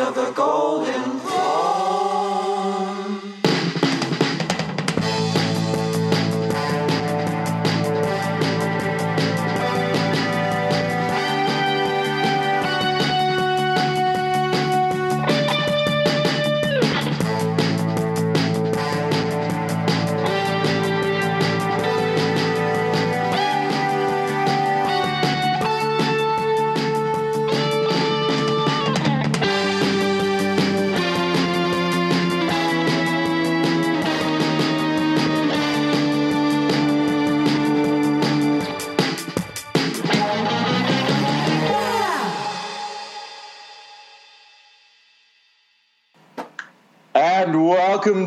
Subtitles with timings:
[0.00, 1.67] of the golden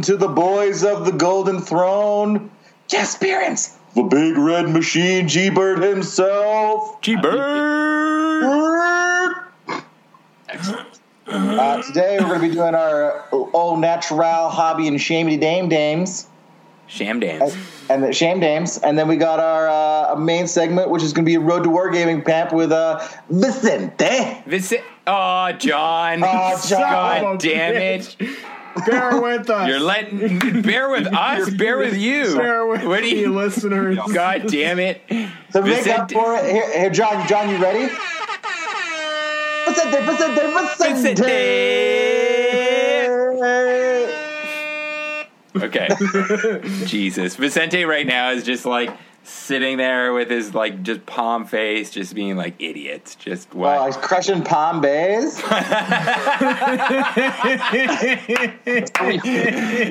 [0.01, 2.49] welcome to the boys of the Golden Throne.
[2.89, 3.17] Yes.
[3.17, 6.99] The big red machine, G Bird himself.
[7.01, 8.41] G Bird.
[11.27, 16.27] Uh, today we're going to be doing our old natural hobby and shamedy dame dames
[16.87, 17.55] Sham dance.
[17.89, 21.23] and the shame dames, and then we got our uh, main segment, which is going
[21.25, 24.43] to be a road to wargaming pamp with uh, Vicente.
[24.45, 24.83] Visit.
[25.07, 26.23] Oh, John.
[26.23, 26.79] Aw, John.
[26.81, 28.17] God damn it.
[28.85, 29.67] Bear with us.
[29.67, 30.61] You're letting.
[30.61, 31.49] Bear with us.
[31.51, 32.35] Bear with you.
[32.35, 33.33] Bear with What do me, you.
[33.33, 33.97] listeners.
[34.13, 35.07] God damn it.
[35.07, 35.15] To
[35.61, 36.13] make up Vicente.
[36.15, 37.91] for it, here, here, John, John, you ready?
[39.65, 42.31] Vicente, Vicente, Vicente.
[45.55, 45.87] Okay.
[46.85, 47.35] Jesus.
[47.35, 48.89] Vicente right now is just like
[49.23, 53.15] sitting there with his like just palm face, just being like idiots.
[53.15, 53.77] Just what?
[53.77, 53.87] Oh, what?
[53.87, 55.39] he's crushing Palm Bays.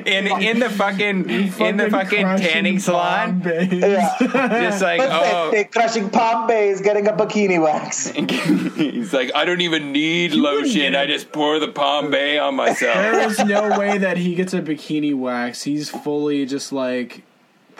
[0.09, 3.39] in in the fucking in the fucking tanning salon.
[3.39, 3.69] Bombay.
[3.71, 4.17] Yeah.
[4.19, 8.07] Just like oh Vicente crushing Palm Bays, getting a bikini wax.
[8.75, 10.95] He's like, I don't even need lotion.
[10.95, 12.95] I just pour the Palm Bay on myself.
[12.95, 15.63] There is no way that he gets a bikini wax.
[15.63, 17.23] He's fully just like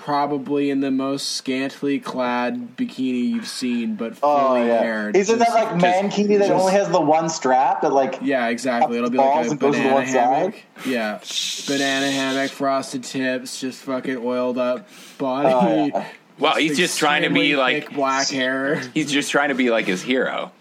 [0.03, 5.15] probably in the most scantily clad bikini you've seen, but oh, fully Oh yeah, haired.
[5.15, 8.17] he's in that Just- like mankini that just- only has the one strap that like
[8.21, 8.97] Yeah, exactly.
[8.97, 10.13] It'll be like a and goes to the banana one side.
[10.15, 10.55] hammock.
[10.85, 11.19] Yeah,
[11.67, 15.49] banana hammock, frosted tips, just fucking oiled up body.
[15.49, 16.05] Oh, yeah.
[16.39, 18.81] Well, he's just trying to be extremely like black hair.
[18.95, 20.51] he's just trying to be like his hero.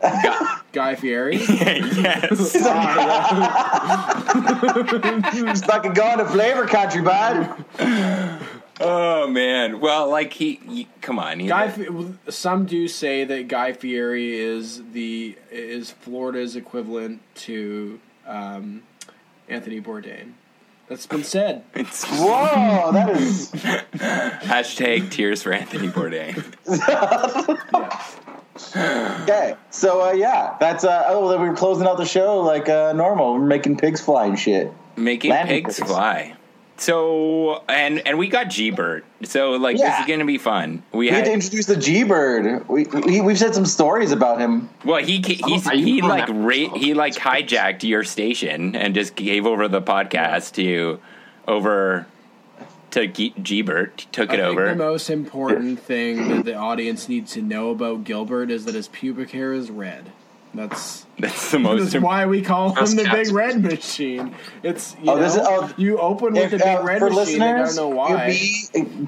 [0.00, 1.36] Guy- Guy Fieri.
[1.46, 2.52] yes.
[5.34, 7.54] he's fucking going to flavor country, bud.
[8.80, 9.80] Oh man.
[9.80, 11.40] Well, like he, he come on.
[11.40, 11.86] He, Guy, Fi-
[12.28, 18.82] some do say that Guy Fieri is the is Florida's equivalent to um,
[19.48, 20.32] Anthony Bourdain.
[20.88, 21.64] That's been said.
[21.74, 26.42] it's Whoa, that is hashtag tears for Anthony Bourdain.
[28.74, 29.20] Yeah.
[29.22, 29.54] okay.
[29.70, 32.94] So uh, yeah, that's uh, oh, then we were closing out the show like uh,
[32.94, 33.34] normal.
[33.34, 34.72] We're making pigs fly and shit.
[34.96, 35.88] Making Landing pigs pigs.
[35.90, 36.35] fly.
[36.78, 39.04] So and and we got G Bird.
[39.24, 40.82] So like this is gonna be fun.
[40.92, 42.68] We We had to introduce the G Bird.
[42.68, 44.68] We, we we've said some stories about him.
[44.84, 46.32] well he oh, he's, Are he like that?
[46.34, 51.00] ra- he like hijacked your station and just gave over the podcast to
[51.48, 52.06] over
[52.90, 54.68] to G Bird took I it think over.
[54.68, 58.88] the most important thing that the audience needs to know about Gilbert is that his
[58.88, 60.12] pubic hair is red.
[60.52, 63.32] That's That's the most that's why we call That's him the Big.
[63.32, 64.34] Red Machine.
[64.62, 66.98] It's you Oh, this know, is- oh, you open with If, the Big uh, Red
[66.98, 67.40] for Machine.
[67.40, 68.38] I listeners, don't know why.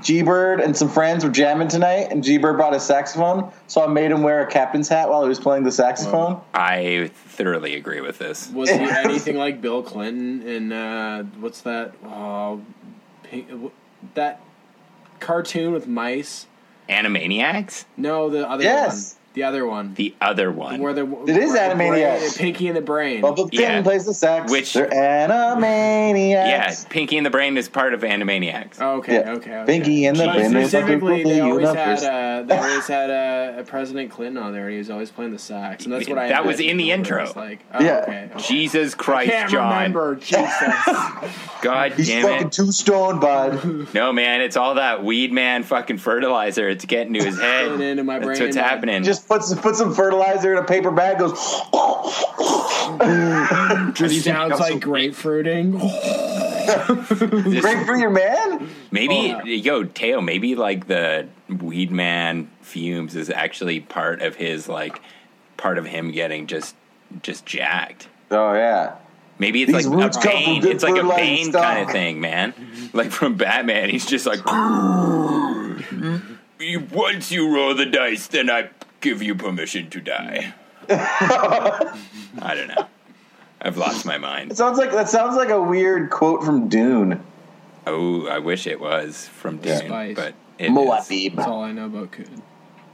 [0.03, 3.85] G Bird and some friends were jamming tonight, and G Bird brought a saxophone, so
[3.85, 6.41] I made him wear a captain's hat while he was playing the saxophone.
[6.55, 8.51] I thoroughly agree with this.
[8.53, 11.93] Was he anything like Bill Clinton and uh, what's that?
[12.05, 12.63] Oh,
[13.23, 13.49] pink,
[14.15, 14.41] that
[15.21, 16.47] cartoon with mice?
[16.89, 17.85] Animaniacs?
[17.99, 19.13] No, the other Yes.
[19.13, 19.18] one.
[19.35, 19.95] The other one.
[19.95, 20.81] The other one.
[20.81, 22.39] Where the It is where the Animaniacs.
[22.39, 23.23] Pinky and the Brain.
[23.23, 23.83] Bubba Yeah.
[23.83, 24.51] Plays the sax.
[24.51, 28.79] Which- They're yeah, Pinky and the Brain is part of Animaniacs.
[28.81, 29.33] Oh, okay, Yeah.
[29.33, 29.65] okay, okay.
[29.67, 30.51] Pinky and the But Brain.
[30.51, 34.65] specifically, they the always had uh, they always had uh, a President Clinton on there,
[34.65, 36.29] and he was always playing the sax, and that's what I.
[36.29, 37.23] That was in the intro.
[37.23, 38.01] was Like, oh, Yeah.
[38.03, 38.29] okay.
[38.35, 38.43] okay.
[38.45, 39.73] Jesus I Christ, can't John.
[39.75, 40.17] remember.
[40.17, 40.49] Jesus.
[41.63, 42.53] God He's damn fucking it.
[42.53, 43.89] too stoned, bud.
[43.95, 46.69] No, man, it's all that weed man fucking fertilizer.
[46.69, 47.81] It's getting to his head.
[47.81, 49.03] Into my That's what's happening.
[49.03, 51.19] Just put some, put some fertilizer in a paper bag.
[51.19, 51.33] Goes.
[53.95, 55.79] Just sounds got like some- grapefruiting.
[56.69, 58.69] Just- Great for your man.
[58.91, 64.69] maybe, Oh, yo, Teo, maybe like the weed man fumes is actually part of his,
[64.69, 65.01] like,
[65.57, 66.75] part of him getting just,
[67.23, 68.09] just jacked.
[68.31, 68.97] Oh yeah.
[69.39, 70.67] Maybe it's These like a come from Bane.
[70.67, 72.53] It's like a fertilizing Bane kind of thing, man.
[72.93, 74.41] Like from Batman, he's just like,
[76.59, 78.69] "You- once you roll the dice, then I
[79.01, 80.55] give you permission to die.
[80.91, 82.87] I don't know.
[83.61, 84.53] I've lost my mind.
[84.53, 87.23] It sounds like that sounds like a weird quote from Dune.
[87.87, 90.15] Oh, I wish it was from Dune, Spice.
[90.15, 90.71] but it is.
[90.71, 91.37] Muad'Dib.
[91.37, 92.43] That's all I know about Coon.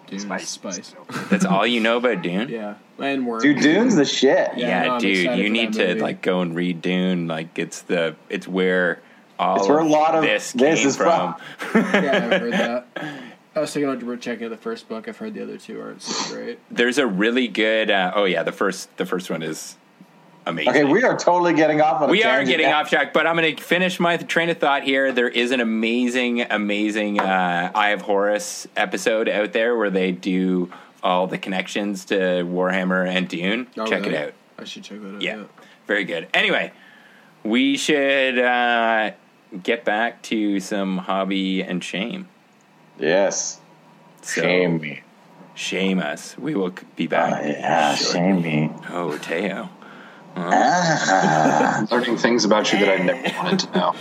[0.06, 0.48] Dude, Spice.
[0.48, 0.94] spice.
[1.30, 2.48] That's all you know about Dune.
[2.48, 3.40] Yeah, and worm.
[3.42, 4.50] Dude, Dune's the shit.
[4.56, 6.00] Yeah, Yeah, no, dude, you need to movie.
[6.00, 7.26] like go and read Dune.
[7.26, 9.00] Like it's the it's where
[9.38, 11.34] all It's where a lot of this, this came is from.
[11.74, 12.86] yeah, I've heard that.
[13.56, 15.06] I was thinking about checking out the first book.
[15.08, 16.58] I've heard the other two aren't so great.
[16.70, 17.90] There's a really good.
[17.90, 19.76] Uh, oh yeah, the first the first one is
[20.44, 20.70] amazing.
[20.70, 22.80] Okay, we are totally getting off on a we are getting now.
[22.80, 25.12] off track, but I'm going to finish my train of thought here.
[25.12, 30.72] There is an amazing, amazing uh, Eye of Horus episode out there where they do
[31.02, 33.68] all the connections to Warhammer and Dune.
[33.76, 34.14] Oh, Check really?
[34.16, 34.34] it out.
[34.58, 35.22] I should check that out.
[35.22, 35.44] Yeah,
[35.86, 36.26] very good.
[36.34, 36.72] Anyway,
[37.44, 39.12] we should uh,
[39.62, 42.28] get back to some hobby and shame.
[42.98, 43.60] Yes.
[44.22, 45.00] So, Shame me.
[45.54, 46.36] Shame us.
[46.38, 47.32] We will be Oh, back.
[47.34, 48.12] Ah, yeah, shortly.
[48.20, 48.70] shame me.
[48.90, 49.68] Oh, Teo.
[50.36, 51.86] Ah.
[51.90, 53.94] Learning things about you that I never wanted to know.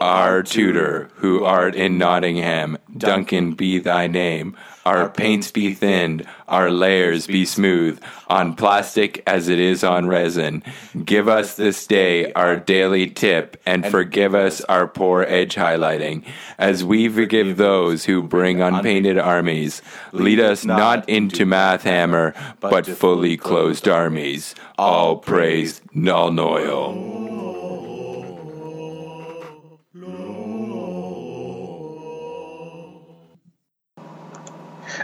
[0.00, 4.56] Our tutor, who art in Nottingham, Duncan be thy name.
[4.86, 10.62] Our paints be thinned, our layers be smooth, on plastic as it is on resin.
[11.04, 16.24] Give us this day our daily tip, and forgive us our poor edge highlighting,
[16.56, 19.82] as we forgive those who bring unpainted armies.
[20.12, 24.54] Lead us not into math hammer, but fully closed armies.
[24.78, 27.45] All praise Nuln Oil.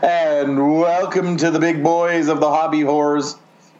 [0.02, 3.34] And welcome to the big boys of the hobby horrors.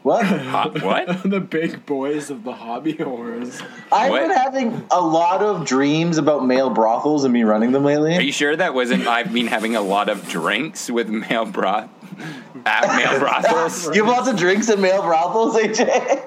[0.05, 0.25] What?
[0.83, 1.23] what?
[1.29, 3.61] the big boys of the hobby horrors.
[3.91, 4.23] I've What?
[4.23, 8.17] been having a lot of dreams about male brothels and me running them lately.
[8.17, 9.07] Are you sure that wasn't?
[9.09, 11.91] I've been having a lot of drinks with male broth
[12.67, 13.89] at male brothels.
[13.95, 16.23] You have lots of drinks at male brothels, AJ?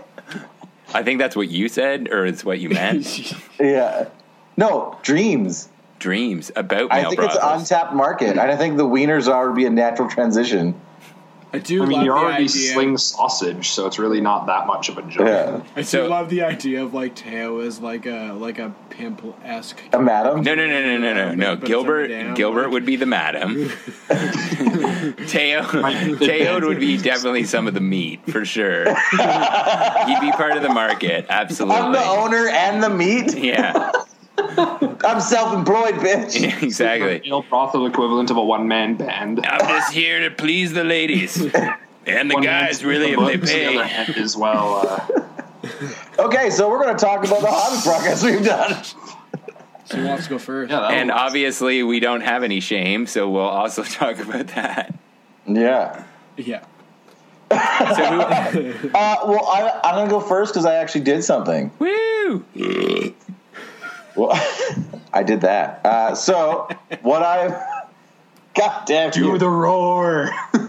[0.94, 3.34] I think that's what you said, or it's what you meant.
[3.60, 4.10] yeah.
[4.58, 5.70] No, dreams.
[6.10, 9.54] Dreams about I male think it's untapped market, and I think the wieners are to
[9.56, 10.76] be a natural transition.
[11.52, 12.74] I do I mean, love you the already idea.
[12.74, 15.26] sling sausage, so it's really not that much of a joke.
[15.26, 15.62] Yeah.
[15.76, 19.24] I do So- love the idea of like Teo is like a like a pimp
[19.44, 19.82] esque.
[19.94, 20.42] A madam?
[20.44, 21.56] no, no, no, no, no, no, no.
[21.56, 23.72] But Gilbert, down, Gilbert like- would be the madam.
[25.28, 25.64] Teo,
[26.18, 28.84] Teo would be definitely some of the meat for sure.
[29.12, 31.78] He'd be part of the market, absolutely.
[31.82, 33.34] I'm the owner and the meat.
[33.38, 33.92] Yeah,
[35.06, 36.62] I'm self-employed, bitch.
[36.64, 37.22] exactly.
[37.24, 39.46] Male brothel equivalent of a one man band.
[39.46, 41.42] I'm just here to please the ladies
[42.06, 42.82] and the One guys.
[42.82, 43.88] man's Really, if the they books, the other pay.
[43.90, 44.88] hand as well.
[44.88, 45.22] Uh,
[46.20, 48.84] Okay, so we're going to talk about the hobby progress we've done.
[49.86, 50.72] So who wants to go first?
[50.72, 51.18] yeah, And work.
[51.18, 54.94] obviously, we don't have any shame, so we'll also talk about that.
[55.48, 56.04] Yeah.
[56.38, 56.64] Yeah.
[57.52, 61.72] So who, Uh, well, I, I'm going to go first because I actually did something.
[61.80, 62.46] woo!
[64.16, 64.32] Well,
[65.14, 65.86] I did that.
[65.86, 66.70] Uh, so,
[67.02, 67.64] what I.
[68.56, 69.38] God damn do you.
[69.38, 70.32] the roar.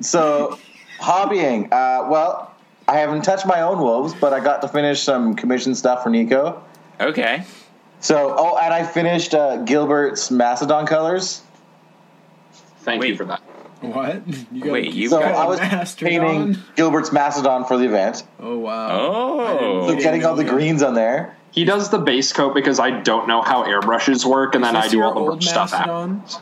[0.00, 0.58] So,
[1.00, 1.66] hobbying.
[1.72, 2.54] Uh, well,
[2.86, 6.10] I haven't touched my own wolves, but I got to finish some commission stuff for
[6.10, 6.62] Nico.
[7.00, 7.44] Okay.
[8.00, 11.42] So, oh, and I finished uh, Gilbert's Mastodon colors.
[12.78, 13.10] Thank Wait.
[13.10, 13.42] you for that.
[13.80, 14.22] What?
[14.52, 16.56] You got Wait, you So got- I was Mastered painting?
[16.76, 18.24] Gilbert's Mastodon for the event.
[18.40, 18.88] Oh wow.
[18.90, 19.88] Oh.
[19.88, 21.36] So getting all the greens on there.
[21.50, 24.86] He does the base coat because I don't know how airbrushes work, and then I
[24.88, 26.22] do all the old merch stuff Mastodon?
[26.24, 26.34] afterwards.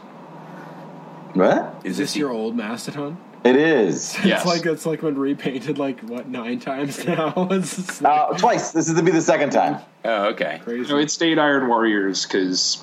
[1.35, 1.81] What?
[1.85, 3.19] Is this your old Mastodon?
[3.45, 4.17] It is.
[4.25, 4.41] Yes.
[4.41, 7.33] It's like it's like been repainted like what nine times now.
[7.51, 8.73] it's like Uh, twice.
[8.73, 9.81] This is to be the second time.
[10.05, 10.61] Oh, okay.
[10.65, 10.89] crazy.
[10.91, 12.83] No, it stayed Iron Warriors because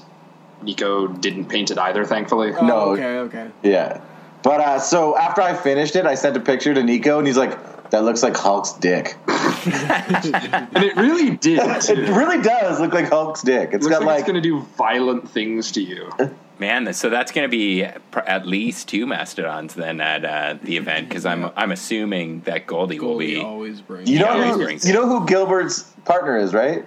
[0.61, 2.53] Nico didn't paint it either, thankfully.
[2.53, 2.79] oh, no.
[2.91, 3.17] Okay.
[3.17, 3.47] Okay.
[3.63, 3.99] Yeah.
[4.43, 7.37] But uh, so after I finished it, I sent a picture to Nico, and he's
[7.37, 9.15] like, "That looks like Hulk's dick."
[9.65, 11.59] And it really did.
[11.89, 13.69] it really does look like Hulk's dick.
[13.71, 16.11] It's Looks got like, like, it's going to do violent things to you.
[16.59, 21.07] Man, so that's going to be at least two mastodons then at uh, the event
[21.07, 23.41] because I'm I'm assuming that Goldie, will be.
[23.41, 24.09] always brings.
[24.09, 26.85] you know who brings you know who Gilbert's partner is, right?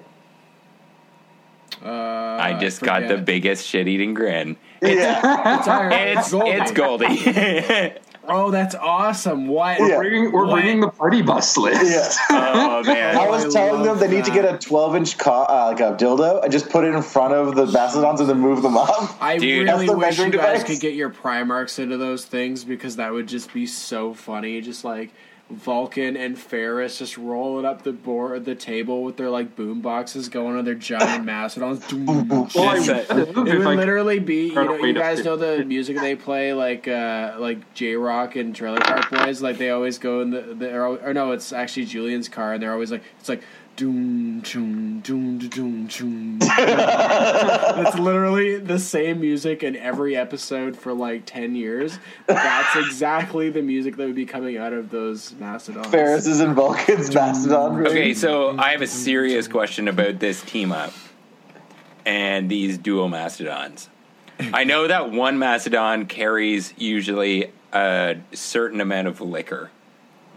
[1.85, 3.25] Uh, I just got the forget.
[3.25, 4.57] biggest shit eating grin.
[4.83, 5.59] Yeah.
[5.59, 7.93] It's, Iron- It's it's Goldie.
[8.29, 9.47] Oh, that's awesome!
[9.47, 9.79] What?
[9.79, 9.99] Yeah.
[9.99, 10.55] Bringing, we're What?
[10.55, 11.85] bringing the party bus list.
[11.89, 12.09] yeah.
[12.31, 13.17] oh man.
[13.17, 15.67] I was I telling them love they need to get a 12 inch co- uh,
[15.71, 18.63] like a dildo and just put it in front of the Mastodons and then move
[18.63, 19.17] them up.
[19.23, 19.69] I Dude.
[19.69, 20.65] Really the wish you measuring guys device?
[20.65, 24.61] could get your Primarchs into those things because that would just be so funny.
[24.61, 25.13] Just like
[25.53, 30.29] Vulkan and Ferrus just rolling up the board, the table with their like boom boxes
[30.29, 31.85] going on their giant mastodons.
[31.93, 35.37] Well, I Yes, would uh, It would I literally be, you know, you guys know
[35.37, 39.41] the music they play, like uh, like J-Roc and Trailer Park Boys.
[39.41, 42.63] Like they always go in the, they're al- or no, it's actually Julian's car, and
[42.63, 43.43] they're always like, it's like
[43.77, 46.39] doom doom doom doom doom.
[46.41, 51.99] it's literally the same music in every episode for like ten years.
[52.27, 55.89] That's exactly the music that would be coming out of those mastodons.
[55.89, 57.87] Ferrus's and Vulkan's Mastodon.
[57.87, 60.93] Okay, so I have a serious question about this team up
[62.07, 63.91] and these dual mastodons.
[64.41, 69.71] I know that one mastodon carries usually a certain amount of liquor.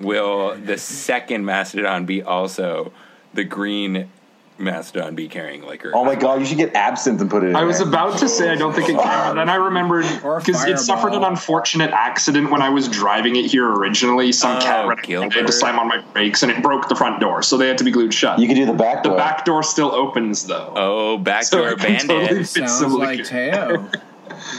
[0.01, 2.91] Will the second mastodon be also
[3.33, 4.09] the green
[4.57, 5.91] mastodon be carrying liquor?
[5.95, 8.27] Oh my god, you should get absinthe and put it in I was about to
[8.27, 11.91] say I don't think it can, but then I remembered because it suffered an unfortunate
[11.91, 14.33] accident when I was driving it here originally.
[14.33, 14.97] Some Oh, cat ran
[15.31, 17.67] I had to slam on my brakes and it broke the front door, so they
[17.69, 18.39] had to be glued shut.
[18.39, 19.17] you could do the back the door.
[19.17, 20.73] back door still opens though.
[20.75, 22.47] Oh, So backdoor it can totally bandit.
[22.47, 23.29] Sounds some like liquor.
[23.29, 23.89] Teo.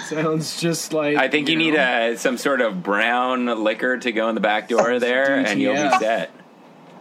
[0.05, 1.17] Sounds just like.
[1.17, 2.13] I think you need know.
[2.13, 5.75] a some sort of brown liquor to go in the back door there, and you'll
[5.75, 6.31] be set.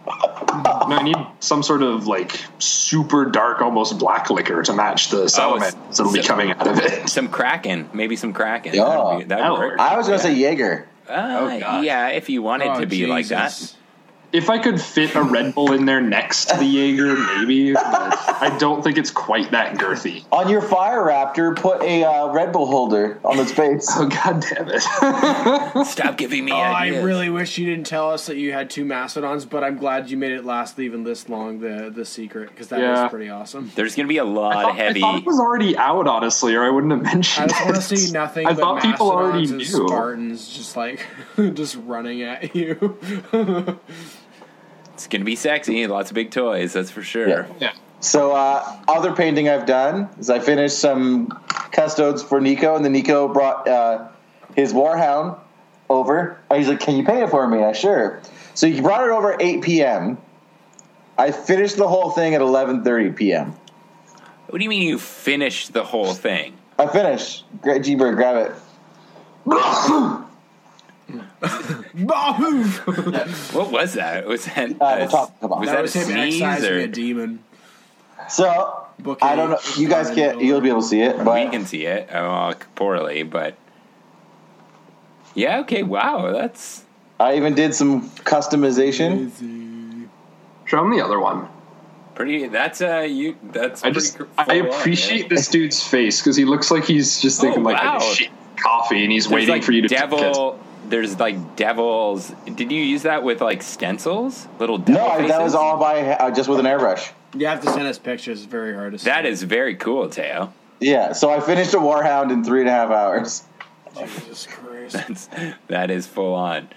[0.06, 5.28] No, I need some sort of like super dark, almost black liquor to match the
[5.28, 7.08] sediment that'll be coming out of it.
[7.08, 8.74] Some kraken, maybe some kraken.
[8.74, 8.84] Yeah.
[8.84, 9.70] That'd, be, that'd That'll work.
[9.72, 9.80] work.
[9.80, 10.88] I was gonna say Jaeger.
[11.08, 11.12] Uh,
[11.62, 13.74] Oh, yeah, if you wanted Oh, to be like that.
[14.32, 14.44] Jesus.
[14.44, 17.72] If I could fit a Red Bull in there next to the Jaeger, maybe.
[17.72, 17.84] But
[18.42, 20.24] I don't think it's quite that girthy.
[20.32, 23.88] On your Fire Raptor, put a uh, Red Bull holder on its face.
[24.00, 24.80] Oh god damn it!
[25.86, 28.84] Stop giving me Oh, I really wish you didn't tell us that you had two
[28.84, 31.60] mastodons, but I'm glad you made it last even this long.
[31.60, 33.02] The the secret because that Yeah.
[33.02, 33.70] was pretty awesome.
[33.74, 36.06] There's going to be a lot I of thought, I thought it was already out,
[36.06, 37.98] honestly, or I wouldn't have mentioned just want to it.
[37.98, 39.64] see nothing I but thought people already knew.
[39.64, 41.06] Spartans just like
[41.36, 42.96] just running at you.
[45.00, 45.86] It's going to be sexy.
[45.86, 47.26] Lots of big toys, that's for sure.
[47.26, 47.46] Yeah.
[47.58, 47.72] Yeah.
[48.00, 51.28] So, uh, other painting I've done is I finished some
[51.72, 54.08] custodes for Nico, and then Nico brought uh,
[54.54, 55.38] his Warhound
[55.88, 56.38] over.
[56.54, 58.20] He's like, "Can you paint it for me?" I sure.
[58.52, 60.18] So he brought it over at 8 p.m.
[61.16, 63.54] I finished the whole thing at 11:30 p.m.
[64.48, 66.58] What do you mean you finished the whole thing?
[66.78, 67.46] I finished.
[67.62, 68.52] Great G Bird, grab
[69.46, 70.26] it.
[73.52, 74.26] What was that?
[74.26, 75.72] Was that, Uh, a- talk about was it.
[75.72, 77.44] that that, was a him sneeze excising or a demon.
[78.28, 79.26] So Bouquet.
[79.28, 79.58] I don't know.
[79.76, 80.40] You guys can't.
[80.42, 83.56] You'll be able to see it, but we can see it uh, poorly, but
[85.34, 85.60] yeah.
[85.60, 85.82] Okay.
[85.82, 86.30] Wow.
[86.32, 86.84] That's
[87.18, 90.08] I even did some customization.
[90.66, 91.48] Show him the other one.
[92.14, 92.46] pretty.
[92.48, 93.36] That's uh you.
[93.42, 96.84] That's I just cr- I full on, appreciate this dude's face because he looks like
[96.84, 97.96] he's just thinking Oh, like wow.
[98.00, 98.30] I shit
[98.62, 100.08] coffee and he's There's waiting like for you to drink it.
[100.18, 100.59] devil.
[100.90, 102.32] There's like devils.
[102.44, 104.46] Did you use that with like stencils?
[104.58, 105.28] Little devil No, faces?
[105.30, 107.10] that was all by uh, just with an airbrush.
[107.34, 108.42] You have to send us pictures.
[108.42, 109.04] It's very hard to see.
[109.04, 110.52] That is very cool, Teo.
[110.80, 113.44] Yeah, so I finished a Warhound in three and a half hours.
[113.96, 114.94] Jesus Christ.
[114.94, 115.28] That's
[115.68, 116.68] that is full on.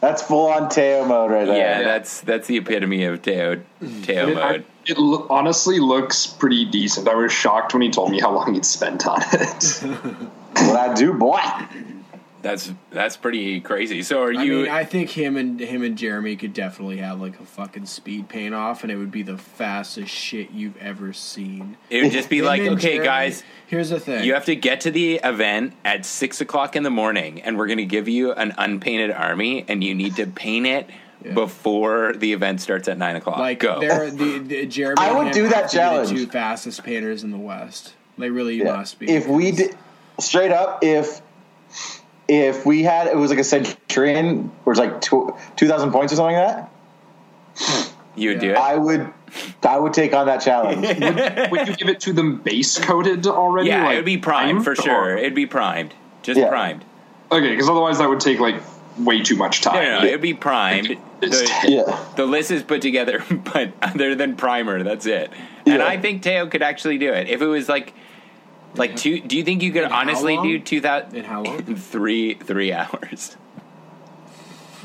[0.00, 1.56] That's full on Teo mode right there.
[1.56, 3.62] Yeah, that's that's the epitome of Teo
[4.02, 4.64] Teo It, mode.
[4.86, 7.08] it lo- honestly looks pretty decent.
[7.08, 9.64] I was shocked when he told me how long he'd spent on it.
[9.82, 11.38] what I do, boy.
[12.44, 14.02] That's that's pretty crazy.
[14.02, 14.56] So are I you?
[14.64, 18.28] mean, I think him and him and Jeremy could definitely have like a fucking speed
[18.28, 21.78] paint off, and it would be the fastest shit you've ever seen.
[21.88, 24.24] it would just be like, okay, Jeremy- guys, Here's the thing.
[24.24, 27.66] you have to get to the event at six o'clock in the morning, and we're
[27.66, 30.90] going to give you an unpainted army, and you need to paint it
[31.24, 31.32] Yeah.
[31.32, 33.38] before the event starts at nine o'clock.
[33.38, 33.80] like Go.
[33.80, 34.96] they're the, the Jeremy.
[35.00, 36.10] I and would him do have that to the challenge.
[36.10, 37.94] two fastest painters in the West.
[38.18, 38.76] They really Yeah.
[38.76, 39.08] must be.
[39.10, 39.74] If we did
[40.20, 41.22] straight up, if
[42.28, 46.16] if we had it was like a Centurion, where it's like two thousand points or
[46.16, 48.56] something like that, You would do it.
[48.56, 49.12] I would
[49.62, 50.80] I would take on that challenge.
[51.50, 53.68] Would you give it to them base coated already?
[53.68, 55.16] yeah, like it would be primed for or- sure.
[55.16, 56.48] It'd be primed, just Yeah.
[56.50, 56.84] primed.
[57.32, 58.56] Okay, because otherwise that would take like
[58.96, 59.82] way too much time.
[59.82, 60.96] no, no, it'd be primed.
[61.20, 62.04] The, yeah.
[62.14, 65.32] the list is put together, but other than primer, that's it.
[65.66, 65.86] And Yeah.
[65.86, 67.92] I think Teo could actually do it if it was like,
[68.76, 69.20] like two.
[69.20, 71.16] Do you think you could In honestly do two thousand?
[71.16, 71.74] In how long?
[71.76, 73.36] Three three hours.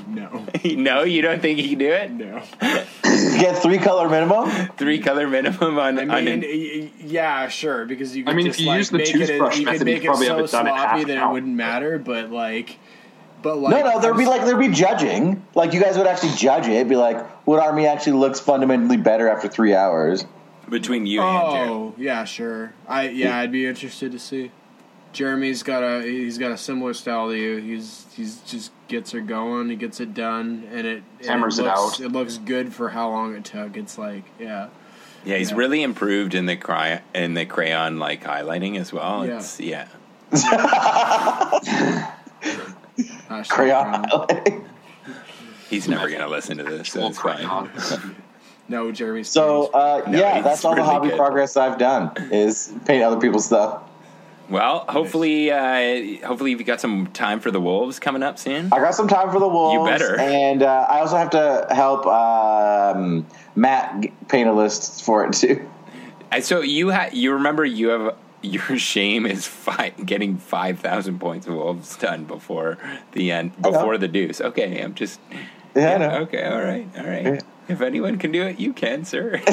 [0.08, 2.12] no, no, you don't think you can do it?
[2.12, 2.42] no.
[3.10, 4.50] You get three color minimum.
[4.78, 5.98] Three color minimum on.
[6.00, 8.24] I on mean, an, y- y- yeah, sure, because you.
[8.24, 9.96] Could I mean, if you like, use the make it, toothbrush you could method, make
[9.96, 11.98] you'd it probably so have it done in half sloppy that it wouldn't matter.
[12.00, 12.78] But like,
[13.42, 15.46] but like, No, no, there'd be like there'd be judging.
[15.56, 16.88] Like you guys would actually judge it.
[16.88, 20.26] Be like, what army actually looks fundamentally better after three hours?
[20.70, 21.74] Between you and Teo.
[21.74, 22.74] Oh, yeah, sure.
[22.88, 24.52] I yeah, I'd be interested to see.
[25.12, 27.58] Jeremy's got a he's got a similar style to you.
[27.58, 29.70] He's he's just gets her going.
[29.70, 32.00] He gets it done, and it and Hammers it looks, out.
[32.00, 33.76] It looks good for how long it took.
[33.76, 34.70] It's like yeah,
[35.26, 35.58] Yeah, he's Yeah.
[35.58, 39.26] really improved in the cry in the crayon like highlighting as well.
[39.26, 39.38] Yeah.
[39.38, 39.88] It's yeah.
[43.30, 44.66] Hashtag Crayon.
[45.70, 47.70] He's never gonna listen to this, so it's fine.
[48.70, 51.18] No, Jeremy's so uh, No, yeah, that's all the hobby good.
[51.18, 53.82] progress I've done is paint other people's stuff.
[54.50, 58.70] Well, hopefully, uh, hopefully you've got some time for the wolves coming up soon.
[58.74, 59.74] I got some time for the wolves.
[59.74, 60.20] You better.
[60.20, 65.70] And uh, I also have to help um, Matt paint a list for it too.
[66.32, 71.20] Uh, So you ha- you remember you have your shame is fi- getting five thousand
[71.20, 72.78] points of wolves done before
[73.12, 74.42] the end before the deuce.
[74.42, 75.20] Okay, I'm just
[75.76, 76.10] Yeah, I know.
[76.22, 76.44] okay.
[76.46, 77.44] All right, all right.
[77.70, 77.76] Yeah.
[77.76, 79.38] If anyone can do it, you can, sir.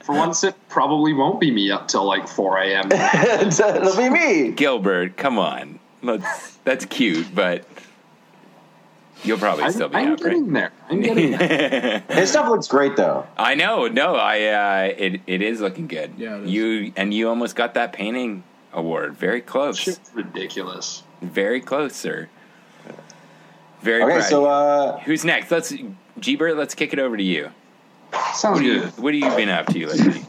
[0.00, 2.90] For once, it probably won't be me up till like 4 a.m.
[2.92, 4.50] It'll be me.
[4.52, 5.78] Gilbert, come on.
[6.02, 6.56] Let's.
[6.64, 7.64] That's cute, but
[9.22, 10.52] you'll probably I'm, still be I'm up, right?
[10.52, 10.72] there.
[10.88, 12.02] I'm getting there.
[12.10, 13.26] His stuff looks great though.
[13.36, 13.86] I know.
[13.88, 14.44] No, I.
[14.46, 16.14] Uh, it it is looking good.
[16.16, 16.50] Yeah, it is.
[16.50, 19.16] You and you almost got that painting award.
[19.16, 19.78] Very close.
[19.78, 21.02] Shit's ridiculous.
[21.20, 22.28] Very close, sir.
[23.82, 24.24] Very Okay, proud.
[24.28, 25.50] so uh, Who's next?
[25.50, 25.72] Let's
[26.20, 27.50] Jeebert, let's kick it over to you.
[28.34, 30.22] Sounds What, do you, what have you been up to lately?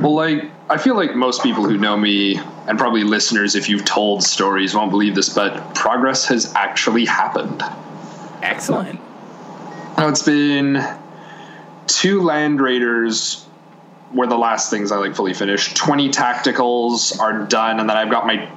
[0.00, 2.36] Well, like, I feel like most people who know me,
[2.68, 7.62] and probably listeners, if you've told stories, won't believe this, but progress has actually happened.
[8.42, 9.00] Excellent.
[9.96, 10.80] Now, it's been
[11.88, 13.44] two Land Raiders
[14.14, 15.76] were the last things I like fully finished.
[15.76, 18.48] 20 tacticals are done, and then I've got my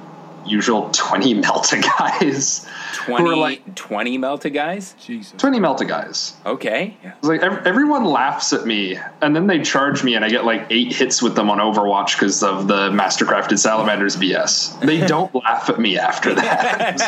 [0.46, 2.66] usual 20 Melta guys.
[3.06, 4.94] who 20, are like 20 Melta guys?
[5.04, 5.32] Jesus.
[5.40, 6.34] 20 Melta guys.
[6.46, 6.96] Okay.
[7.02, 10.44] It's like ev- everyone laughs at me, and then they charge me, and I get
[10.44, 14.80] like eight hits with them on Overwatch because of the Mastercrafted Salamanders BS.
[14.80, 17.00] They don't laugh at me after that.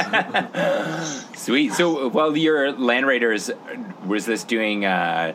[1.37, 1.73] Sweet.
[1.73, 3.51] So, well, your Land Raiders,
[4.07, 5.35] was this doing uh,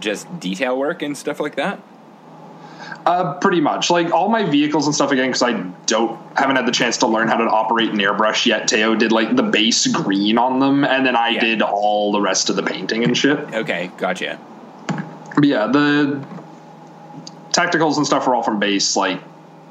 [0.00, 1.80] just detail work and stuff like that?
[3.04, 3.90] Uh, pretty much.
[3.90, 5.52] Like all my vehicles and stuff again, because I
[5.86, 8.68] don't haven't had the chance to learn how to operate an airbrush yet.
[8.68, 11.40] Teo did like the base green on them, and then I Yeah.
[11.40, 13.38] did all the rest of the painting and shit.
[13.52, 14.38] Okay, gotcha.
[15.34, 16.24] But yeah, the
[17.50, 19.20] tacticals and stuff are all from base, like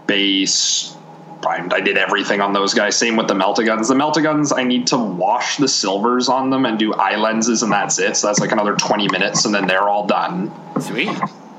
[0.08, 0.96] base.
[1.42, 1.74] primed.
[1.74, 2.96] I did everything on those guys.
[2.96, 3.88] Same with the Melta guns.
[3.88, 7.64] The Melta guns, I need to wash the silvers on them and do eye lenses,
[7.64, 8.16] and that's it.
[8.16, 10.52] So that's like another twenty minutes, and then they're all done.
[10.80, 11.10] Sweet.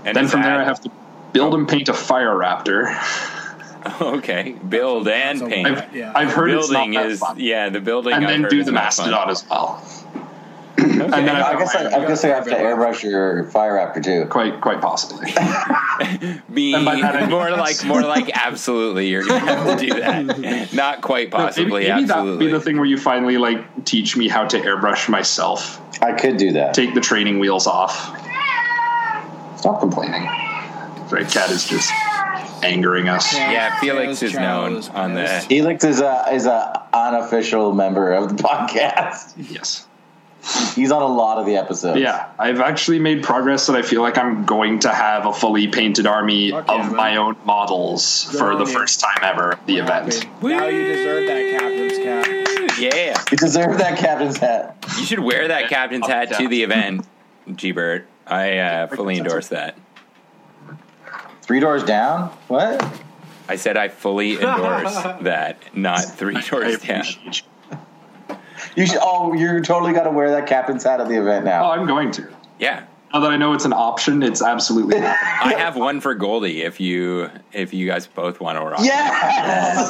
[0.05, 0.91] And then from there, I have to
[1.33, 2.95] build and paint a fire raptor.
[4.01, 5.67] Okay, build and So- paint.
[5.67, 6.13] I've, Yeah.
[6.15, 7.37] I've heard it's not building that is fun.
[7.41, 9.83] yeah, the building and I've then heard do is the not mastodon as well.
[10.79, 11.01] Okay.
[11.01, 14.01] And then I I've guess I, I guess I have to airbrush your fire raptor
[14.05, 14.27] too.
[14.31, 15.27] quite quite possibly.
[16.49, 19.09] Me, And by that I mean- more like more like absolutely.
[19.09, 20.73] You're gonna have to do that.
[20.73, 21.81] Not quite possibly.
[21.89, 24.61] maybe maybe that would be the thing where you finally like teach me how to
[24.61, 25.81] airbrush myself.
[26.01, 26.73] I could do that.
[26.75, 28.17] Take the training wheels off.
[29.59, 30.29] Stop complaining.
[31.13, 31.91] Right, cat is just
[32.65, 33.35] angering us.
[33.35, 38.35] Yeah, Felix Tails is known on the- Felix is a is a unofficial member of
[38.37, 39.35] the podcast.
[39.37, 39.87] Yes.
[40.75, 42.01] He's on a lot of the episodes.
[42.01, 45.69] Yeah, I've actually made progress that I feel like I'm going to have a fully
[45.69, 46.97] painted army Fuck of man.
[46.97, 48.73] my own models Good for on the you.
[48.77, 50.15] first time ever at the We're event.
[50.15, 50.29] happy.
[50.49, 52.79] Now you deserve that captain's cap.
[52.81, 54.85] Yeah, You deserve that captain's hat.
[54.99, 57.07] you should wear that captain's hat to the event,
[57.55, 58.09] G-Bert.
[58.27, 59.77] I uh, fully endorse that.
[61.43, 62.31] Three doors down?
[62.49, 62.83] What?
[63.49, 67.05] I said I fully endorse that, not three I doors down.
[67.05, 67.33] you.
[68.77, 68.99] You should.
[69.03, 71.65] Oh, you're totally got to wear that captain's hat at the event now.
[71.65, 71.71] Oh.
[71.73, 72.29] I'm going to.
[72.59, 75.57] Yeah, Now that I know it's an option, it's absolutely happening.
[75.57, 76.63] I have one for Goldie.
[76.63, 79.89] If you if you guys both want to rock, Yes.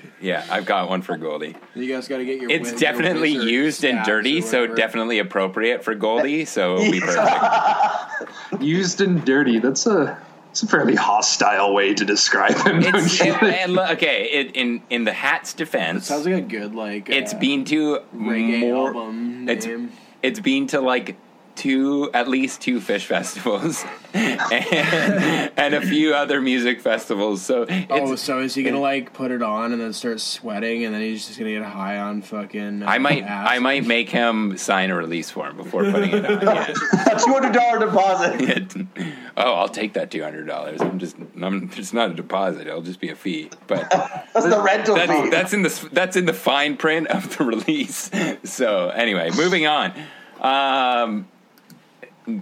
[0.21, 1.55] yeah, I've got one for Goldie.
[1.75, 2.49] You guys got to get your.
[2.51, 6.45] It's wi- definitely your used and dirty, so definitely appropriate for Goldie.
[6.45, 8.61] So it'll be perfect.
[8.61, 9.59] Used and dirty.
[9.59, 10.17] That's a
[10.51, 12.81] it's a fairly hostile way to describe him.
[12.83, 14.29] It's it, and, look, okay.
[14.31, 17.09] It, in in the hat's defense, Sounds like a good like.
[17.09, 18.87] it's uh, been to reggae more.
[18.87, 19.91] album It's name.
[20.21, 21.15] it's been to like
[21.55, 23.83] two at least two fish festivals
[24.13, 27.41] and, and a few other music festivals.
[27.41, 30.83] So it's, Oh, so is he gonna like put it on and then start sweating
[30.85, 32.83] and then he's just gonna get high on fucking?
[32.83, 33.51] Uh, I might acid?
[33.51, 36.41] I might make him sign a release form before putting it on.
[36.41, 36.65] Yeah.
[37.25, 38.75] Two hundred dollar deposit.
[39.37, 40.81] oh, I'll take that two hundred dollars.
[40.81, 42.67] I'm just I'm it's not a deposit.
[42.67, 43.49] It'll just be a fee.
[43.67, 45.29] But That's the rental that's fee.
[45.29, 48.09] that's in the that's in the fine print of the release.
[48.43, 49.93] So anyway, moving on.
[50.39, 51.27] Um,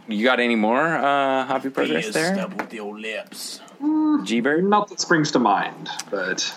[0.07, 2.33] you got any more uh, hobby progress Yes, there?
[2.33, 3.61] step with your lips.
[4.23, 4.63] G Bird?
[4.65, 6.53] Not that springs to mind, but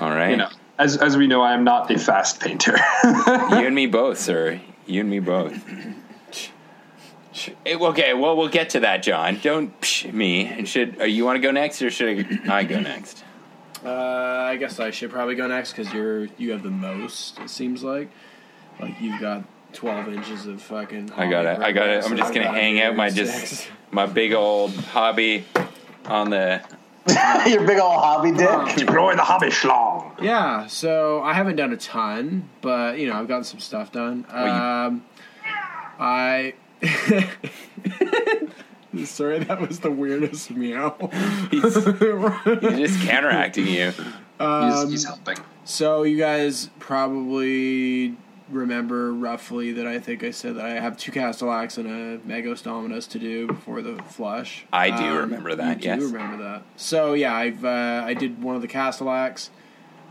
[0.00, 0.30] All right.
[0.30, 2.76] you know, as as we know, I am not a fast painter.
[3.04, 4.60] you and me both, sir.
[4.86, 5.54] You and me both.
[7.66, 9.38] Okay, well, we'll get to that, John.
[9.42, 10.46] Don't psh me.
[10.46, 13.24] And should uh, you want to go next, or should I, I go next?
[13.84, 17.38] Uh, I guess I should probably go next because you're you have the most.
[17.40, 18.10] It seems like,
[18.80, 19.44] like you've got
[19.76, 21.12] twelve inches of fucking.
[21.16, 21.58] I got it.
[21.60, 22.04] I got it.
[22.04, 25.44] I'm just gonna hang out my just my big old hobby
[26.06, 26.60] on the.
[27.46, 28.76] Your big old hobby dick.
[28.76, 30.20] Deploy the hobby schlong.
[30.20, 34.26] Yeah, so I haven't done a ton, but you know I've gotten some stuff done.
[34.32, 35.04] Well, you- Um,
[36.00, 36.54] I.
[39.04, 40.96] Sorry, that was the weirdest meow.
[41.50, 43.92] He's, he's just counteracting you.
[44.40, 45.36] He's, he's helping.
[45.64, 48.16] So you guys probably
[48.48, 52.62] remember roughly that I think I said that I have two Castellax and a Magos
[52.62, 54.64] Dominus to do before the flush.
[54.72, 55.98] I do remember that, You yes.
[56.00, 56.62] do remember that.
[56.76, 59.50] So yeah, I've uh, I did one of the Castellax,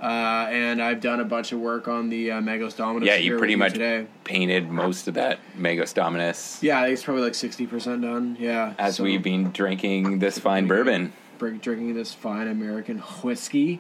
[0.02, 3.08] uh, and I've done a bunch of work on the uh, Magos Dominus.
[3.08, 4.08] Yeah, you pretty much today.
[4.26, 8.36] painted most of that Magos Dominus Yeah, I think it's probably like sixty percent done.
[8.40, 11.14] Yeah, as so- we've been drinking this fine bourbon.
[11.40, 13.80] drinking this fine American whiskey.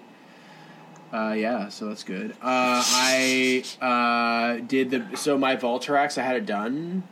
[1.15, 2.32] Uh, yeah, so that's good.
[2.41, 6.17] Uh, I uh, did the so my Vultarax.
[6.17, 7.04] I had it done.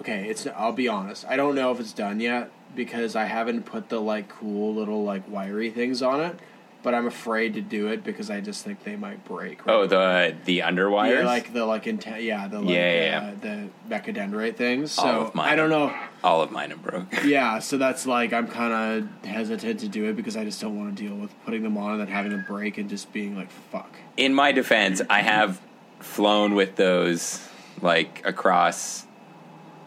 [0.00, 0.48] Okay, it's.
[0.48, 1.24] I'll be honest.
[1.28, 5.04] I don't know if it's done yet because I haven't put the like cool little
[5.04, 6.40] like wiry things on it.
[6.82, 9.60] But I'm afraid to do it because I just think they might break.
[9.68, 11.20] Oh, the the underwires.
[11.20, 14.98] yeah, like the like yeah, the like, Yeah, yeah, uh, the mechadendrite things.
[14.98, 15.48] All So of mine.
[15.52, 15.94] I don't know.
[16.24, 17.06] all of mine have broke.
[17.24, 18.72] Yeah, so that's like I'm kind
[19.04, 21.78] of hesitant to do it because I just don't want to deal with putting them
[21.78, 23.94] on and then having them break and just being like fuck.
[24.16, 25.60] In my defense, I have
[26.00, 27.48] flown with those
[27.80, 29.06] like across,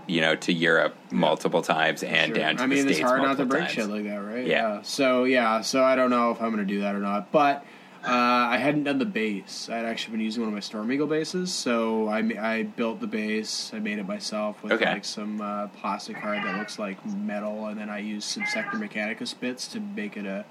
[0.07, 2.35] you know, to Europe multiple times and Sure.
[2.35, 3.73] down to I the mean, states it's hard not to break times.
[3.73, 4.45] shit like that, right?
[4.45, 4.81] Yeah.
[4.83, 7.65] So yeah, so I don't know if I'm gonna do that or not, but.
[8.07, 8.11] Uh,
[8.51, 9.67] I hadn't done the base.
[9.67, 13.07] I'd actually been using one of my Storm Eagle bases, so I, I built the
[13.07, 13.71] base.
[13.73, 14.85] I made it myself with Okay.
[14.93, 18.77] like some uh, plastic card that looks like metal, and then I used some Sector
[18.77, 20.45] Mechanicus bits to make it a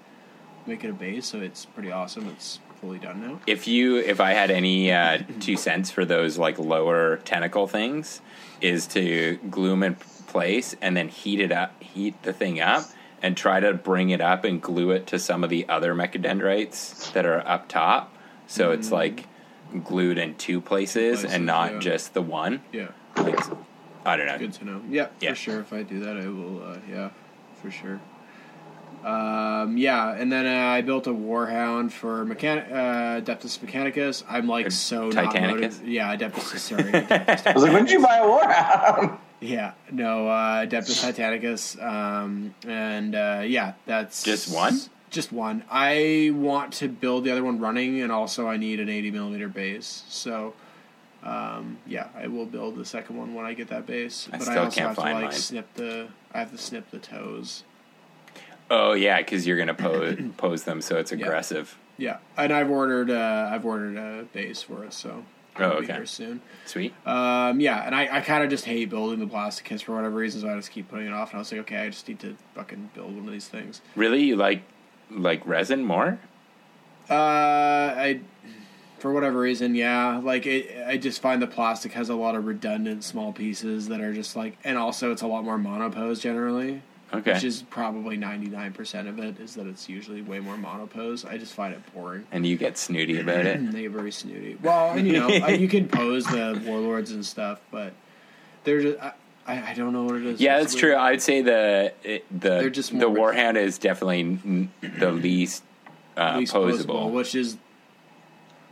[0.67, 1.27] make it a base.
[1.27, 2.27] So it's pretty awesome.
[2.27, 3.41] It's fully done now.
[3.47, 8.21] if you if I had any uh, two cents for those like lower tentacle things,
[8.61, 9.95] is to glue them in
[10.27, 12.85] place and then heat it up, heat the thing up,
[13.23, 17.13] and try to bring it up and glue it to some of the other mechadendrites
[17.13, 18.15] that are up top,
[18.47, 19.27] so it's like
[19.83, 21.79] glued in two places, Places, and not yeah.
[21.81, 22.63] just the one.
[22.73, 22.89] Yeah.
[23.17, 23.39] Like,
[24.05, 24.39] I don't know.
[24.39, 24.83] Good to know.
[24.89, 25.31] Yeah, Yeah.
[25.31, 25.61] for sure.
[25.61, 26.63] If I do that, I will.
[26.63, 27.11] Uh, yeah,
[27.63, 28.01] for sure.
[29.05, 34.25] Um, yeah, and then uh, I built a Warhound for Mechan- uh, Adeptus Mechanicus.
[34.29, 35.81] I'm like so not Titanicus?
[35.81, 36.59] motiv- Yeah, Adeptus.
[36.59, 36.95] Sorry.
[36.95, 39.19] I was like, when did you buy a warhound?
[39.41, 41.83] yeah, no, uh, Adeptus Titanicus.
[41.83, 44.81] Um, and uh, yeah, that's Just one?
[45.11, 45.65] Just one.
[45.71, 49.49] I want to build the other one running, and also I need an 80 millimeter
[49.49, 50.05] base.
[50.09, 50.55] So.
[51.23, 54.29] Um, yeah, I will build the second one when I get that base.
[54.31, 55.33] I but still I also can't have find to like mine.
[55.41, 56.09] snip the.
[56.35, 57.63] I have to snip the toes.
[58.77, 61.79] Oh yeah, because you're gonna pose pose them, so it's aggressive.
[61.97, 63.11] Yeah, and I've ordered.
[63.11, 65.25] Uh, I've ordered a base for it, so
[65.57, 65.93] Oh, it'll be okay.
[65.95, 66.43] here soon.
[66.67, 66.93] Sweet.
[67.07, 70.17] Um, yeah, and I, I kind of just hate building the plastic kits for whatever
[70.17, 71.31] reason, so I just keep putting it off.
[71.31, 73.81] And I was like, okay, I just need to fucking build one of these things.
[73.95, 74.63] Really, you like
[75.11, 76.19] like resin more?
[77.09, 78.21] Uh, I,
[78.99, 82.47] for whatever reason, yeah, like it, I just find the plastic has a lot of
[82.47, 86.83] redundant small pieces that are just like, and also it's a lot more monopose generally.
[87.15, 87.33] Okay.
[87.35, 91.25] Which is probably ninety nine percent of it is that it's usually way more monopose.
[91.25, 92.25] I just find it boring.
[92.33, 93.61] and you get snooty about it.
[93.73, 94.57] They get very snooty.
[94.63, 97.93] Well, and you know, uh, you can pose the warlords and stuff, but
[98.65, 98.99] they're just.
[99.01, 99.13] I,
[99.47, 100.41] I I don't know what it is.
[100.41, 100.81] Yeah, that's weird.
[100.81, 100.97] true.
[100.97, 105.63] I'd say the it- the They're just the more- warhound is definitely n- the least,
[106.17, 107.11] uh, Least posable.
[107.11, 107.57] which is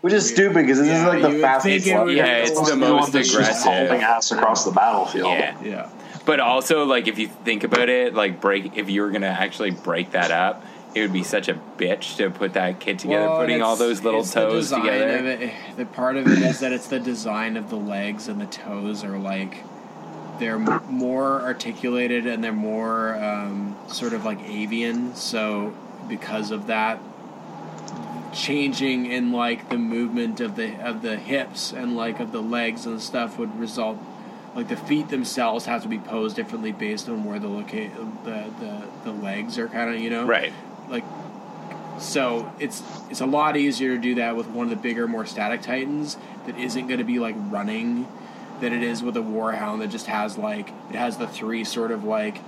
[0.00, 2.70] Which is stupid because this Yeah, is like the fastest think it Yeah, it's the
[2.70, 4.02] one most that's just hauling aggressive.
[4.04, 5.28] ass across the battlefield.
[5.28, 5.88] Yeah, yeah.
[6.24, 9.70] But also like if you think about it, like break if you were gonna actually
[9.70, 13.40] break that up, it would be such a bitch to put that kit together, Well,
[13.40, 15.16] putting all those little the toes design together.
[15.18, 15.52] Of it.
[15.76, 19.02] The part of it is that it's the design of the legs and the toes
[19.04, 19.64] are like
[20.38, 25.14] they're more articulated and they're more um, sort of like avian.
[25.14, 25.74] So
[26.08, 27.00] because of that,
[28.34, 32.86] changing in like the movement of the of the hips and like of the legs
[32.86, 33.98] and stuff would result.
[34.54, 37.90] Like the feet themselves have to be posed differently based on where the loca-
[38.24, 40.52] the, the the legs are kind of you know Right.
[40.90, 41.04] like
[41.98, 45.24] so it's it's a lot easier to do that with one of the bigger more
[45.26, 48.06] static titans that isn't going to be like running
[48.60, 51.90] than it is with a warhound that just has like it has the three sort
[51.90, 52.38] of like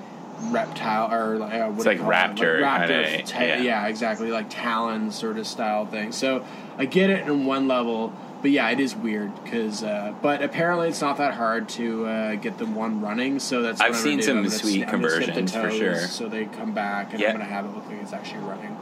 [0.50, 3.56] reptile or like uh, what It's like raptor Like kinda, raptor ta- yeah.
[3.62, 3.86] yeah.
[3.86, 6.12] exactly, like talon sort of style thing.
[6.12, 6.44] So
[6.76, 8.12] I get it in one level,
[8.44, 9.82] but yeah, it is weird because.
[9.82, 13.38] Uh, but apparently, it's not that hard to uh, get the one running.
[13.40, 15.96] So that's I've seen some gonna sweet sna- I'm gonna snip the conversions for sure.
[16.08, 17.28] So they come back, and Yeah.
[17.28, 18.76] I'm gonna have it look like it's actually running.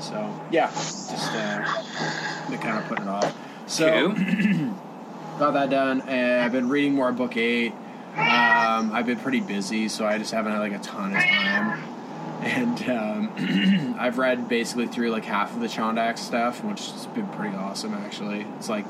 [0.00, 3.32] So yeah, just uh, to kind of put it off.
[3.68, 4.10] So
[5.38, 6.00] got that done.
[6.00, 7.74] And I've been reading more book eight.
[8.16, 11.95] Um, I've been pretty busy, so I just haven't had like a ton of time.
[12.42, 17.26] And um, I've read basically through like half of the Chondax stuff, which has been
[17.28, 17.94] pretty awesome.
[17.94, 18.84] Actually, it's like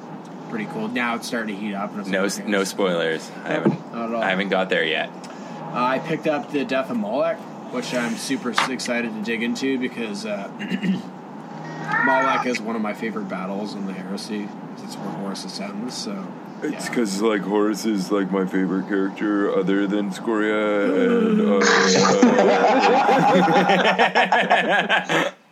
[0.50, 0.88] pretty cool.
[0.88, 1.90] Now it's starting to heat up.
[1.92, 3.30] And it's No, like, no spoilers.
[3.44, 3.92] I haven't.
[3.92, 4.22] Not at all.
[4.22, 5.10] I haven't got there yet.
[5.72, 7.38] Uh, I picked up the Death of Molech,
[7.72, 10.50] which I'm super excited to dig into because uh,
[12.04, 14.48] Molech is one of my favorite battles in the Heresy.
[14.82, 15.94] It's where Horus ascends.
[15.96, 16.26] So
[16.62, 16.90] It's yeah.
[16.90, 21.40] because like Horus is like my favorite character other than Scoria and
[25.22, 25.32] uh,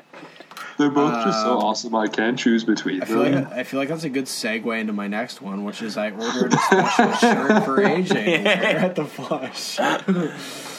[0.76, 1.94] They're both just so awesome.
[1.94, 3.48] I can't choose between I feel like them.
[3.52, 6.52] I feel like that's a good segue into my next one, which is I ordered
[6.52, 9.78] a special shirt for AJ to at the Flush.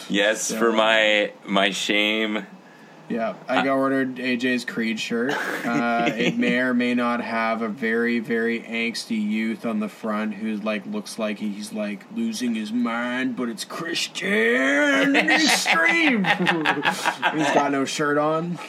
[0.09, 2.45] yes for my my shame.
[3.07, 5.33] Yeah, I got ordered AJ's Creed shirt.
[5.65, 10.35] Uh, it may or may not have a very, very angsty youth on the front
[10.35, 16.23] who like looks like he's like losing his mind, but it's Christian extreme.
[16.23, 18.59] he's got no shirt on.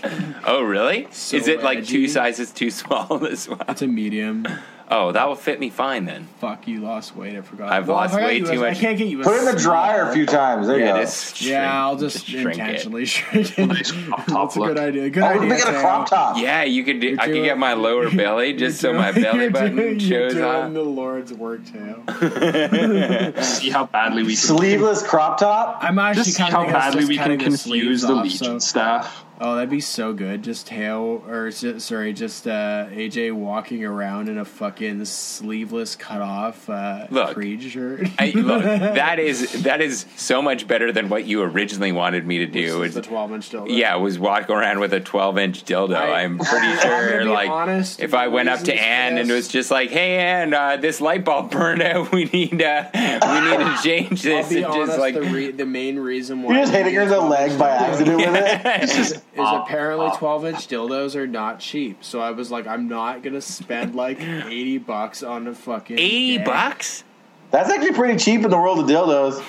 [0.44, 1.06] Oh really?
[1.10, 1.92] So is it like edgy.
[1.92, 3.18] two sizes too small?
[3.26, 3.60] This one.
[3.68, 4.46] It's a medium.
[4.88, 6.28] Oh, that will fit me fine then.
[6.40, 7.36] Fuck, you lost weight.
[7.36, 7.72] I forgot.
[7.72, 8.78] I've Well, lost if I got way you a- too I much.
[8.78, 9.20] can't get you.
[9.20, 10.68] A Put it in the dryer a few times.
[10.68, 11.00] There you Yeah, go.
[11.00, 12.52] just shrink, Yeah, I'll just, shrink it.
[12.52, 13.66] intentionally shrink it.
[13.66, 15.10] Nice crop top That's a good idea.
[15.10, 15.40] Good Oh, idea.
[15.42, 15.80] we got a Teo.
[15.80, 16.36] crop top.
[16.38, 17.00] Yeah, you could.
[17.00, 19.98] Do, I could doing- get my lower belly just so my belly You're button doing-
[19.98, 20.72] you're shows doing off.
[20.72, 22.02] the Lord's work, Teo.
[23.42, 25.78] See how badly we can Sleeveless crop top.
[25.82, 29.24] I'm actually just see kind how of badly we can confuse the Legion so- staff.
[29.38, 30.42] Oh, that'd be so good.
[30.42, 36.68] Just Teo, or sorry, just uh, AJ walking around in a fucking sleeveless cut off
[36.70, 37.34] uh, Look.
[37.34, 38.08] Creed shirt.
[38.18, 42.38] I, look, that is that is so much better than what you originally wanted me
[42.38, 42.82] to do.
[42.82, 43.76] It's the 12 inch dildo.
[43.76, 45.96] yeah, was walking around with a 12 inch dildo.
[45.96, 49.30] I- I'm pretty I'm sure, like, honest, if I went up to reasons Anne and
[49.30, 52.10] was just like, "Hey, Anne, uh, this light bulb burned out.
[52.10, 54.86] We need, uh, we need to change this." I'll be honest.
[54.86, 57.58] just like, the, re- the main reason why You're just hitting her in the leg
[57.58, 59.22] by accident with it.
[59.38, 62.02] Is apparently 12 inch dildos are not cheap.
[62.04, 66.36] So I was like, I'm not gonna spend like 80 bucks on a fucking 80
[66.38, 66.44] gag.
[66.46, 67.04] bucks,
[67.50, 69.40] That's actually pretty cheap in the world of dildos.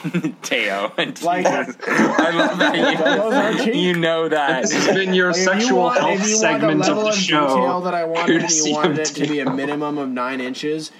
[0.44, 0.92] Teo.
[1.26, 4.62] Like- I love that you, you know that.
[4.64, 6.92] This has been your Like, if you sexual want- health if you want segment the
[6.92, 7.48] of level the of show.
[7.48, 10.92] detail that I wanted, and you wanted it to be a minimum of nine inches.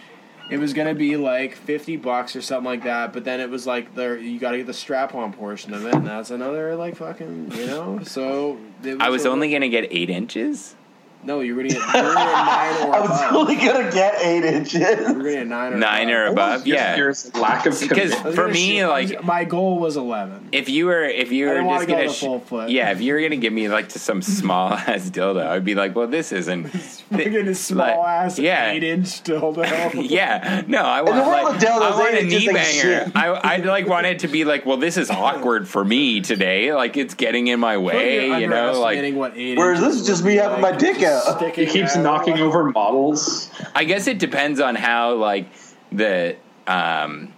[0.50, 3.68] It was gonna be like fifty bucks or something like that, but then it was
[3.68, 6.96] like there you got to get the strap-on portion of it, and that's another like
[6.96, 8.00] fucking you know.
[8.04, 10.76] So it I was only gonna get eight inches.
[11.24, 13.36] No, you're gonna get, you're gonna get nine or I was above.
[13.36, 14.74] only gonna get eight inches.
[14.82, 16.56] You're gonna get nine or Nine or above.
[16.62, 16.96] above, yeah.
[16.96, 18.22] Your lack of Because commitment.
[18.22, 20.50] I was for gonna me, shoot- like, my goal was eleven.
[20.52, 22.40] if you were if you I were didn't wanna just go gonna the sh- full
[22.40, 22.70] foot.
[22.70, 25.76] yeah if you were gonna give me like to some small ass dildo i'd be
[25.76, 26.68] like well this isn't
[27.08, 28.72] Fucking a small ass yeah.
[28.72, 30.10] eight inch dildo.
[30.10, 32.54] yeah no i want the world like of dildos, i want they a just knee
[32.54, 33.16] like banger shit.
[33.16, 36.74] i i like want it to be like well this is awkward for me today
[36.74, 39.94] like it's getting in my way You're you know like underestimating what eight Whereas inches
[39.96, 41.38] this is just would me be having like, my dick just out.
[41.38, 42.04] sticking He keeps out.
[42.04, 43.50] knocking over models.
[43.76, 45.48] i guess it depends on how like
[45.92, 46.36] the
[46.68, 47.34] um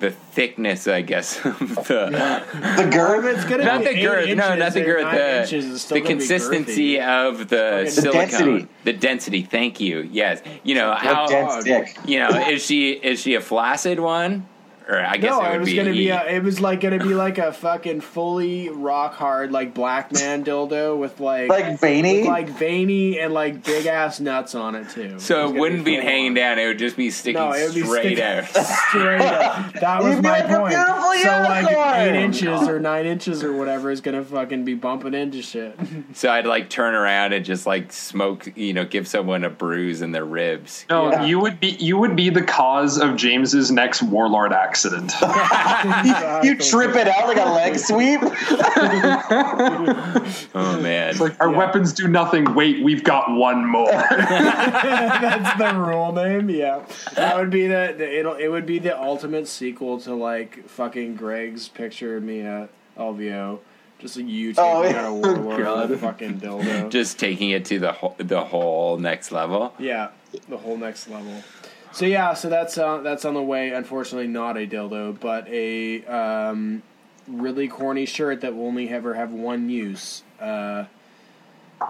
[0.00, 2.42] the thickness i guess of the
[2.76, 3.24] The girth.
[3.36, 5.12] It's gonna not be the eight girth, no, not the or girth.
[5.14, 8.68] The, inches is still the consistency of the, The silicone, density.
[8.82, 9.42] the density.
[9.42, 10.08] Thank you.
[10.10, 11.96] Yes, you know how dense dick.
[12.04, 14.48] you know is she is she a flaccid one,
[14.88, 15.76] or I guess No, it it, was be.
[15.76, 19.52] gonna be a, uh, it was like gonna be like a fucking fully rock hard
[19.52, 22.18] like black man dildo with like Like veiny.
[22.20, 25.18] with, like veiny and like big ass nuts on it too.
[25.18, 27.64] so was it wouldn't be full hanging down; it would just be sticking No, it
[27.66, 28.44] would be straight sticking out.
[28.88, 29.72] straight up.
[29.74, 30.68] That was my like point.
[30.70, 35.14] beautiful So like eight inches or nine inches or whatever is gonna fucking be bumping
[35.14, 35.78] into shit.
[36.14, 40.02] So I'd like turn around and just like smoke, you know, give someone a bruise
[40.02, 40.84] in their ribs.
[40.90, 41.24] No, Yeah.
[41.24, 45.12] you would be you would be the cause of James's next warlord accident.
[46.44, 48.20] you trip it out like a leg sweep.
[50.54, 52.54] Oh man, It's like our weapons do nothing.
[52.54, 53.90] Wait, we've got one more.
[53.90, 56.48] That's the rule name.
[56.50, 60.68] Yeah, that would be the, the it'll it would be the ultimate sequel to like
[60.68, 63.60] fucking Greg's picture of me at LVO.
[63.98, 65.08] Just like you taking Oh, out yeah.
[65.08, 65.98] a warlord God.
[66.00, 66.90] fucking dildo.
[66.90, 69.72] just taking it to the whole, the whole next level.
[69.78, 70.08] yeah,
[70.48, 71.42] the whole next level.
[71.92, 73.70] So yeah, so that's uh, that's on the way.
[73.70, 76.82] Unfortunately, not a dildo, but a um,
[77.28, 80.22] really corny shirt that will only ever have one use.
[80.40, 80.84] Uh,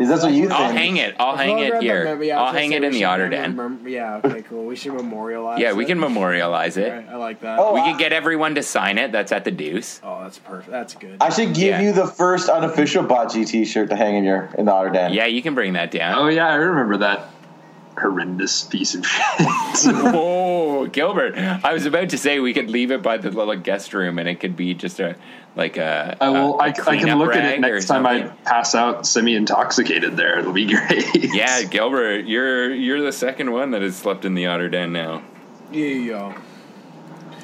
[0.01, 0.53] Is that what you think?
[0.59, 1.15] I'll hang it.
[1.21, 1.99] I'll hang it here.
[2.01, 3.57] Remember- yeah, I was I'll hang it in the should Otter remember- Den.
[3.57, 4.65] remember- Yeah, okay, cool.
[4.67, 5.61] We should memorialize.
[5.61, 5.87] Yeah, we it.
[5.87, 6.91] can memorialize it.
[6.93, 7.59] Okay, I like that.
[7.59, 9.13] Oh, We I- can get everyone to sign it.
[9.13, 10.01] That's at the Deuce.
[10.03, 10.71] oh, that's perfect.
[10.71, 11.19] That's good.
[11.21, 11.81] I should give Yeah.
[11.83, 15.13] you the first unofficial bocce T-shirt to hang in your in the Otter Den.
[15.13, 16.19] Yeah, you can bring that down.
[16.19, 17.21] Oh yeah, I remember that
[18.03, 19.25] horrendous piece of shit.
[19.85, 21.37] Oh, Gilbert!
[21.37, 24.29] I was about to say we could leave it by the little guest room, and
[24.29, 25.17] it could be just a
[25.57, 26.17] like a.
[26.21, 26.59] I will.
[26.59, 30.17] a- I, a I can look at it next time I pass out semi-intoxicated.
[30.17, 31.07] There, it'll be great.
[31.15, 35.23] Yeah, Gilbert, you're you're the second one that has slept in the Otter Den now.
[35.71, 36.43] yeah, yeah.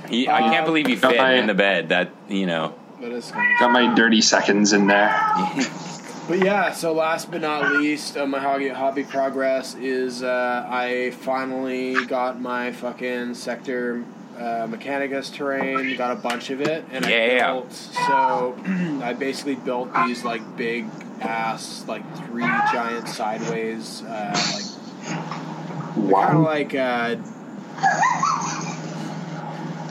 [0.08, 1.88] He, I can't Uh, believe you fit I- in the bed.
[1.90, 2.74] That you know.
[3.00, 5.08] That is Got my dirty seconds in there.
[6.28, 11.10] But yeah, so last but not least, uh, my hobby, hobby progress is uh, I
[11.22, 14.04] finally got my fucking sector
[14.36, 17.72] uh, Mechanicus terrain, got a bunch of it, and I built.
[17.72, 18.58] So
[19.02, 20.84] I basically built these like big
[21.22, 27.16] ass, like three giant sideways, uh, like kind of like uh,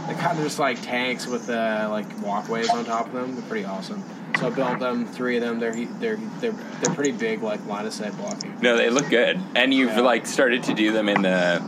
[0.06, 3.34] they're kind of just like tanks with uh, like walkways on top of them.
[3.34, 4.04] They're pretty awesome.
[4.40, 5.60] So I built them, three of them.
[5.60, 8.58] They're they're they're they're pretty big, like line of sight blocking.
[8.62, 10.02] No, they look good, and you've Yeah.
[10.02, 11.62] like started to do them in the.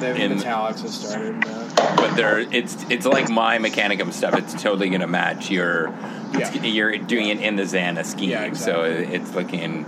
[0.00, 1.44] They have In- metallics have started.
[1.46, 4.34] Uh, But they're it's it's like my Mechanicum stuff.
[4.36, 5.94] It's totally gonna match your.
[6.36, 6.52] Yeah.
[6.62, 9.84] You're doing it in the Xana scheme, Yeah, so it's looking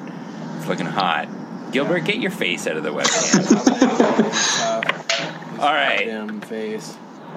[0.59, 1.29] it's looking hot.
[1.73, 4.15] Gilbert, get your face out of the webcam.
[5.61, 6.45] All right.
[6.45, 6.97] Face.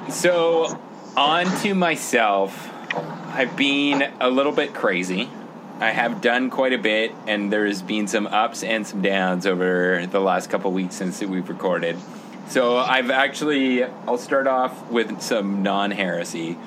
[0.10, 0.80] So,
[1.16, 2.70] on to myself.
[2.98, 5.30] I've been a little bit crazy.
[5.80, 10.08] I have done quite a bit, and there's been some ups and some downs over
[10.08, 11.98] the last couple weeks since we've recorded.
[12.48, 16.58] So, I've actually, I'll start off with some non heresy.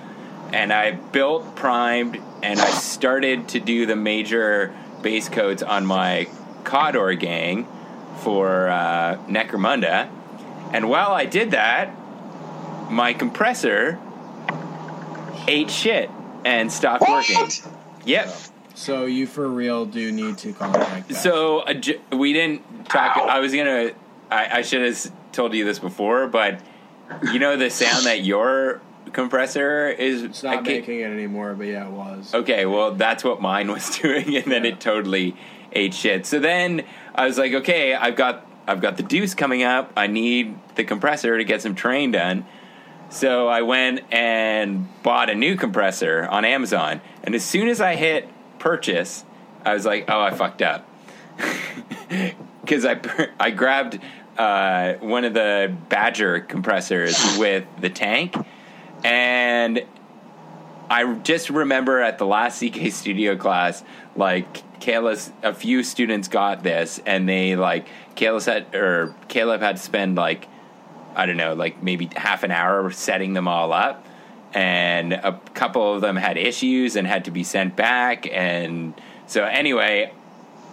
[0.52, 6.28] And I built, primed, and I started to do the major base coats on my
[6.62, 7.66] Cawdor gang
[8.18, 10.08] for uh, Necromunda.
[10.72, 11.90] And while I did that,
[12.90, 13.98] my compressor
[15.48, 16.10] ate shit
[16.44, 17.48] and stopped working.
[18.04, 18.34] Yep.
[18.74, 21.08] So you for real do need to contact.
[21.08, 21.14] That.
[21.16, 23.16] So uh, j- we didn't talk.
[23.16, 23.90] I was gonna.
[24.30, 26.60] I, I should have told you this before, but
[27.32, 28.80] you know the sound that your
[29.12, 30.22] compressor is.
[30.22, 32.32] it's not I can't- making it anymore, but yeah, it was.
[32.34, 34.70] Okay, well that's what mine was doing, and then Yeah.
[34.72, 35.36] it totally
[35.72, 36.24] ate shit.
[36.26, 39.92] So then I was like, okay, I've got I've got the deuce coming up.
[39.96, 42.46] I need the compressor to get some train done.
[43.10, 47.96] So I went and bought a new compressor on Amazon, and as soon as I
[47.96, 48.28] hit
[48.60, 49.24] purchase,
[49.64, 50.88] I was like, oh, I fucked up.
[52.60, 53.00] Because I
[53.40, 53.98] I grabbed
[54.36, 58.36] uh, one of the Badger compressors with the tank,
[59.02, 59.82] and
[60.90, 63.82] I just remember at the last CK Studio class,
[64.14, 69.76] like Kayla's, a few students got this, and they like Kayla said, or Caleb had
[69.76, 70.48] to spend like
[71.20, 74.06] I don't know, like maybe half an hour setting them all up,
[74.54, 78.94] and a couple of them had issues and had to be sent back, and
[79.26, 80.14] so anyway,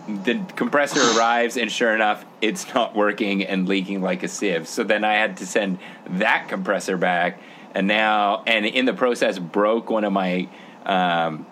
[0.07, 4.69] the compressor arrives, and sure enough, it's not working and leaking like a sieve.
[4.69, 5.79] So then I had to send
[6.11, 7.41] that compressor back,
[7.75, 10.47] and now, and in the process, broke one of my,
[10.85, 11.45] um,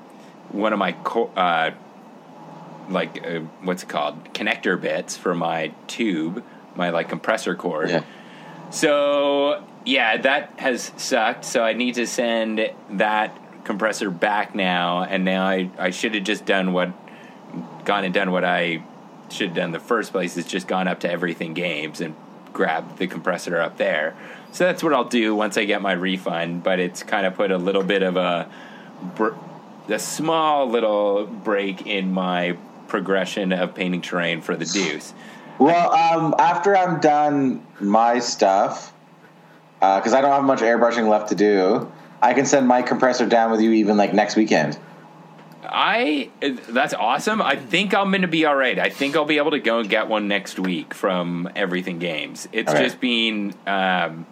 [0.53, 1.71] one of my, co- uh,
[2.89, 6.45] like uh, what's it called, connector bits for my tube,
[6.77, 7.89] my like compressor cord.
[7.89, 8.03] Yeah.
[8.71, 11.45] So yeah, that has sucked.
[11.45, 16.23] So I need to send that compressor back now, and now I I should have
[16.23, 16.91] just done what
[17.85, 18.83] gone and done what I
[19.29, 22.15] should have done in the first place is just gone up to everything games and
[22.53, 24.15] grabbed the compressor up there.
[24.51, 26.63] So that's what I'll do once I get my refund.
[26.63, 28.49] But it's kind of put a little bit of a
[29.15, 29.33] br-
[29.87, 35.13] a small little break in my progression of painting terrain for the Deuce.
[35.59, 38.93] Well, um, after I'm done my stuff,
[39.79, 41.91] because I don't have much airbrushing left to do,
[42.21, 44.77] I can send my compressor down with you even like next weekend.
[45.63, 46.29] I
[46.69, 47.41] that's awesome.
[47.41, 48.77] I think I'm going to be all right.
[48.77, 52.47] I think I'll be able to go and get one next week from Everything Games.
[52.51, 52.83] It's Okay.
[52.83, 54.25] just being, um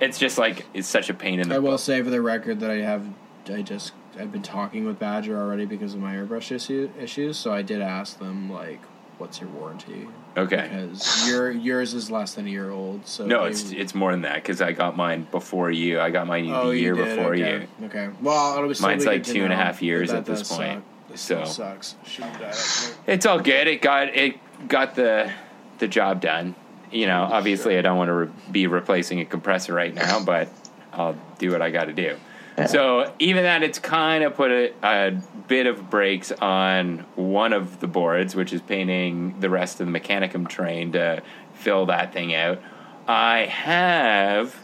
[0.00, 2.60] it's just like it's such a pain in the I will say for the record
[2.60, 3.06] that I have
[3.52, 7.36] I just I've been talking with Badger already because of my airbrush issue, issues.
[7.38, 8.80] So I did ask them like,
[9.20, 10.68] "What's your warranty?" Okay.
[10.70, 13.06] Because your yours is less than a year old.
[13.06, 16.00] So No, it's it's more than that because I got mine before you.
[16.00, 17.16] I got mine oh, the year did?
[17.16, 17.68] before okay.
[17.80, 17.86] you.
[17.86, 18.08] Okay.
[18.22, 20.82] Well, it'll be Mine's like two and a half years at this point.
[20.82, 21.12] Suck.
[21.12, 21.96] It still So- sucks.
[22.04, 22.96] Shouldn't die that quick.
[23.14, 23.66] It's all good.
[23.66, 25.30] It got it got the
[25.78, 26.54] the job done.
[26.90, 30.48] You know, obviously I don't want to re- be replacing a compressor right now, but
[30.92, 32.16] I'll do what I got to do.
[32.68, 35.10] So even that, it's kind of put a, a
[35.48, 39.98] bit of brakes on one of the boards, which is painting the rest of the
[39.98, 41.22] Mechanicum train to
[41.54, 42.60] fill that thing out.
[43.08, 44.54] I have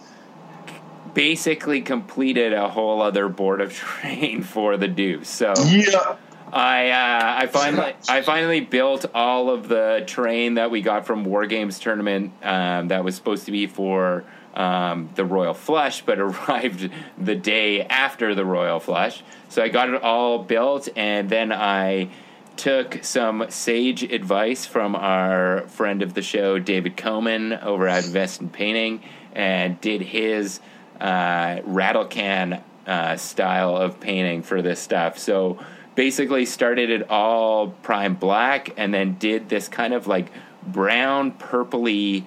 [1.15, 5.29] basically completed a whole other board of train for the Deuce.
[5.29, 6.17] So Yeah.
[6.53, 11.25] I uh, I finally I finally built all of the train that we got from
[11.25, 14.25] War Games tournament um, that was supposed to be for
[14.57, 19.23] um, the Royal Flush, but arrived the day after the Royal Flush.
[19.49, 22.09] So I got it all built, and then I
[22.57, 28.41] took some sage advice from our friend of the show, David Coman, over at Vest
[28.41, 29.03] and Painting,
[29.35, 30.61] and did his
[31.01, 35.19] uh, rattle can uh, style of painting for this stuff.
[35.19, 35.59] So
[35.95, 40.31] basically, started it all prime black, and then did this kind of like
[40.67, 42.25] brown purpley,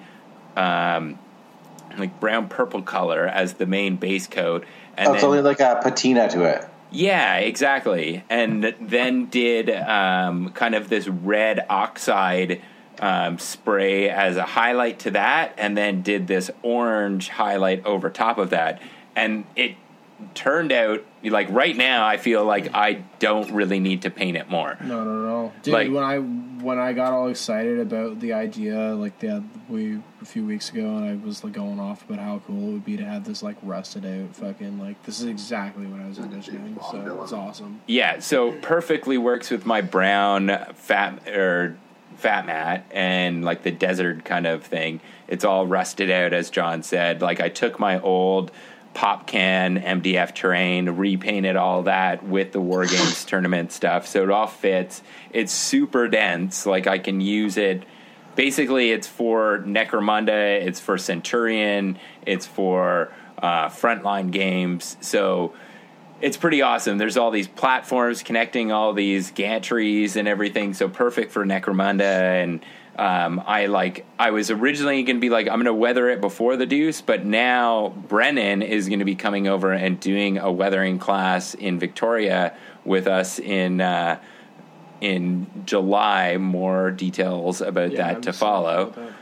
[0.56, 1.18] um,
[1.98, 4.64] like brown purple color as the main base coat,
[4.96, 6.66] and Oh, it's then only like a patina to it.
[6.90, 8.24] yeah, exactly.
[8.28, 12.60] And then did um, kind of this red oxide
[13.00, 18.38] um, spray as a highlight to that, and then did this orange highlight over top
[18.38, 18.80] of that.
[19.16, 19.76] And it
[20.34, 24.48] turned out like right now, I feel like I don't really need to paint it
[24.48, 24.76] more.
[24.82, 25.74] No, no, no, dude.
[25.74, 30.24] Like- when I when I got all excited about the idea, like the we a
[30.24, 32.96] few weeks ago, and I was like going off about how cool it would be
[32.96, 36.78] to have this like rusted out fucking like this is exactly what I was envisioning.
[36.90, 37.80] So it's awesome.
[37.86, 41.76] Yeah, so perfectly works with my brown fat or
[42.16, 45.00] fat mat and like the desert kind of thing.
[45.28, 47.22] It's all rusted out, as John said.
[47.22, 48.50] Like I took my old
[48.94, 54.30] pop can MDF terrain, repainted all that with the War Games tournament stuff, so it
[54.30, 55.02] all fits.
[55.30, 56.66] It's super dense.
[56.66, 57.84] Like I can use it.
[58.36, 64.96] Basically, it's for Necromunda, it's for Centurion, it's for uh, frontline games.
[65.00, 65.52] So
[66.20, 66.98] it's pretty awesome.
[66.98, 72.42] There's all these platforms connecting all these gantries and everything, so perfect for Necromunda.
[72.42, 72.64] And
[73.00, 76.20] um, I like, I was originally going to be like, I'm going to weather it
[76.20, 80.52] before the Deuce, but now Brennan is going to be coming over and doing a
[80.52, 84.20] weathering class in Victoria with us in uh,
[85.00, 86.36] in July.
[86.36, 88.90] More details about Yeah, that I'm to follow.
[88.90, 89.12] that.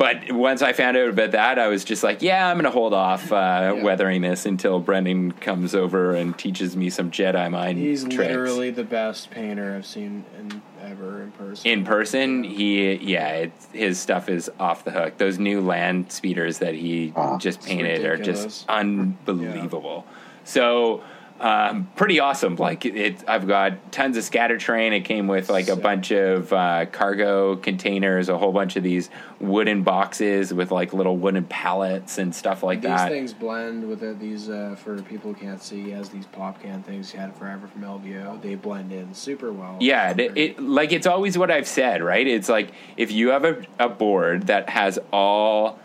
[0.00, 2.70] But once I found out about that, I was just like, yeah, I'm going to
[2.70, 7.76] hold off uh, weathering this until Brendan comes over and teaches me some Jedi mind
[7.76, 8.16] He's tricks.
[8.16, 11.70] literally the best painter I've seen in, ever in person.
[11.70, 15.18] in person, he yeah, it's, his stuff is off the hook.
[15.18, 20.06] Those new land speeders that he Ah, just painted are just unbelievable.
[20.44, 21.02] So
[21.40, 22.56] um, pretty awesome.
[22.56, 24.92] Like it, I've got tons of scatter train.
[24.92, 29.08] It came with like a bunch of uh, cargo containers, a whole bunch of these
[29.40, 33.08] wooden boxes with like little wooden pallets and stuff like these that.
[33.08, 34.20] These things blend with it.
[34.20, 37.34] These uh, for people who can't see, he has these pop can things he had
[37.34, 38.42] forever from LVO.
[38.42, 39.78] They blend in super well.
[39.80, 42.26] Yeah, it, it like it's always what I've said, right?
[42.26, 45.78] It's like if you have a, a board that has all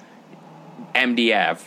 [0.94, 1.64] MDF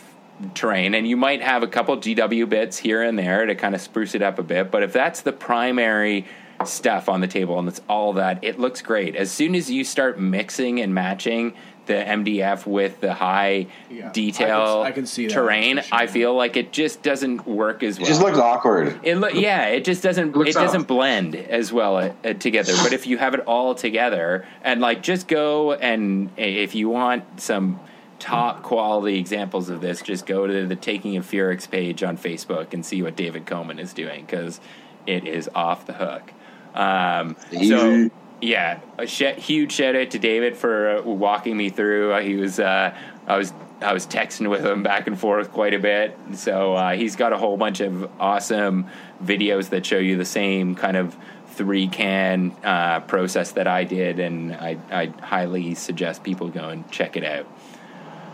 [0.55, 3.81] terrain, and you might have a couple GW bits here and there to kind of
[3.81, 6.25] spruce it up a bit, but if that's the primary
[6.65, 9.15] stuff on the table and it's all that, it looks great.
[9.15, 11.53] As soon as you start mixing and matching
[11.85, 15.97] the MDF with the high Yeah, I detail can- I can see terrain, sure.
[15.97, 18.99] I feel like it just doesn't work as well It just looks awkward.
[19.03, 22.73] It lo- yeah, it just doesn't Looks it doesn't blend as well uh, uh, together.
[22.83, 27.41] But if you have it all together and like just go and if you want
[27.41, 27.79] some
[28.19, 32.73] top quality examples of this, just go to the Taking of Furix page on Facebook
[32.73, 34.59] and see what David Coman is doing because
[35.07, 36.33] it is off the hook.
[36.75, 38.09] Um, so
[38.41, 42.13] yeah, a sh- huge shout out to David for uh, walking me through.
[42.13, 42.95] Uh, he was uh,
[43.27, 46.17] I was I was texting with him back and forth quite a bit.
[46.33, 48.87] So uh, he's got a whole bunch of awesome
[49.23, 51.15] videos that show you the same kind of
[51.47, 56.89] three can uh, process that I did, and I, I highly suggest people go and
[56.91, 57.47] check it out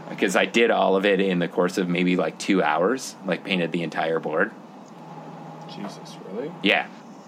[0.10, 3.44] because I did all of it in the course of maybe like two hours, like
[3.44, 4.52] painted the entire board.
[5.70, 6.52] Jesus, really?
[6.64, 6.88] Yeah,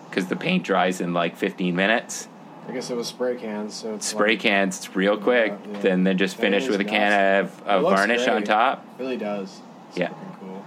[0.09, 2.27] because the paint dries in like 15 minutes.
[2.67, 5.71] I guess it was spray cans, so it's spray like, cans it's real quick Yeah,
[5.73, 5.79] yeah.
[5.81, 8.35] then then just That finish is with a can of, of varnish great.
[8.35, 9.61] on top really does.
[9.89, 10.09] It's Yeah.
[10.41, 10.65] cool.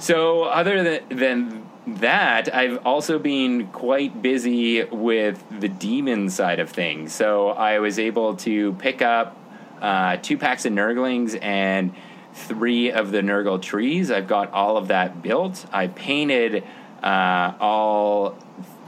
[0.00, 6.68] so other than, than that i've also been quite busy with the demon side of
[6.70, 9.36] things so i was able to pick up
[9.80, 11.94] uh, two packs of nurglings and
[12.34, 16.62] three of the nurgle trees i've got all of that built i painted
[17.02, 18.36] uh, all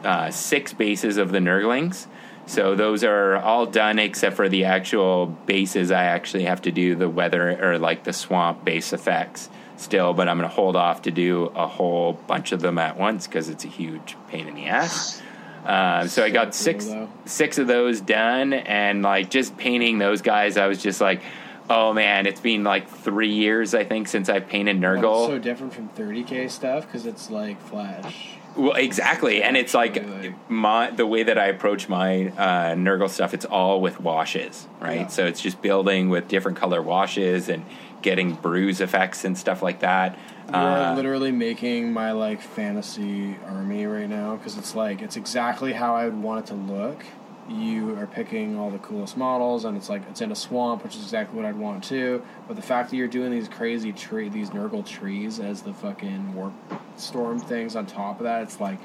[0.05, 2.07] uh, six bases of the nurglings
[2.51, 5.93] So those are all done except for the actual bases.
[5.93, 10.29] I actually have to do the weather or like the swamp base effects still, but
[10.29, 13.49] I'm going to hold off to do a whole bunch of them at once because
[13.49, 15.23] it's a huge pain in the ass.
[15.65, 17.09] Uh, so I got cool, six though.
[17.25, 21.23] six of those done, and like just painting those guys, I was just like,
[21.69, 25.25] oh man, it's been like three years I think since I've painted Nurgle.
[25.25, 28.31] It's so different from 30k stuff because it's like Flash.
[28.57, 30.35] Well, exactly, and it's like Really?
[30.49, 33.33] my the way that I approach my uh, Nurgle stuff.
[33.35, 35.03] It's all with washes, right?
[35.03, 35.07] Yeah.
[35.07, 37.65] So it's just building with different color washes and
[38.03, 40.19] getting bruise effects and stuff like that.
[40.53, 45.73] You're Uh, literally making my like fantasy army right now because it's like it's exactly
[45.73, 47.05] how I would want it to look.
[47.49, 50.95] You are picking all the coolest models, and it's like it's in a swamp, which
[50.97, 52.23] is exactly what I'd want too.
[52.47, 56.35] But the fact that you're doing these crazy tree, these Nurgle trees as the fucking
[56.35, 56.53] warp
[56.97, 58.79] storm things on top of that, it's like,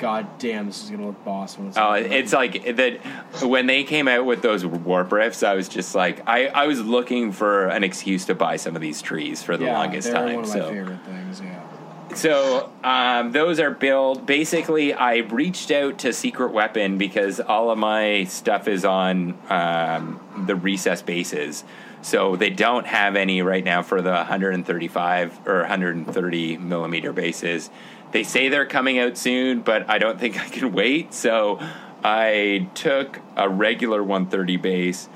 [0.00, 1.76] god damn, this is gonna look boss when it's.
[1.76, 3.00] Oh, it's like that
[3.42, 5.46] when they came out with those warp riffs.
[5.46, 8.82] I was just like, I, I was looking for an excuse to buy some of
[8.82, 10.34] these trees for the yeah, longest they're time.
[10.34, 11.40] one of my so favorite things.
[11.40, 11.66] Yeah.
[12.14, 14.26] So um, those are built.
[14.26, 20.44] Basically, I reached out to Secret Weapon because all of my stuff is on um,
[20.46, 21.62] the recess bases.
[22.02, 27.70] So they don't have any right now for the 135 or 130 millimeter bases.
[28.12, 31.14] They say they're coming out soon, but I don't think I can wait.
[31.14, 31.60] So
[32.02, 35.08] I took a regular 130 base,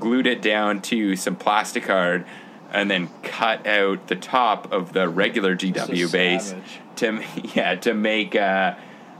[0.00, 2.26] glued it down to some plastic card,
[2.72, 6.80] and then cut out the top of the regular GW So base savage.
[6.96, 7.24] to
[7.54, 8.74] yeah to make uh,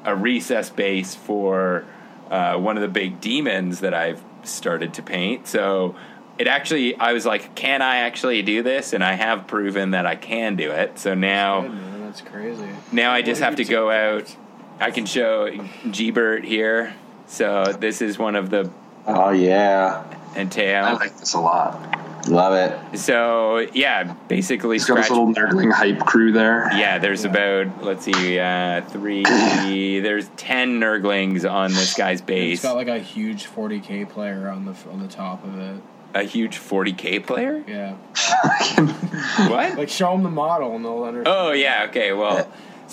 [0.04, 1.84] a recess base for
[2.30, 5.46] uh, one of the big demons that I've started to paint.
[5.46, 5.94] So
[6.36, 8.92] it actually, I was like, can I actually do this?
[8.92, 10.98] And I have proven that I can do it.
[10.98, 11.62] So now.
[11.62, 12.68] Good, that's crazy.
[12.92, 14.34] Now I just have to go out.
[14.78, 16.94] I can show Gbert here.
[17.26, 18.70] So this is one of the
[19.06, 20.04] Oh yeah,
[20.36, 20.62] and Tao.
[20.84, 22.28] I like this a lot.
[22.28, 22.98] love it.
[22.98, 25.18] So yeah, basically He's got this scratch.
[25.18, 26.68] little Nurgling hype crew there.
[26.76, 27.30] Yeah, there's Yeah.
[27.30, 29.24] about let's see, uh, three.
[30.00, 32.62] there's ten Nurglings on this guy's It's base.
[32.62, 35.82] got like a huge 40k player on the on the top of it.
[36.14, 37.62] A huge 40k player.
[37.66, 37.94] Yeah,
[39.48, 39.76] What?
[39.76, 41.26] like show them the model and they'll understand.
[41.28, 41.86] Oh yeah.
[41.88, 42.12] Okay.
[42.12, 42.44] Well, uh,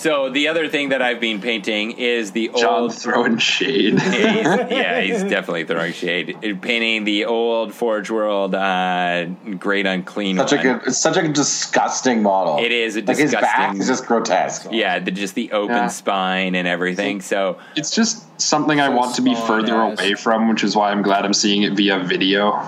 [0.02, 2.94] so the other thing that I've been painting is the John old.
[2.94, 3.94] throwing shade.
[3.94, 4.00] Yeah,
[4.32, 6.36] he's, yeah, he's definitely throwing shade.
[6.60, 9.26] Painting the old Forge World uh,
[9.58, 12.58] Great Unclean Such a good, it's such a disgusting model.
[12.58, 14.66] It is a like his back disgusting- is just grotesque.
[14.72, 15.86] Yeah, the, just the open Yeah.
[15.88, 17.20] spine and everything.
[17.20, 19.98] So It's just something I want to be further guys.
[20.00, 22.58] away from, which is why I'm glad I'm seeing it via video.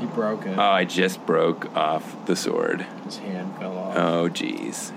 [0.00, 0.58] He broke it.
[0.58, 2.84] oh, I just broke off the sword.
[3.04, 3.81] His hand fell off.
[3.94, 4.92] Oh, jeez.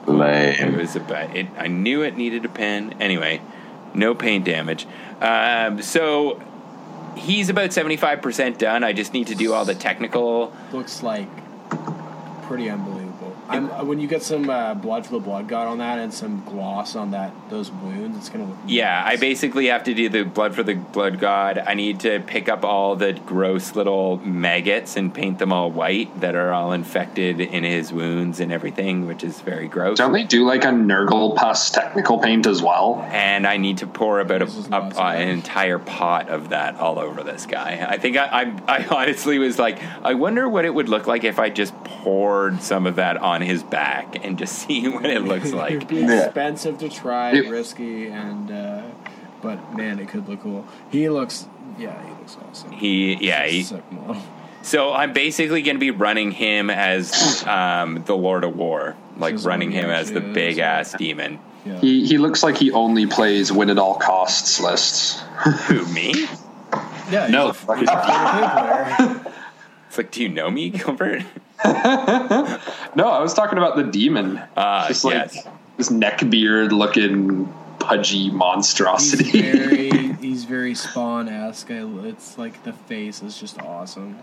[0.59, 1.35] It was a bad.
[1.35, 2.95] It, I knew it needed a pen.
[2.99, 3.41] Anyway,
[3.93, 4.87] no paint damage.
[5.21, 6.41] Um, so
[7.15, 8.83] he's about seventy five percent done.
[8.83, 10.53] I just need to do all the technical.
[10.71, 11.27] Looks like
[12.43, 13.04] pretty unbelievable.
[13.47, 16.43] I'm, when you get some uh, blood for the blood god on that and some
[16.45, 18.57] gloss on that those wounds, it's gonna look.
[18.67, 21.57] Yeah, I basically have to do the blood for the blood god.
[21.59, 26.21] I need to pick up all the gross little maggots and paint them all white
[26.21, 29.97] that are all infected in his wounds and everything, which is very gross.
[29.97, 33.05] Don't they do like a Nurgle pus technical paint as well?
[33.11, 36.99] and I need to pour about a, is a- an entire pot of that all
[36.99, 37.85] over this guy.
[37.89, 38.25] I think I,
[38.67, 41.73] I, I honestly was like, I wonder what it would look like if I just
[41.83, 45.87] poured some of that on his back and just see what it looks It'd like.
[45.87, 47.49] be expensive to try, Yeah.
[47.49, 48.81] risky, and uh,
[49.41, 50.65] but man, it could look cool.
[50.91, 52.71] He looks, yeah, he looks awesome.
[52.71, 54.21] He, yeah, he, Sick model.
[54.63, 59.35] So I'm basically going to be running him as um, the Lord of War, like
[59.35, 60.33] Which running him as the actually is.
[60.35, 61.39] big ass demon.
[61.65, 61.79] Yeah.
[61.79, 65.21] He he looks like he only plays win at all costs lists.
[65.67, 66.27] Who me?
[67.11, 67.53] yeah, No.
[69.95, 71.23] It's like, do you know me, Gilbert?
[71.63, 74.41] No, I was talking about the demon.
[74.57, 75.47] Ah, Just like yes.
[75.77, 77.45] this neckbeard looking
[77.79, 79.41] pudgy He's monstrosity.
[79.41, 81.69] very, he's very Spawn esque.
[81.71, 84.17] It's like the face is just awesome.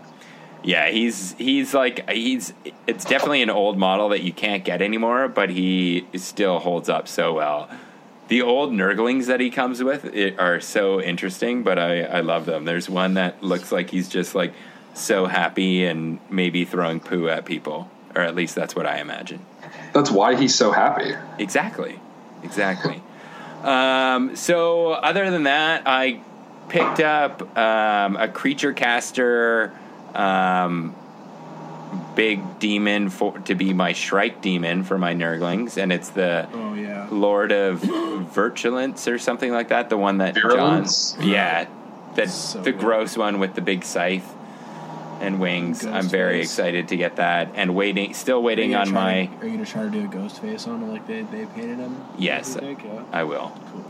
[0.63, 2.53] Yeah, he's he's like he's.
[2.87, 7.07] It's definitely an old model that you can't get anymore, but he still holds up
[7.07, 7.69] so well.
[8.27, 12.45] The old Nurglings that he comes with it, are so interesting, but I I love
[12.45, 12.65] them.
[12.65, 14.53] There's one that looks like he's just like
[14.93, 19.45] so happy and maybe throwing poo at people, or at least that's what I imagine.
[19.93, 21.13] That's why he's so happy.
[21.39, 21.99] Exactly.
[22.43, 23.01] Exactly.
[23.63, 26.19] Um, so, other than that, I
[26.69, 29.71] picked up um, a creature caster
[30.13, 30.93] um,
[32.15, 36.73] big demon for to be my Shrike demon for my Nurglings, and it's the Oh
[36.73, 37.07] yeah.
[37.11, 37.79] Lord of
[38.33, 39.89] Virulence or something like that.
[39.89, 41.13] The one that Virulence?
[41.13, 41.67] John, yeah,
[42.15, 42.79] the So the good.
[42.81, 44.29] gross one with the big scythe
[45.23, 45.85] and wings.
[45.85, 46.51] I'm very face.
[46.51, 49.25] excited to get that, and waiting, still waiting on my.
[49.25, 51.45] to- are you gonna try to do a ghost face on it like they, they
[51.45, 52.03] painted him?
[52.17, 52.57] Yes.
[52.61, 53.03] Yeah.
[53.11, 53.51] I will.
[53.71, 53.85] Cool.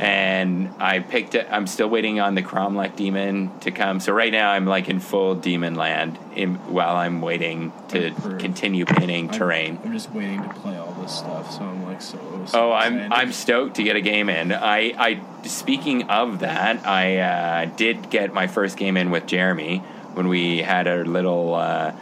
[0.00, 1.46] and I picked it.
[1.50, 4.00] I'm still waiting on the Cromlech demon to come.
[4.00, 8.40] So right now I'm like in full demon land in, while I'm waiting to Approved.
[8.40, 9.78] continue painting I'm- terrain.
[9.84, 12.18] I'm, just waiting to play all this stuff, so I'm like so.
[12.46, 13.12] so Oh, I'm.
[13.12, 14.52] I'm stoked to get a game in.
[14.52, 19.84] I I speaking of that, I uh, did get my first game in with Jeremy
[20.14, 21.92] when we had our little uh,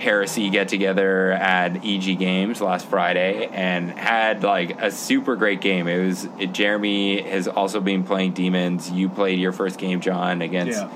[0.00, 5.86] heresy get together at EG Games last Friday, and had like a super great game.
[5.86, 8.90] It was it, Jeremy has also been playing demons.
[8.90, 10.80] You played your first game, John, against.
[10.80, 10.90] Yeah.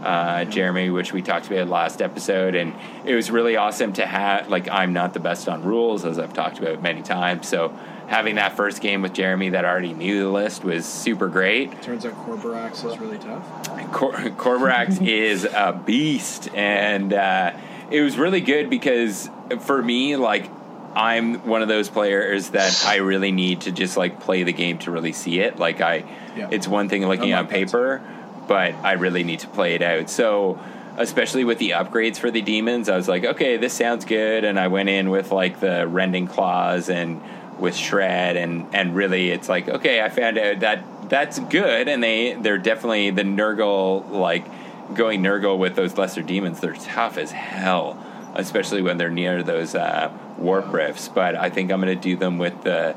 [0.00, 2.74] Uh, Jeremy, which we talked about last episode, and
[3.04, 4.48] it was really awesome to have.
[4.48, 7.46] Like, I'm not the best on rules, as I've talked about many times.
[7.46, 7.78] So,
[8.10, 11.80] having that first game with Jeremy that already knew the list was super great.
[11.80, 13.92] Turns out Corborax is really tough.
[13.92, 17.52] Cor- Corberax is a beast, and uh,
[17.90, 19.30] it was really good because
[19.60, 20.50] for me, like,
[20.92, 24.78] I'm one of those players that I really need to just like play the game
[24.78, 25.56] to really see it.
[25.60, 26.04] Like, I,
[26.36, 26.48] Yeah.
[26.50, 27.66] it's one thing looking on like that too.
[27.66, 28.02] paper,
[28.48, 30.10] but I really need to play it out.
[30.10, 30.58] So.
[30.96, 34.60] Especially with the upgrades for the demons, I was like, okay, this sounds good, and
[34.60, 37.22] I went in with like the rending claws and
[37.60, 42.02] with shred, and and really, it's like, okay, I found out that that's good, and
[42.02, 44.46] they they're definitely the Nurgle like
[44.94, 46.60] going Nurgle with those lesser demons.
[46.60, 47.98] They're tough as hell,
[48.34, 51.08] especially when they're near those uh, warp rifts.
[51.08, 52.96] But I think I'm going to do them with the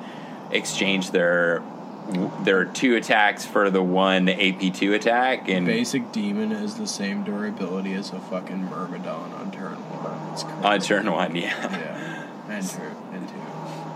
[0.51, 1.63] exchange their
[2.43, 7.23] their two attacks for the one AP two attack and Basic demon is the same
[7.23, 10.65] durability as a fucking Myrmidon on turn one.
[10.65, 11.71] On turn one, yeah.
[11.71, 12.81] Yeah, and two,
[13.13, 13.42] and two.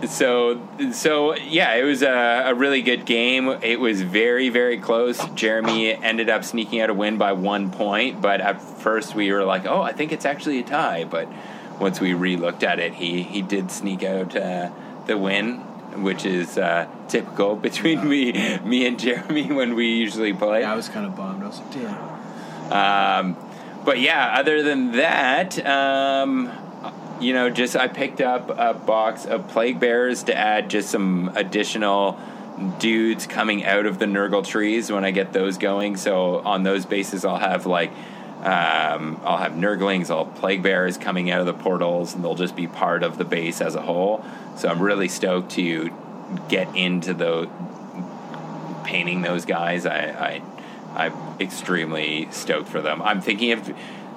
[0.06, 0.60] So,
[0.92, 3.48] so yeah, it was a, a really good game.
[3.48, 5.18] It was very, very close.
[5.30, 9.44] Jeremy ended up sneaking out a win by one point, but at first we were
[9.44, 11.28] like, "Oh, I think it's actually a tie." But
[11.80, 14.70] once we re-looked at it, he he did sneak out uh,
[15.06, 15.56] the win,
[16.02, 20.60] which is uh, typical between me me and Jeremy when we usually play.
[20.60, 21.42] Yeah, I was kind of bummed.
[21.42, 22.72] I was like, damn.
[22.72, 23.36] Um,
[23.84, 26.52] but yeah, other than that, um,
[27.20, 31.32] you know, just I picked up a box of plague bears to add just some
[31.34, 32.18] additional
[32.78, 35.96] dudes coming out of the Nurgle trees when I get those going.
[35.96, 37.90] So on those bases, I'll have like.
[38.38, 42.36] Um, I'll have Nurglings, I'll have Plague Bears coming out of the portals, and they'll
[42.36, 44.24] just be part of the base as a whole.
[44.56, 45.92] So I'm really stoked to
[46.48, 47.50] get into the
[48.84, 49.86] painting those guys.
[49.86, 50.42] I, I
[50.94, 53.02] I'm extremely stoked for them.
[53.02, 53.66] I'm thinking of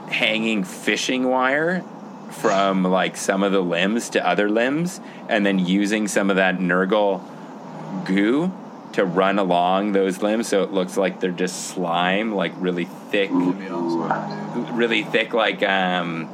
[0.09, 1.83] hanging fishing wire
[2.31, 6.57] from like some of the limbs to other limbs, and then using some of that
[6.57, 7.21] Nurgle
[8.05, 8.51] goo
[8.93, 13.29] to run along those limbs, so it looks like they're just slime, like really thick,
[13.31, 16.29] That'd awesome, really thick, like um,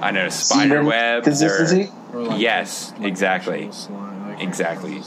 [0.00, 0.86] I don't know, spider Semen?
[0.86, 3.58] webs or Or like Yes, just, like, exactly.
[3.58, 5.02] actual slime, like, Exactly.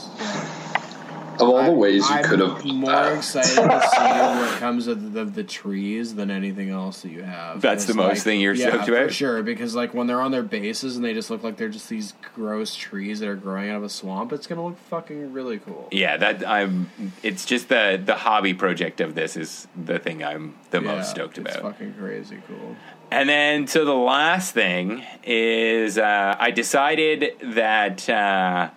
[1.38, 1.46] Just- yeah.
[1.48, 5.12] Of all the ways you I'm could have more excited to see what comes of
[5.12, 7.60] the, the trees than anything else that you have.
[7.60, 9.12] That's the most like- thing you're yeah, stoked for about?
[9.12, 9.42] sure.
[9.42, 12.14] Because like when they're on their bases and they just look like they're just these
[12.34, 15.88] gross trees that are growing out of a swamp, it's gonna look fucking really cool.
[15.90, 16.90] Yeah, that I'm.
[17.22, 21.10] It's just the the hobby project of this is the thing I'm the Yeah, most
[21.10, 21.62] stoked it's about.
[21.74, 22.76] fucking crazy cool.
[23.08, 28.70] And then, so the last thing is, uh, I decided that uh,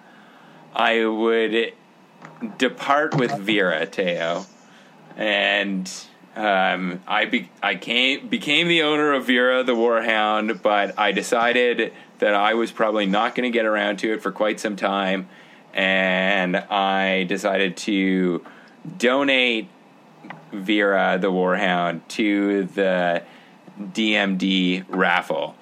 [0.76, 1.74] I would
[2.58, 4.46] depart with Vera Teo,
[5.18, 5.92] and
[6.36, 11.94] um, I be- I came became the owner of Vera the Warhound, but I decided
[12.20, 15.28] that I was probably not going to get around to it for quite some time,
[15.74, 18.46] and I decided to
[18.98, 19.70] donate
[20.52, 23.24] Vera the Warhound to the
[23.80, 25.56] DMD raffle.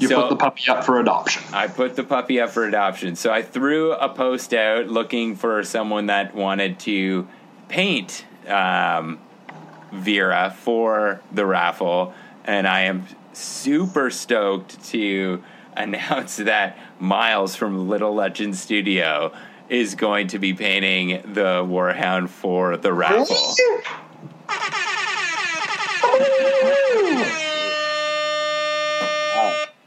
[0.00, 1.42] You So- put the puppy up for adoption.
[1.52, 3.16] I put the puppy up for adoption.
[3.16, 7.28] So I threw a post out looking for someone that wanted to
[7.68, 9.18] paint um,
[9.92, 15.42] Vera for the raffle, and I am super stoked to
[15.76, 19.32] announce that Miles from Little Legend Studio
[19.68, 23.36] is going to be painting the Warhound for the raffle.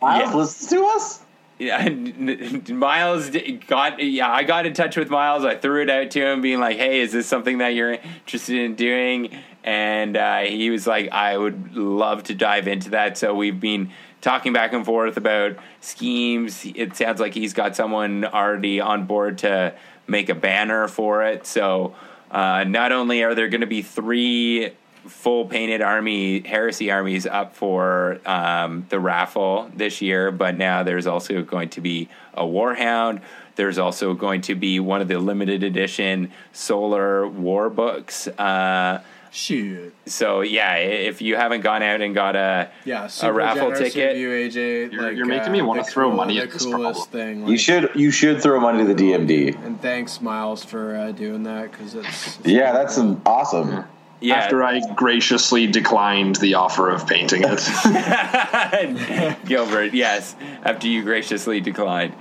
[0.03, 0.35] Miles Yeah.
[0.35, 1.19] listens to us.
[1.59, 1.87] Yeah,
[2.69, 3.29] Miles
[3.67, 3.99] got.
[4.03, 5.45] Yeah, I got in touch with Miles.
[5.45, 8.57] I threw it out to him, being like, "Hey, is this something that you're interested
[8.57, 9.29] in doing?"
[9.63, 13.91] And uh, he was like, "I would love to dive into that." So we've been
[14.19, 16.65] talking back and forth about schemes.
[16.65, 19.73] It sounds like he's got someone already on board to
[20.07, 21.45] make a banner for it.
[21.45, 21.95] So
[22.31, 24.71] uh, not only are there going to be three
[25.05, 31.07] full painted army, heresy armies up for um, the raffle this year, but now there's
[31.07, 33.21] also going to be a Warhound.
[33.55, 38.27] There's also going to be one of the limited edition solar war books.
[38.27, 39.01] Uh,
[39.35, 39.93] Shit.
[40.05, 44.29] so yeah, if you haven't gone out and got a Yeah, a raffle ticket, You,
[44.29, 44.91] AJ.
[44.91, 47.41] You're- like, you're making uh, me wanna throw cool- money the at this coolest problem.
[47.43, 47.47] thing.
[47.47, 49.55] You should you should throw money to the DMD.
[49.65, 53.85] And thanks, Miles, for uh, doing that because it's, it's Yeah, that's an awesome.
[54.23, 57.59] Yeah, After I graciously declined the offer of painting it.
[59.45, 62.15] Gilbert, yes, after you graciously declined.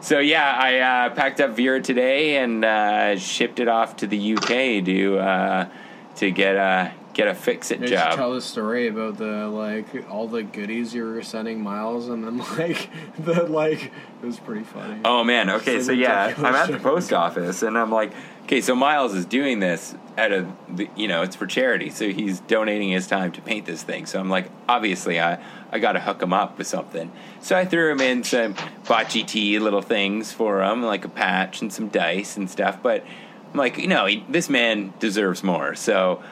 [0.00, 4.34] So yeah, I uh, packed up Vera today and uh, shipped it off to the
[4.36, 5.68] UK to uh,
[6.16, 8.16] to get a get a fix it Maybe you should job.
[8.16, 12.38] tell the story about the like all the goodies you were sending Miles, and then
[12.56, 12.88] like
[13.18, 13.86] the like
[14.22, 15.00] it was pretty funny.
[15.04, 18.12] Oh man, okay, It's so yeah, I'm at the post office and I'm like,
[18.48, 22.40] okay, so Miles is doing this of the, you know, it's for charity, so he's
[22.40, 24.06] donating his time to paint this thing.
[24.06, 25.38] So I'm like, obviously, I
[25.70, 27.12] I got to hook him up with something.
[27.42, 31.60] So I threw him in some bocce tea little things for him, like a patch
[31.60, 32.82] and some dice and stuff.
[32.82, 33.04] But
[33.52, 35.74] I'm like, you know, he, this man deserves more.
[35.74, 36.22] So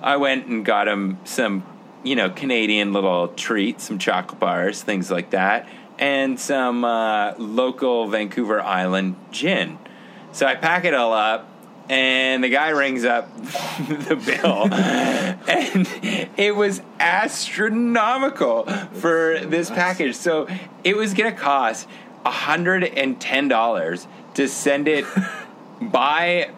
[0.00, 1.62] I went and got him some,
[2.04, 5.68] you know, Canadian little treats, some chocolate bars, things like that,
[5.98, 9.78] and some uh, local Vancouver Island gin.
[10.32, 11.50] So I pack it all up,
[11.88, 15.88] and the guy rings up the bill, and
[16.36, 20.16] it was astronomical for this package.
[20.16, 20.48] So
[20.84, 21.88] it was going to cost
[22.24, 25.04] hundred and ten dollars to send it
[25.80, 26.50] by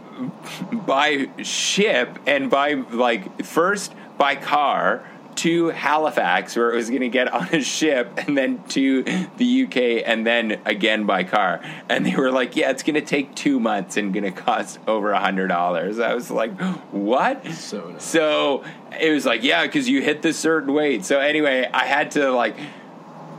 [0.72, 5.08] by ship and by like first by car
[5.38, 9.02] to Halifax where it was going to get on a ship and then to
[9.36, 13.00] the UK and then again by car and they were like yeah it's going to
[13.00, 16.58] take 2 months and going to cost over a hundred dollars I was like
[16.92, 18.04] what So nice.
[18.04, 18.64] so
[19.00, 22.30] it was like yeah because you hit this certain weight so anyway I had to
[22.32, 22.56] like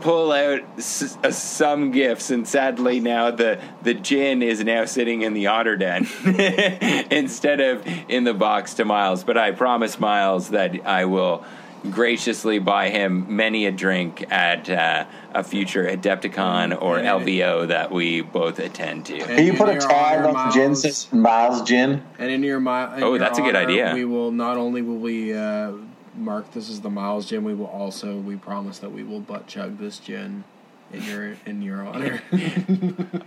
[0.01, 5.23] pull out s- uh, some gifts, and sadly now the the gin is now sitting
[5.23, 6.07] in the otter den
[7.11, 9.25] instead of in the box to Miles.
[9.25, 11.43] But I promise Miles that I will
[11.91, 17.13] graciously buy him many a drink at uh, a future Adepticon or Yeah.
[17.19, 19.17] LVO that we both attend to.
[19.19, 22.03] Can you put a your tag on the gin Miles- says Miles Gin?
[22.17, 23.91] And in your mi- in Oh, your that's a good idea.
[23.93, 25.71] We will not only will we uh,
[26.15, 29.47] mark this as the Miles gin, we will also we promise that we will butt
[29.47, 30.43] chug this gin
[30.91, 32.21] in your in your honor.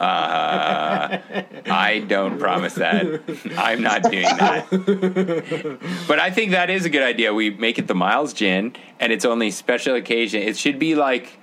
[0.02, 1.20] Uh,
[1.66, 3.22] I don't promise that.
[3.56, 4.68] I'm not doing that.
[6.08, 7.32] But I think that is a good idea.
[7.32, 10.42] We make it the Miles Gin, and it's only special occasion.
[10.42, 11.38] It should be like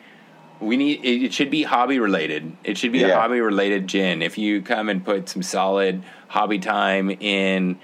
[0.59, 1.05] we need.
[1.05, 2.51] It it should be hobby related.
[2.65, 4.21] It should be a hobby related gin.
[4.21, 7.79] If you come and put some solid hobby time in.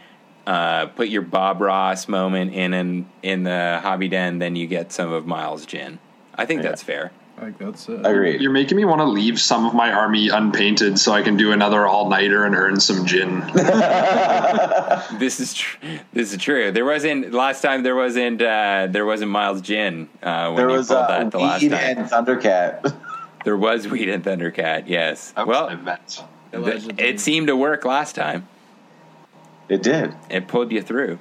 [0.46, 4.92] Uh, put your Bob Ross moment in in, in the hobby den, then you get
[4.92, 5.98] some of Miles Gin.
[6.36, 7.12] I think that's fair.
[7.42, 8.40] Like that's uh, Agreed.
[8.42, 11.52] You're making me want to leave some of my army unpainted so I can do
[11.52, 13.42] another all nighter and earn some gin.
[15.20, 15.78] This is tr-
[16.14, 16.72] this is true.
[16.72, 17.84] There wasn't last time.
[17.84, 21.32] There wasn't uh, there wasn't Miles Gin uh, when There you was pulled uh, that
[21.32, 21.98] the last Weed time.
[21.98, 22.96] and Thundercat.
[23.44, 24.86] There was Weed and Thundercat.
[24.88, 25.32] Yes.
[25.32, 25.98] That well, my
[26.52, 28.48] th- it seemed to work last time.
[29.70, 30.14] It did.
[30.30, 31.20] It pulled you through.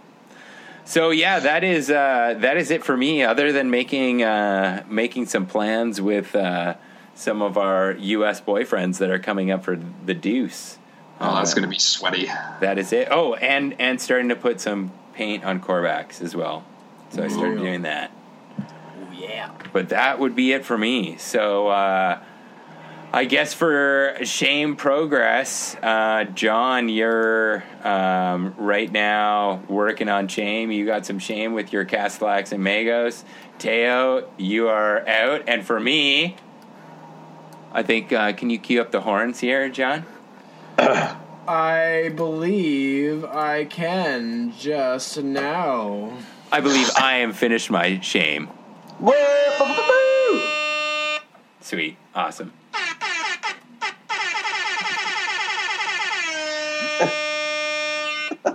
[0.85, 3.23] So yeah, that is uh, that is it for me.
[3.23, 6.75] Other than making uh, making some plans with uh,
[7.15, 8.41] some of our U.S.
[8.41, 10.79] boyfriends that are coming up for the Deuce.
[11.21, 12.27] Oh, that's going to be sweaty.
[12.61, 13.09] That is it.
[13.11, 16.65] Oh, and and starting to put some paint on Corvax as well.
[17.11, 18.11] So I started doing that.
[18.59, 18.65] Oh,
[19.13, 19.53] yeah.
[19.73, 21.17] But that would be it for me.
[21.17, 22.21] So uh,
[23.15, 30.73] I guess for shame progress, uh, John, you're um, right now working on shame.
[30.73, 33.23] You got some shame with your Castellax and Magos.
[33.61, 35.45] Teo, you are out.
[35.47, 36.35] And for me,
[37.71, 40.05] I think, uh, can you cue up the horns here, John?
[40.77, 46.19] I believe I can just now.
[46.51, 48.51] I believe I am finished my shame.
[51.61, 51.97] Sweet.
[52.13, 52.53] Awesome.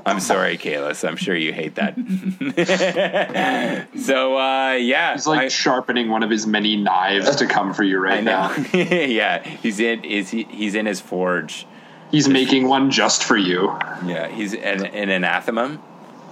[0.10, 1.07] I'm sorry, Kalis.
[1.07, 1.95] I'm sure you hate that.
[3.97, 5.14] so, uh, yeah.
[5.14, 8.53] He's like I- sharpening one of his many knives to come for you right now.
[8.74, 10.03] yeah, he's in.
[10.03, 10.43] Is he?
[10.43, 11.66] He's in his forge.
[12.12, 13.68] He's making one just for you.
[14.05, 15.80] Yeah, he's an, in anathema.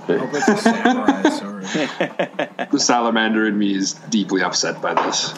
[0.08, 1.64] Hope it's a samurai sword.
[2.72, 5.34] The salamander in me is deeply upset by this.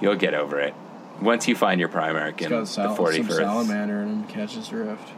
[0.00, 0.74] You'll get over it
[1.20, 3.16] once you find your Primarch It's in got the 41st.
[3.16, 4.24] some salamander in him.
[4.28, 5.08] Catches drift.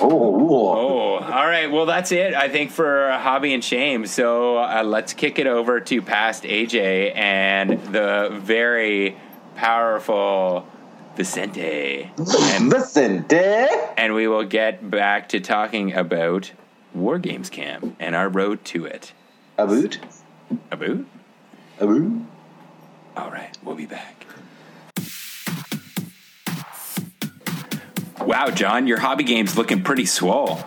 [0.01, 1.69] Oh, Oh, all right.
[1.71, 4.05] Well, that's it, I think, for Hobby and Shame.
[4.07, 9.15] So uh, let's kick it over to past AJ and the very
[9.55, 10.67] powerful
[11.15, 12.11] Vicente.
[12.17, 13.93] And, listen, Dad.
[13.97, 16.51] and we will get back to talking about
[16.93, 19.13] War Games Camp and our road to it.
[19.57, 19.99] A boot.
[20.71, 21.05] About?
[21.79, 22.21] A boot.
[23.17, 24.18] All right, we'll be back.
[28.21, 30.59] Wow, John, your hobby game's looking pretty swole.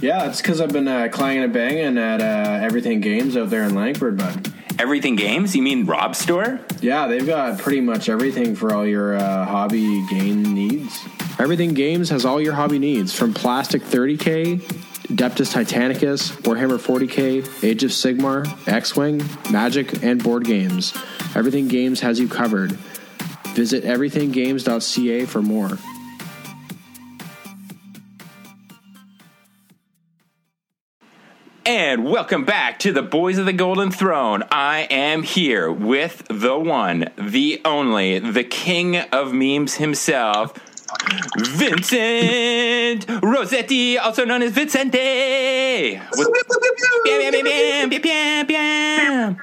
[0.00, 3.64] yeah, it's because I've been uh, clanging and banging at uh, Everything Games out there
[3.64, 4.52] in Langford, bud.
[4.78, 5.54] Everything Games?
[5.56, 6.60] You mean Rob's store?
[6.80, 10.98] Yeah, they've got pretty much everything for all your uh, hobby game needs.
[11.38, 14.60] Everything Games has all your hobby needs from Plastic 30K,
[15.08, 20.94] Adeptus Titanicus, Warhammer 40K, Age of Sigmar, X Wing, Magic, and board games.
[21.34, 22.72] Everything Games has you covered.
[23.54, 25.78] Visit everythinggames.ca for more.
[31.64, 34.42] And welcome back to the Boys of the Golden Throne.
[34.50, 40.54] I am here with the one, the only, the king of memes himself,
[41.38, 46.00] Vincent Rossetti, also known as Vicente.
[46.16, 46.28] With-
[47.04, 49.36] Bam, bam, bam.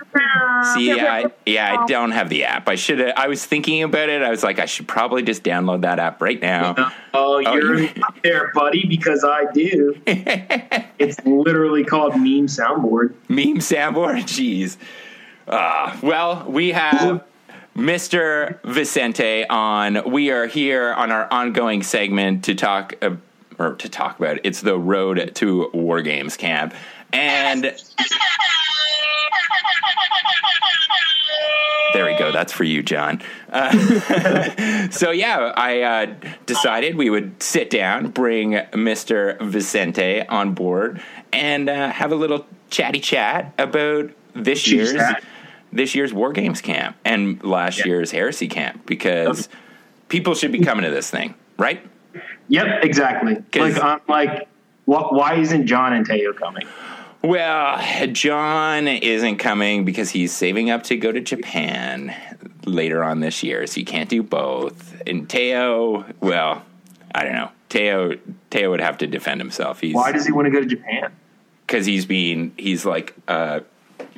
[0.74, 2.68] See, I, yeah, I don't have the app.
[2.68, 3.00] I should.
[3.02, 4.22] I was thinking about it.
[4.22, 6.92] I was like, I should probably just download that app right now.
[7.14, 7.90] Oh, you're you-
[8.24, 9.96] there, buddy, because I do.
[10.06, 13.14] it's literally called Meme Soundboard.
[13.28, 14.24] meme soundboard.
[14.24, 14.78] Jeez.
[15.48, 17.24] Uh, well, we have
[17.80, 18.62] Mr.
[18.64, 20.12] Vicente on.
[20.12, 23.16] We are here on our ongoing segment to talk uh,
[23.58, 24.42] or to talk about it.
[24.44, 26.74] It's the road to War Games Camp,
[27.14, 27.64] and
[31.94, 32.34] there we go.
[32.34, 33.22] That's for you, John.
[33.50, 36.16] Uh, so yeah, I uh,
[36.46, 39.40] decided we would sit down, bring Mr.
[39.42, 41.02] Vicente on board,
[41.32, 45.24] and uh, have a little chatty chat about this year's chat.
[45.72, 47.88] This year's War Games camp and last Yeah.
[47.88, 49.50] year's Heresy camp because
[50.08, 51.82] people should be coming to this thing, right?
[52.48, 53.38] Yep, exactly.
[53.56, 54.48] Like, I'm like,
[54.86, 56.66] wh- why isn't John and Teo coming?
[57.22, 57.80] Well,
[58.14, 62.16] John isn't coming because he's saving up to go to Japan
[62.66, 65.00] later on this year, so you can't do both.
[65.06, 66.64] And Teo, well,
[67.14, 67.52] I don't know.
[67.68, 68.16] Teo
[68.50, 69.80] Teo would have to defend himself.
[69.82, 71.12] He's Why does he want to go to Japan?
[71.68, 73.60] because he's being he's like uh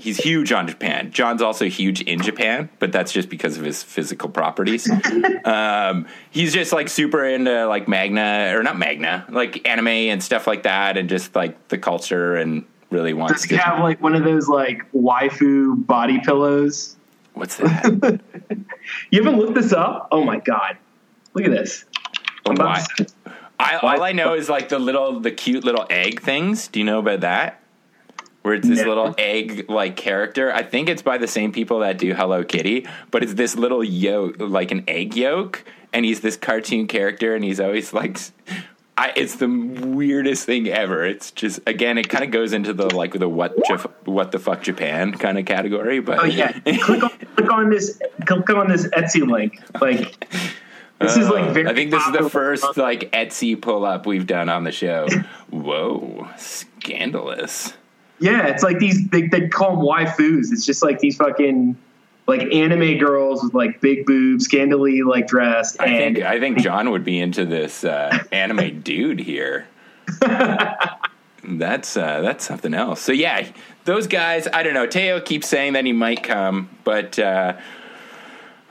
[0.02, 1.12] he's huge on Japan.
[1.12, 4.90] John's also huge in Japan, but that's just because of his physical properties.
[5.46, 10.48] um, he's just like super into like Magna or not Magna, like anime and stuff
[10.48, 13.62] like that, and just like the culture and really wants Does he to.
[13.62, 16.98] have like one of those like waifu body pillows?
[17.34, 18.20] What's that?
[19.12, 20.10] You haven't looked this up?
[20.12, 20.76] Oh my god!
[21.34, 21.86] Look at this.
[22.46, 22.84] Why?
[23.60, 26.68] I, all I know is like the little, the cute little egg things.
[26.68, 27.61] Do you know about that?
[28.44, 28.88] Where it's this No.
[28.90, 30.52] little egg like character.
[30.52, 33.84] I think it's by the same people that do Hello Kitty, but it's this little
[33.84, 35.64] yolk, like an egg yolk,
[35.94, 38.18] and he's this cartoon character, and he's always like.
[38.98, 41.06] I, it's the weirdest thing ever.
[41.06, 43.56] It's just again, it kind of goes into the like the what
[44.06, 46.00] what the fuck Japan kind of category.
[46.02, 49.60] But Oh yeah, click on click on this click on this Etsy link.
[49.80, 50.28] Like
[51.00, 51.68] this is like very.
[51.68, 54.72] Uh, I think this is the first like Etsy pull up we've done on the
[54.74, 55.08] show.
[55.50, 57.74] Whoa, scandalous!
[58.22, 60.52] Yeah, it's like these they they call them waifus.
[60.52, 61.76] It's just like these fucking
[62.28, 66.60] like anime girls with like big boobs, scandally like dressed, I and think I think
[66.60, 69.68] John would be into this uh, anime dude here.
[71.44, 73.02] that's uh, that's something else.
[73.02, 73.48] So yeah,
[73.86, 74.48] those guys.
[74.54, 74.86] I don't know.
[74.86, 77.58] Teo keeps saying that he might come, but uh,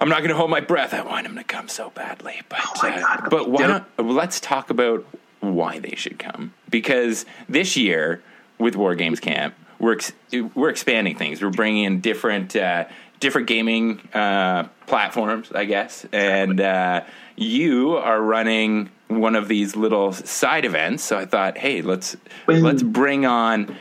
[0.01, 0.95] I'm not going to hold my breath.
[0.95, 2.41] I want him to come so badly.
[2.49, 3.31] But Oh my uh, God.
[3.31, 3.89] but why not?
[3.99, 5.05] Let's talk about
[5.41, 8.23] why they should come because this year
[8.61, 10.13] with War Games Camp, we're ex-
[10.55, 11.43] we're expanding things.
[11.43, 12.85] We're bringing in different uh,
[13.19, 17.03] different gaming uh, platforms, I guess, and uh,
[17.37, 21.03] you are running one of these little side events.
[21.03, 22.63] So I thought, hey, let's Boom.
[22.63, 23.77] let's bring on.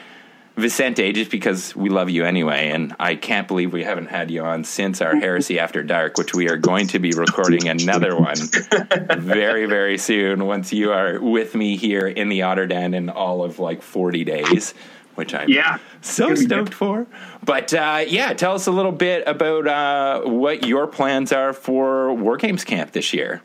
[0.59, 4.43] Vicente, just because we love you anyway, and I can't believe we haven't had you
[4.43, 8.37] on since our Heresy After Dark, which we are going to be recording another one
[9.17, 13.43] very, very soon once you are with me here in the Otter Den in all
[13.43, 14.73] of like 40 days,
[15.15, 17.07] which I'm yeah, so It's gonna be stoked for.
[17.43, 22.13] But uh, yeah, tell us a little bit about uh, what your plans are for
[22.13, 23.41] War Games Camp this year.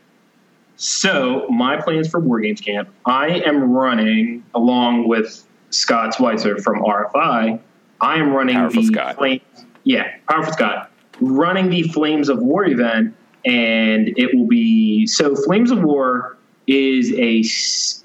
[0.77, 5.45] So my plans for War Games Camp, I am running along with
[5.75, 7.59] Scott Schweitzer from RFI.
[8.01, 9.17] I am running Powerful the Scott.
[9.17, 9.41] Flame,
[9.83, 13.15] yeah, powerful Scott, running the Flames of War event
[13.45, 15.35] and it will be so.
[15.35, 17.39] Flames of War is a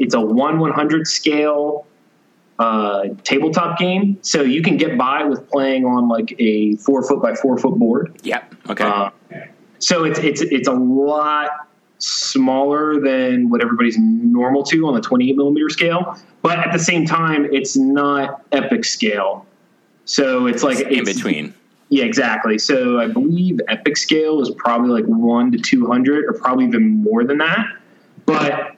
[0.02, 1.86] it's a one one hundred scale
[2.58, 7.22] uh, tabletop game, so you can get by with playing on like a four foot
[7.22, 8.20] by four foot board.
[8.22, 8.54] Yep.
[8.68, 8.84] Okay.
[8.84, 9.10] Uh,
[9.78, 11.68] so it's it's it's a lot
[12.00, 17.06] smaller than what everybody's normal to on the 28 millimeter scale, but at the same
[17.06, 19.46] time, it's not epic scale.
[20.04, 21.54] So it's like in it's- between.
[21.92, 22.56] Yeah, exactly.
[22.56, 27.24] So I believe epic scale is probably like one to 200, or probably even more
[27.24, 27.66] than that.
[28.26, 28.76] But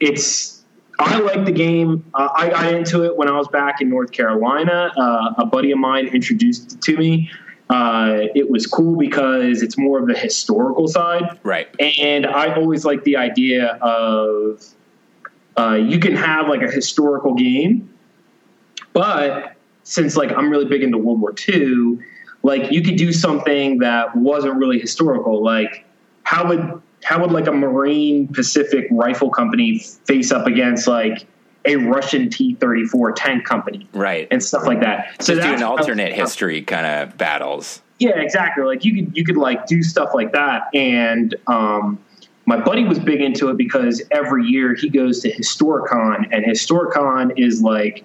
[0.00, 0.62] it's
[0.98, 2.04] I like the game.
[2.12, 4.92] Uh, I got into it when I was back in North Carolina.
[4.96, 7.30] Uh, a buddy of mine introduced it to me.
[7.72, 11.68] Uh, it was cool because it's more of the historical side, Right.
[11.80, 14.62] and I always like the idea of
[15.58, 17.88] uh, you can have like a historical game,
[18.92, 19.54] but
[19.84, 21.98] since like I'm really big into World War II,
[22.42, 25.42] like you could do something that wasn't really historical.
[25.42, 25.86] Like
[26.24, 31.26] how would how would like a Marine Pacific Rifle Company face up against like
[31.64, 34.28] a Russian T thirty four tank company Right.
[34.30, 35.14] and stuff like that?
[35.18, 37.80] Just do an what I was- alternate history kind of battles.
[37.98, 38.64] yeah, exactly.
[38.64, 40.68] Like you could you could like do stuff like that.
[40.74, 41.98] And um,
[42.46, 47.32] my buddy was big into it because every year he goes to Historicon, and Historicon
[47.38, 48.04] is like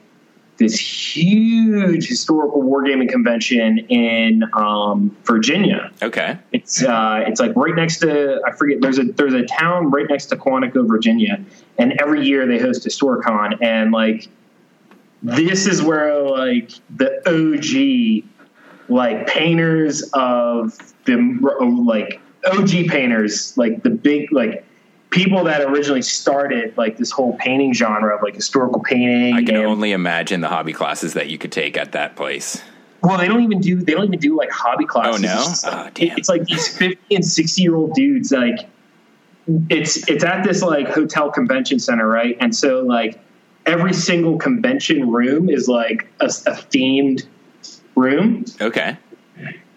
[0.58, 5.92] this huge historical wargaming convention in um, Virginia.
[6.02, 6.38] Okay.
[6.52, 10.06] It's uh, it's like right next to I forget there's a there's a town right
[10.10, 11.44] next to Quantico, Virginia,
[11.78, 14.28] and every year they host Historicon, and like
[15.24, 18.30] this is where like the OG
[18.90, 21.18] like painters of the
[21.86, 24.64] like OG painters, like the big like
[25.10, 29.34] people that originally started like this whole painting genre of like historical painting.
[29.34, 32.62] I can and- only imagine the hobby classes that you could take at that place.
[33.04, 35.24] well, they don't even do they don't even do like hobby classes.
[35.24, 35.40] Oh, no?
[35.40, 36.18] It's, just, Oh, damn.
[36.18, 38.32] it's like these fifty and sixty year old dudes.
[38.32, 38.70] Like
[39.70, 42.36] it's it's at this like hotel convention center, right?
[42.40, 43.20] And so like
[43.66, 47.26] every single convention room is like a, a themed
[47.96, 48.98] room, Okay.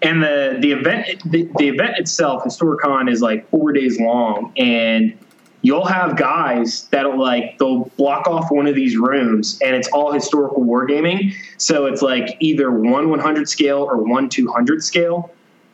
[0.02, 5.16] and the the event the, the event itself, Historicon, is like four days long, and
[5.62, 10.12] you'll have guys that'll like they'll block off one of these rooms, and it's all
[10.12, 11.32] historical wargaming.
[11.58, 15.30] So it's like either one 100 scale or one 200 scale,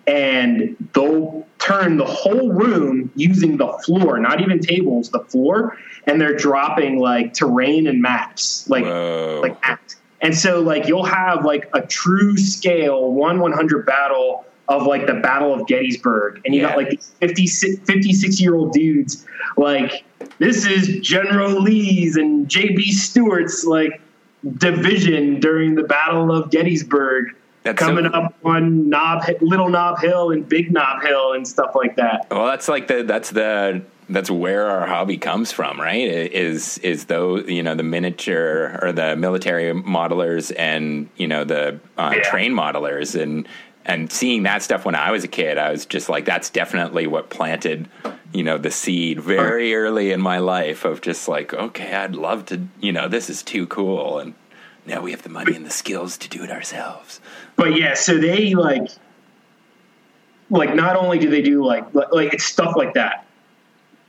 [0.07, 5.76] and they'll turn the whole room using the floor, not even tables, the floor,
[6.07, 9.40] and they're dropping like terrain and maps, like Whoa.
[9.42, 9.96] like act.
[10.20, 15.14] And so like you'll have like a true scale one 100 battle of like the
[15.14, 16.68] Battle of Gettysburg, and you Yeah.
[16.70, 19.24] got like these 56, 56 year old dudes
[19.57, 20.04] like
[20.38, 22.92] this is General Lee's and J.B.
[22.92, 24.00] Stuart's like
[24.59, 27.34] division during the Battle of Gettysburg.
[27.66, 31.72] That's so- coming up on Knob, Little Knob Hill and Big Knob Hill and stuff
[31.74, 32.26] like that.
[32.30, 36.08] Well, that's like the that's the that's where our hobby comes from, right?
[36.08, 41.80] Is is though you know the miniature or the military modelers and you know the
[41.98, 42.22] uh, Yeah.
[42.22, 43.46] train modelers and
[43.84, 47.06] and seeing that stuff when I was a kid, I was just like, that's definitely
[47.06, 47.88] what planted
[48.32, 52.46] you know the seed very early in my life of just like, okay, I'd love
[52.46, 54.34] to, you know, this is too cool, and
[54.87, 57.20] now we have the money and the skills to do it ourselves.
[57.57, 58.89] But yeah, so they like,
[60.51, 63.26] like not only do they do like like, it's stuff like that.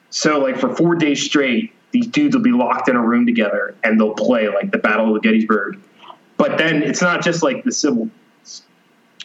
[0.09, 3.75] So like for four days straight, these dudes will be locked in a room together
[3.83, 5.79] and they'll play like the Battle of Gettysburg.
[6.37, 8.09] But then it's not just like the civil,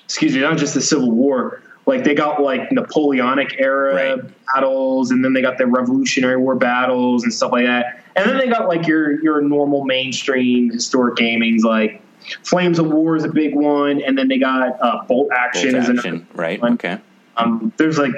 [0.05, 1.63] excuse me, not just the Civil War.
[1.87, 4.35] Like they got like Napoleonic era Right.
[4.55, 8.05] battles, and then they got the Revolutionary War battles and stuff like that.
[8.15, 12.01] And then they got like your your normal mainstream historic gamings like
[12.45, 15.83] Flames of War is a big one, and then they got uh, Bolt Action Bolt
[15.85, 16.63] is action, right?
[16.63, 16.75] one.
[16.75, 16.99] Okay.
[17.37, 18.13] um, there's like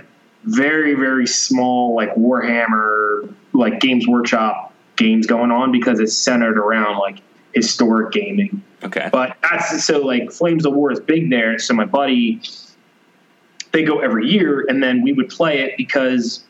[0.45, 6.99] very very small like Warhammer like Games Workshop games going on because it's centered around
[6.99, 7.19] like
[7.55, 8.63] historic gaming.
[8.83, 9.09] Okay.
[9.11, 11.59] But that's so like Flames of War is big there.
[11.59, 12.43] So my buddy,
[13.75, 16.45] they go every year, and then we would play it because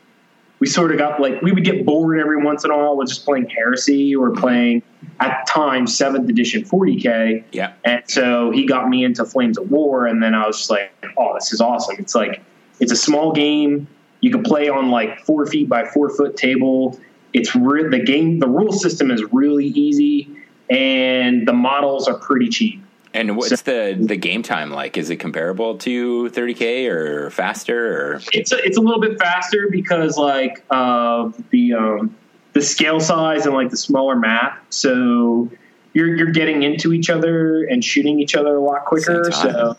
[0.60, 3.08] we sort of got like we would get bored every once in a while with
[3.08, 4.82] just playing Heresy or playing
[5.20, 7.44] at the time seventh edition 40k.
[7.50, 7.72] Yeah.
[7.84, 10.92] And so he got me into Flames of War, and then I was just like,
[11.16, 12.42] "Oh, this is awesome!" It's like
[12.78, 13.88] it's a small game.
[14.20, 17.00] You can play on like four feet by four foot table.
[17.32, 18.38] It's re- the game.
[18.38, 20.28] The rule system is really easy,
[20.68, 22.83] and the models are pretty cheap.
[23.14, 24.98] And what's the the game time like?
[24.98, 29.68] Is it comparable to 30k or faster or It's a, it's a little bit faster
[29.70, 32.16] because like of the um,
[32.52, 34.64] the scale size and like the smaller map.
[34.70, 35.48] So
[35.92, 39.30] you're you're getting into each other and shooting each other a lot quicker.
[39.32, 39.76] So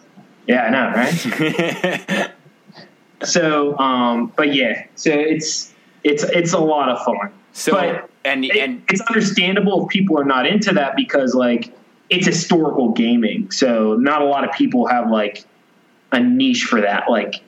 [0.48, 2.32] yeah, I know, right?
[3.24, 5.74] So, um, but yeah, so it's
[6.04, 7.32] it's it's a lot of fun.
[7.54, 11.74] So but and it- and it's understandable if people are not into that because like
[12.10, 15.44] it's historical gaming, so not a lot of people have like
[16.12, 17.10] a niche for that.
[17.10, 17.42] Like,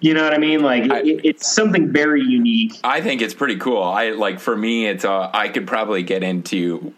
[0.00, 0.62] you know what I mean?
[0.62, 2.74] Like, I- it, it's something very unique.
[2.84, 3.82] I think it's pretty cool.
[3.82, 6.92] I like for me, it's uh, I could probably get into.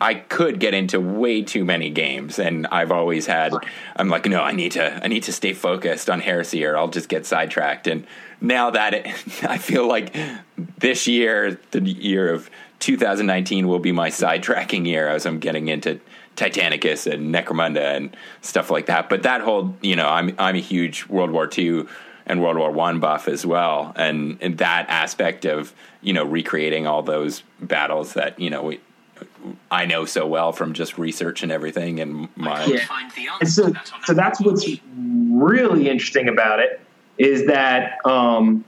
[0.00, 3.52] I could get into way too many games, and I've always had.
[3.94, 5.04] I'm like, no, I need to.
[5.04, 7.86] I need to stay focused on heresy, or I'll just get sidetracked.
[7.86, 8.06] And
[8.40, 9.06] now that it,
[9.44, 10.16] I feel like
[10.78, 12.50] this year, the year of
[12.84, 15.98] 2019, will be my sidetracking year as I'm getting into
[16.36, 19.08] Titanicus and Necromunda and stuff like that.
[19.08, 21.86] But that whole, you know, I'm I'm a huge World War II
[22.26, 25.72] and World War One buff as well, and, and that aspect of
[26.02, 28.80] you know recreating all those battles that you know we.
[29.70, 32.80] I know so well from just research and everything, and my Yeah.
[33.40, 33.72] And so,
[34.04, 36.80] so that's what's really interesting about it
[37.16, 38.64] is that um,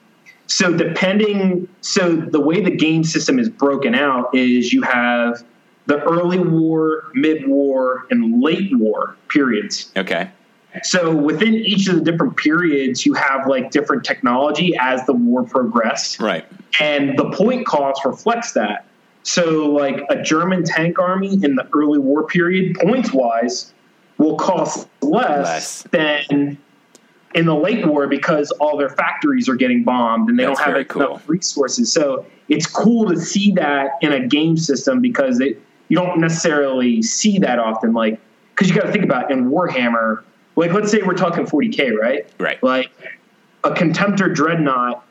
[0.47, 5.43] so depending so the way the game system is broken out is you have
[5.87, 9.93] the early war, mid war, and late war periods.
[9.97, 10.29] okay,
[10.83, 15.45] So within each of the different periods, you have like different technology as the war
[15.45, 16.45] progressed right,
[16.81, 18.85] and the point cost reflects that.
[19.23, 23.73] So, like a German tank army in the early war period, points wise,
[24.19, 25.83] will cost less, Less.
[25.91, 26.59] than
[27.35, 30.65] in the late war because all their factories are getting bombed and they That's don't
[30.65, 31.35] have very enough cool.
[31.35, 31.93] resources.
[31.93, 37.03] So, it's cool to see that in a game system because it, you don't necessarily
[37.03, 37.93] see that often.
[37.93, 38.21] Like,
[38.55, 40.23] because you got to think about in Warhammer,
[40.55, 42.27] like let's say we're talking 40k, right?
[42.39, 42.91] right, like
[43.65, 45.05] a contemptor dreadnought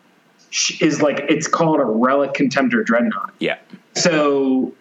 [0.80, 3.58] is like it's called a relic contemptor dreadnought yeah,
[3.96, 4.74] so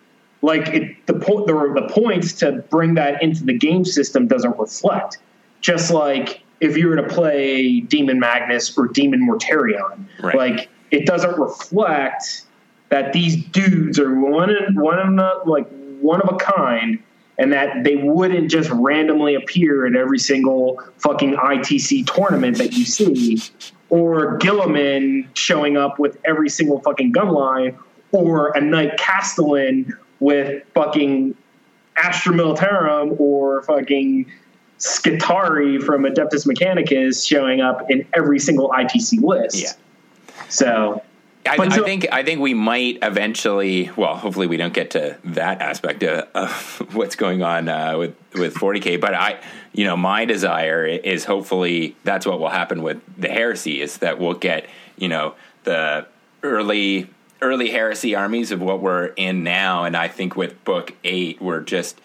[0.43, 4.57] like it, the, po- the the points to bring that into the game system doesn't
[4.59, 5.19] reflect
[5.61, 10.35] just like if you were to play demon magnus or demon mortarion Right.
[10.37, 12.47] like it doesn't reflect
[12.89, 15.67] that these dudes are one in, one of the, uh, like
[16.01, 16.99] one of a kind
[17.39, 22.85] and that they wouldn't just randomly appear at every single fucking ITC tournament that you
[22.85, 23.41] see,
[23.89, 27.77] or Guilliman showing up with every single fucking gun line,
[28.13, 31.35] or a Knight Castellan with fucking
[31.97, 34.31] Astra Militarum, or fucking
[34.85, 39.57] Skitarii from Adeptus Mechanicus showing up in every single ITC list.
[39.57, 39.73] Yeah.
[40.51, 41.03] So
[41.47, 43.91] I, I think I think we might eventually.
[43.97, 48.15] Well, hopefully we don't get to that aspect of, of what's going on uh, with
[48.35, 49.01] with 40k.
[49.01, 49.41] But I,
[49.73, 54.19] you know, my desire is hopefully that's what will happen with the heresy is that
[54.19, 54.67] we'll get
[54.99, 56.07] you know the
[56.43, 57.09] early
[57.41, 61.61] early heresy armies of what we're in now, and I think with book eight we're
[61.61, 62.01] just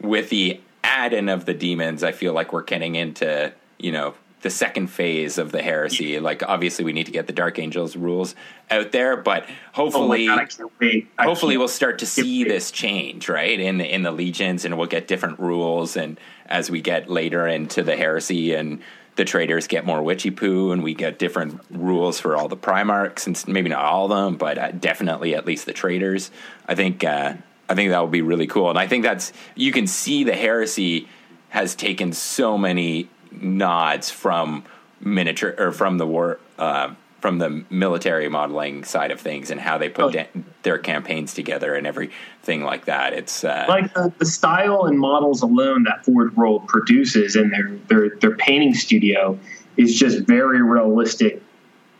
[0.00, 2.02] with the add-in of the demons.
[2.02, 6.18] I feel like we're getting into you know the second phase of the heresy.
[6.18, 8.34] Like obviously we need to get the Dark Angels rules
[8.70, 11.08] out there, but oh hopefully god, wait.
[11.18, 14.76] I hopefully we'll start to see this change right in the in the legions and
[14.76, 18.80] we'll get different rules and as we get later into the heresy and
[19.14, 23.26] the traders get more witchy poo and we get different rules for all the primarchs
[23.26, 26.30] and maybe not all of them but uh, definitely at least the traders
[26.66, 27.34] i think uh,
[27.72, 30.34] i think that would be really cool and i think that's you can see the
[30.36, 31.08] heresy
[31.48, 34.62] has taken so many nods from
[35.00, 39.78] miniature or from the war uh, from the military modeling side of things and how
[39.78, 40.10] they put Oh.
[40.10, 40.28] da-
[40.64, 43.12] their campaigns together and everything like that.
[43.12, 47.70] It's uh, like the, the style and models alone that Forge World produces in their
[47.88, 49.38] their their painting studio
[49.76, 51.40] is just very realistic.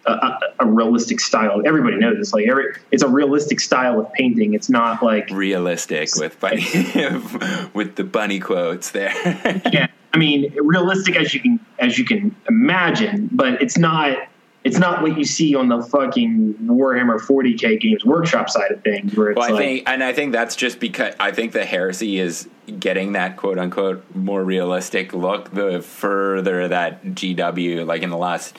[0.05, 1.63] A, a, realistic style.
[1.65, 2.33] Everybody knows this.
[2.33, 4.53] Like every, it's a realistic style of painting.
[4.53, 6.65] It's not like realistic with bunny
[7.75, 9.13] with the bunny quotes there.
[9.73, 9.87] yeah.
[10.13, 14.29] I mean, realistic as you can as you can imagine, but it's not.
[14.65, 19.13] It's not what you see on the fucking Warhammer 40k Games Workshop side of things,
[19.17, 21.65] where it's Well, I like, think, and I think that's just because I think the
[21.65, 22.49] heresy is
[22.79, 25.51] getting that quote unquote more realistic look.
[25.53, 28.57] The further that GW, like in the last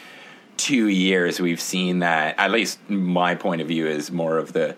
[0.63, 2.39] two years, we've seen that.
[2.39, 4.77] At least my point of view is more of the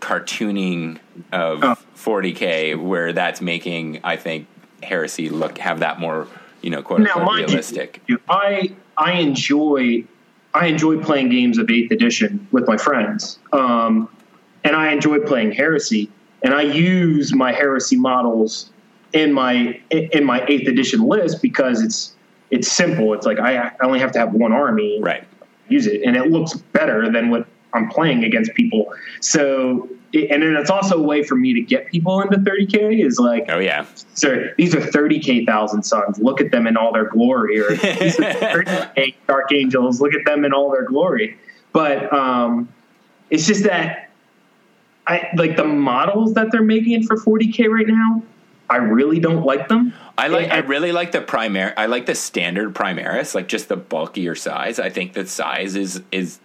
[0.00, 0.98] cartooning
[1.32, 1.76] of Oh.
[1.96, 4.48] 40k, where that's making I think
[4.82, 6.26] heresy look have that more
[6.62, 8.02] you know quote now, unquote realistic.
[8.08, 10.04] you, I I enjoy
[10.54, 14.08] I enjoy playing games of Eighth Edition with my friends, um,
[14.64, 16.10] and I enjoy playing Heresy,
[16.42, 18.72] and I use my Heresy models
[19.12, 22.16] in my in my Eighth Edition list because it's
[22.50, 23.14] it's simple.
[23.14, 25.26] It's like I, I only have to have one army, Right.
[25.68, 28.92] use it, and it looks better than what I'm playing against people.
[29.20, 33.20] So and then it's also a way for me to get people into 30k is
[33.20, 33.86] like Oh yeah.
[34.14, 36.18] sir, these are 30k thousand suns.
[36.18, 37.60] Look at them in all their glory.
[37.60, 40.00] Or these are 30k dark angels.
[40.00, 41.38] Look at them in all their glory.
[41.72, 42.68] But um,
[43.30, 44.10] it's just that
[45.06, 48.22] I like the models that they're making for 40k right now.
[48.70, 49.92] I really don't like them.
[50.16, 50.50] I like.
[50.50, 51.72] I And- really like the primar.
[51.76, 54.78] I like the standard Primaris, like just the bulkier size.
[54.78, 56.38] I think that size is is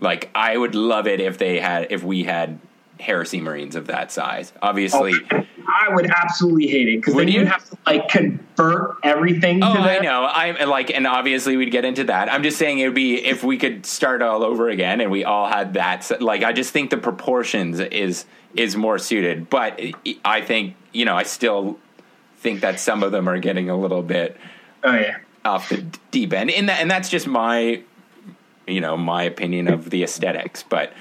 [0.00, 2.58] like I would love it if they had if we had
[3.00, 4.52] Heresy Marines of that size.
[4.62, 7.46] Obviously, oh, I would absolutely hate it because then you you?
[7.46, 9.62] have to like convert everything.
[9.62, 10.22] Oh, to I know.
[10.24, 12.32] I like, and obviously we'd get into that.
[12.32, 15.24] I'm just saying it would be if we could start all over again and we
[15.24, 16.10] all had that.
[16.22, 18.24] Like, I just think the proportions is
[18.56, 19.48] is more suited.
[19.50, 19.80] But
[20.24, 21.78] I think you know, I still
[22.38, 24.36] think that some of them are getting a little bit
[24.84, 25.18] Oh yeah.
[25.44, 27.82] off the deep end, and that and that's just my
[28.66, 30.62] you know my opinion of the aesthetics.
[30.62, 30.92] But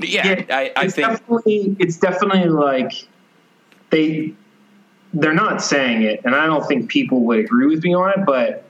[0.00, 2.92] yeah, Yeah, I, I it's think definitely it's definitely like
[3.90, 4.34] they
[5.12, 8.24] they're not saying it, and I don't think people would agree with me on it.
[8.24, 8.64] But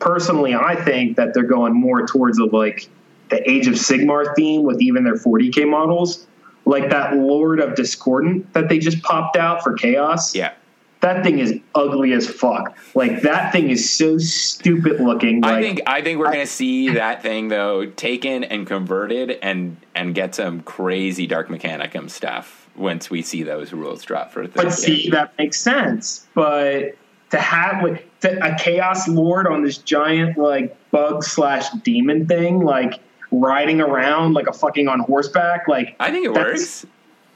[0.00, 2.88] personally, I think that they're going more towards a like
[3.30, 6.26] the Age of Sigmar theme with even their 40k models,
[6.64, 10.34] like that Lord of Discordant that they just popped out for Chaos.
[10.34, 10.52] yeah.
[11.00, 12.78] That thing is ugly as fuck.
[12.94, 15.42] Like that thing is so stupid looking.
[15.42, 19.76] Like, I think I think we're gonna see that thing though taken and converted and
[19.94, 24.48] and get some crazy Dark Mechanicum stuff once we see those rules drop for.
[24.48, 24.72] But 30K.
[24.72, 26.26] see, that makes sense.
[26.32, 26.96] But
[27.30, 32.60] to have like to, a chaos lord on this giant like bug slash demon thing,
[32.60, 33.00] like
[33.40, 36.86] riding around like a fucking on horseback, like I think it works.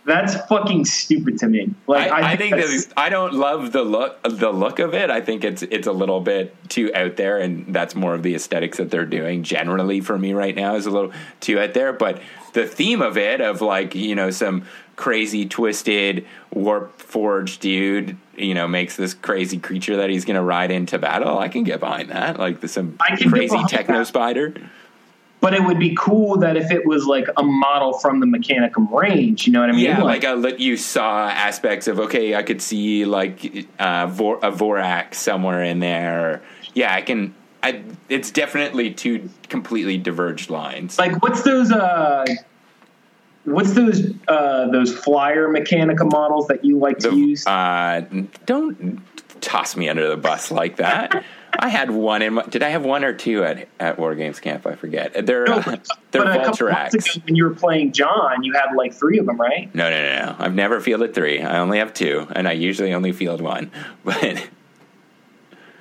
[0.05, 1.75] That's fucking stupid to me.
[1.87, 5.11] Like I, I think that's- that I don't love the look the look of it.
[5.11, 8.35] I think it's it's a little bit too out there, and that's more of the
[8.35, 11.93] aesthetics that they're doing generally for me right now is a little too out there.
[11.93, 12.23] But
[12.55, 14.65] the theme of it, of like you know some
[14.97, 20.43] crazy twisted warp forged dude, you know, makes this crazy creature that he's going to
[20.43, 21.39] ride into battle.
[21.39, 24.07] I can get behind that, like the, some I crazy techno that.
[24.07, 24.55] spider.
[25.41, 28.91] But it would be cool that if it was like a model from the Mechanicum
[28.91, 29.85] range, you know what I mean?
[29.85, 34.51] Yeah, like, a, you saw aspects of okay, I could see like uh, Vor- a
[34.51, 36.43] Vorax somewhere in there.
[36.75, 37.35] Yeah, I can.
[37.63, 40.97] I, it's definitely two completely diverged lines.
[40.97, 42.25] like what's those uh
[43.45, 47.47] what's those uh those flyer Mechanica models that you like to use?
[47.47, 48.03] uh,
[48.47, 49.01] don't
[49.41, 51.25] toss me under the bus like that.
[51.61, 52.35] I had one in.
[52.35, 54.67] My, did I have one or two at at War Games Camp?
[54.67, 55.27] I forget.
[55.27, 58.43] They're No, uh, but, they're but a couple months ago when you were playing John,
[58.45, 59.73] you had like three of them, right?
[59.75, 60.37] No, no, no, no.
[60.39, 61.41] I've never fielded three.
[61.43, 63.71] I only have two, and I usually only field one.
[64.05, 64.49] But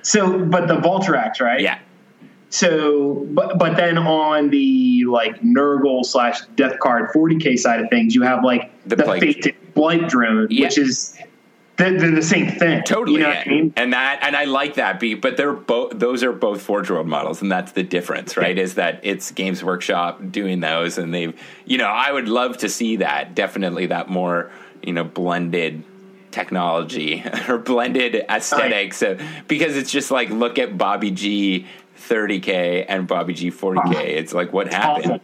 [0.02, 1.60] So, but the Vultarax, right?
[1.60, 1.78] yeah,
[2.50, 8.14] So, but but then on the like Nurgle slash Death Guard 40k side of things,
[8.14, 9.20] you have like The the, Blight.
[9.20, 10.66] fated Blight drone, Yeah.
[10.66, 11.16] which is
[11.78, 12.82] they're, the same thing.
[12.82, 13.72] Totally, You know what I mean?
[13.76, 17.06] and that and I like that beat, but they're both those are both Forge World
[17.06, 18.58] models, and that's the difference, right?
[18.58, 22.68] Is that it's Games Workshop doing those, and they've you know I would love to
[22.68, 24.50] see that definitely that more
[24.82, 25.84] you know blended
[26.30, 29.18] technology or blended aesthetics uh,
[29.48, 33.94] because it's just like look at Bobby G 30k and Bobby G 40k.
[34.04, 35.04] It's like what happened?
[35.06, 35.20] awful.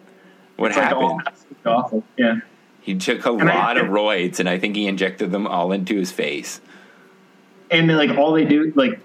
[0.56, 1.02] What It's like happened?
[1.66, 2.04] all awful.
[2.16, 2.36] Yeah.
[2.84, 5.72] He took a And I- lot of roids, and I think he injected them all
[5.72, 6.60] into his face.
[7.70, 9.00] and then, like all they do like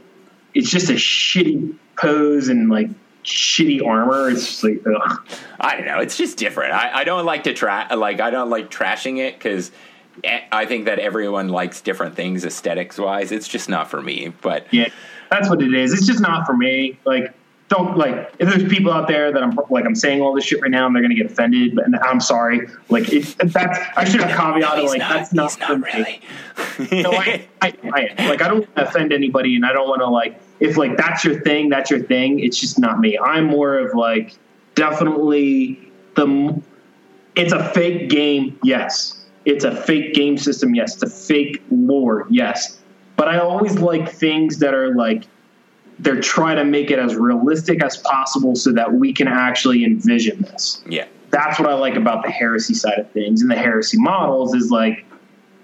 [0.53, 2.89] it's just a shitty pose and like
[3.23, 5.25] shitty armor it's just like ugh.
[5.59, 5.99] I don't know.
[5.99, 6.73] It's just different.
[6.73, 7.91] I, I don't like to try.
[7.93, 9.71] like I don't like trashing it because
[10.51, 13.31] I think that everyone likes different things aesthetics wise.
[13.31, 14.33] It's just not for me.
[14.41, 14.89] But yeah
[15.31, 17.33] that's what it is it's just not for me like
[17.69, 20.61] don't like if there's people out there that i'm like i'm saying all this shit
[20.61, 24.03] right now and they're gonna get offended but and i'm sorry like it, that's i
[24.03, 26.21] should have caveated he's like not, that's not not me really.
[26.91, 30.01] no, I, I, I, like I don't want to offend anybody, and I don't want
[30.01, 32.39] to like if like that's your thing, that's your thing.
[32.39, 33.17] It's just not me.
[33.17, 34.35] I'm more of like
[34.75, 36.61] definitely the.
[37.35, 39.25] It's a fake game, yes.
[39.45, 40.95] It's a fake game system, yes.
[40.95, 42.81] It's a fake lore, yes.
[43.15, 45.25] But I always like things that are like
[45.99, 50.41] they're trying to make it as realistic as possible so that we can actually envision
[50.41, 51.05] this yeah.
[51.29, 54.71] that's what I like about the heresy side of things and the heresy models is
[54.71, 55.05] like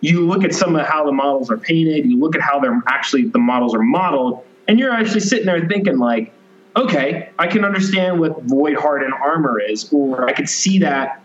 [0.06, 2.82] you look at some of how the models are painted, you look at how they're
[2.88, 6.32] actually the models are modeled, and you're actually sitting there thinking like,
[6.76, 11.22] okay, I can understand what void hardened armor is, or I could see that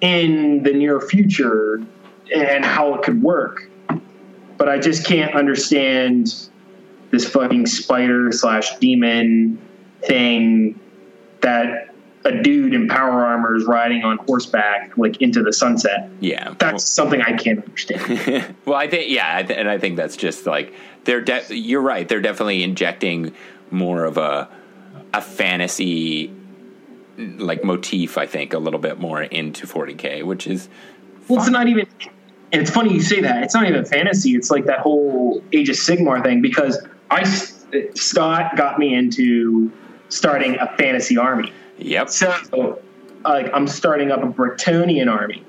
[0.00, 1.82] in the near future
[2.34, 3.70] and how it could work.
[4.58, 6.50] But I just can't understand
[7.10, 9.60] this fucking spider slash demon
[10.02, 10.78] thing
[11.40, 11.94] that
[12.26, 16.10] a dude in power armor is riding on horseback like into the sunset.
[16.20, 16.54] Yeah.
[16.58, 18.54] That's something I can't understand.
[18.64, 20.74] well, I think yeah, I th- and I think that's just like
[21.04, 21.20] they're.
[21.20, 22.08] De- you're right.
[22.08, 23.32] They're definitely injecting
[23.70, 24.48] more of a
[25.14, 26.32] a fantasy
[27.16, 28.18] like motif.
[28.18, 30.68] I think a little bit more into 40k, which is
[31.28, 31.86] well, it's not even.
[32.52, 33.42] And it's funny you say that.
[33.42, 34.34] It's not even fantasy.
[34.34, 36.78] It's like that whole Age of Sigmar thing because
[37.10, 37.24] I
[37.94, 39.70] Scott got me into
[40.08, 41.52] starting a fantasy army.
[41.78, 42.10] Yep.
[42.10, 42.80] So,
[43.24, 45.44] like, I'm starting up a Bretonnian army,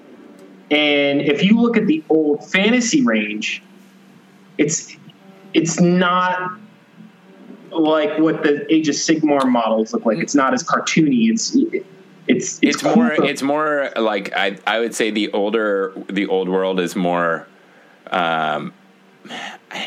[0.71, 3.63] and if you look at the old fantasy range,
[4.57, 4.95] it's
[5.53, 6.59] it's not
[7.71, 10.17] like what the Age of Sigmar models look like.
[10.17, 11.29] It's not as cartoony.
[11.31, 11.55] It's
[12.27, 16.49] it's it's, it's more it's more like I I would say the older the old
[16.49, 17.47] world is more
[18.11, 18.73] um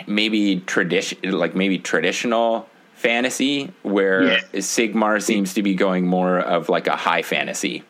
[0.07, 4.41] maybe tradition like maybe traditional fantasy where yeah.
[4.55, 7.83] Sigmar seems to be going more of like a high fantasy.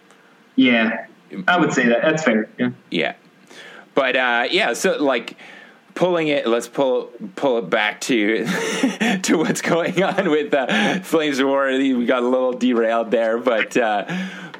[0.55, 1.07] Yeah.
[1.49, 2.03] I would say that.
[2.03, 2.49] That's fair.
[2.59, 2.71] Yeah.
[2.91, 3.15] Yeah.
[3.95, 5.37] But uh yeah, so like
[5.95, 8.47] pulling it let's pull pull it back to
[9.23, 11.67] to what's going on with uh, Flames of War.
[11.67, 14.05] We got a little derailed there, but uh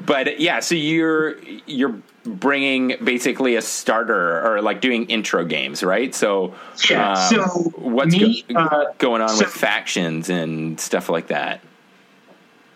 [0.07, 6.15] but yeah, so you're you're bringing basically a starter or like doing intro games, right?
[6.15, 6.55] So,
[6.89, 7.13] yeah.
[7.13, 7.45] Um, so
[7.77, 11.61] what's me, go- uh, going on so, with factions and stuff like that?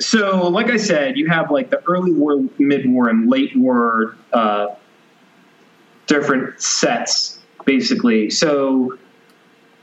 [0.01, 4.17] So, like I said, you have like the early war, mid war, and late war
[4.33, 4.75] uh,
[6.07, 8.31] different sets, basically.
[8.31, 8.99] So,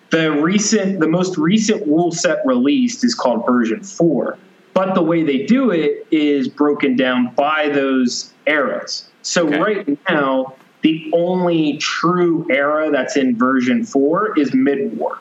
[0.09, 4.37] the recent, the most recent rule set released is called version four.
[4.73, 9.09] But the way they do it is broken down by those eras.
[9.21, 9.59] So okay.
[9.59, 15.19] right now, the only true era that's in version four is mid war,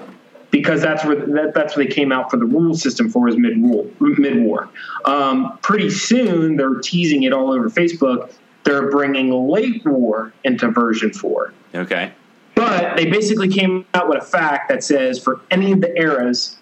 [0.50, 3.36] because that's where that, that's where they came out for the rule system for is
[3.36, 3.86] mid war.
[4.00, 4.68] Mid war.
[5.04, 8.32] Um, pretty soon, they're teasing it all over Facebook.
[8.64, 11.52] They're bringing late war into version four.
[11.74, 12.12] Okay.
[12.54, 16.58] But they basically came out with a fact that says for any of the eras,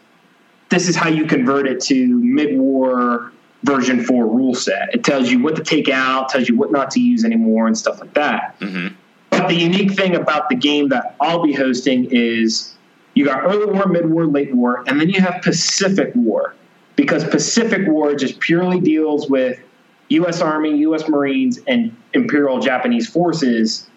[0.69, 3.33] this is how you convert it to mid war
[3.65, 4.95] version 4 rule set.
[4.95, 7.77] It tells you what to take out, tells you what not to use anymore, and
[7.77, 8.59] stuff like that.
[8.61, 8.95] Mm-hmm.
[9.31, 12.75] But the unique thing about the game that I'll be hosting is
[13.15, 16.55] you got early war, mid war, late war, and then you have Pacific War.
[16.97, 19.61] Because Pacific War just purely deals with
[20.09, 20.41] U.S.
[20.41, 21.09] Army, U.S.
[21.09, 23.89] Marines, and Imperial Japanese forces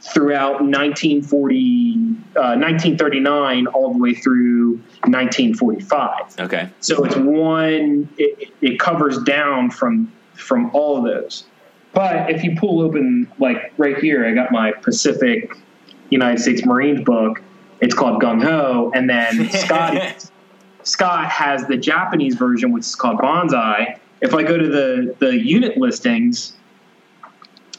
[0.00, 1.94] throughout 1940,
[2.36, 6.40] uh, 1939 all the way through 1945.
[6.40, 6.70] Okay.
[6.80, 8.08] So it's one.
[8.16, 11.44] It, it covers down from from all of those.
[11.92, 15.52] But if you pull open, like right here, I got my Pacific
[16.10, 17.42] United States Marines book.
[17.80, 20.30] It's called Gung Ho, and then Scott
[20.84, 23.98] Scott has the Japanese version, which is called Banzai.
[24.20, 26.54] If I go to the the unit listings,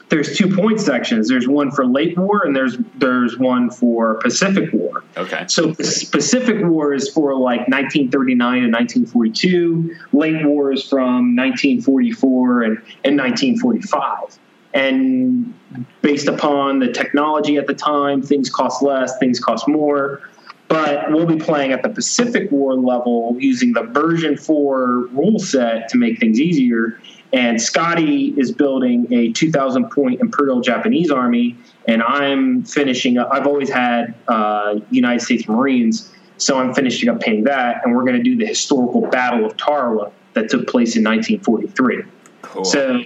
[0.10, 1.30] there's two point sections.
[1.30, 5.03] There's one for late war and there's there's one for Pacific War.
[5.18, 5.45] Okay.
[5.48, 9.95] So Pacific War is for like 1939 and 1942.
[10.11, 14.40] Late war is from 1944 and, and 1945.
[14.73, 15.53] And
[16.02, 20.22] based upon the technology at the time, things cost less, things cost more.
[20.68, 25.90] But we'll be playing at the Pacific War level using the version 4 rule set
[25.90, 26.99] to make things easier
[27.31, 31.56] and Scotty is building a 2,000 point Imperial Japanese army,
[31.88, 33.30] and I'm finishing up.
[33.31, 38.03] I've always had uh, United States Marines, so I'm finishing up painting that, and we're
[38.03, 42.03] going to do the historical Battle of Tarawa that took place in 1943.
[42.41, 42.65] Cool.
[42.65, 43.03] So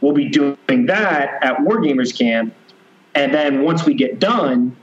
[0.00, 2.54] we'll be doing that at Wargamers Camp,
[3.14, 4.74] and then once we get done,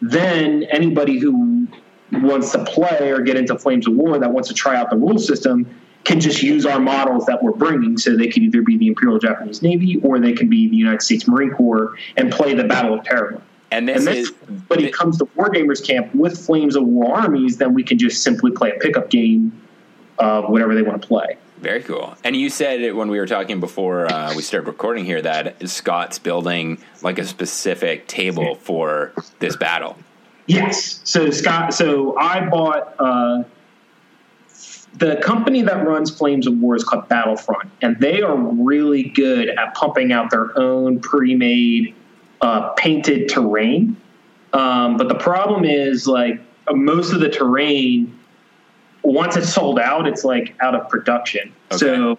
[0.00, 1.66] then anybody who
[2.12, 4.96] wants to play or get into Flames of War that wants to try out the
[4.96, 5.66] rule system
[6.04, 7.98] can just use our models that we're bringing.
[7.98, 11.02] So they could either be the Imperial Japanese Navy or they can be the United
[11.02, 13.42] States Marine Corps and play the Battle of Tarawa.
[13.70, 14.32] And this, and is,
[14.68, 18.22] when it comes to Wargamers Camp with Flames of War armies, then we can just
[18.22, 19.60] simply play a pickup game
[20.18, 21.36] of whatever they want to play.
[21.58, 22.16] Very cool.
[22.24, 26.18] And you said when we were talking before uh, we started recording here that Scott's
[26.18, 29.98] building like a specific table for this battle.
[30.46, 31.00] Yes.
[31.04, 31.74] So Scott.
[31.74, 32.94] So I bought.
[32.98, 33.42] Uh,
[34.96, 39.48] the company that runs Flames of War is called Battlefront, and they are really good
[39.48, 41.94] at pumping out their own pre-made
[42.40, 43.96] uh, painted terrain.
[44.52, 46.40] Um, but the problem is, like
[46.70, 48.18] most of the terrain,
[49.02, 51.52] once it's sold out, it's like out of production.
[51.70, 51.78] Okay.
[51.78, 52.18] So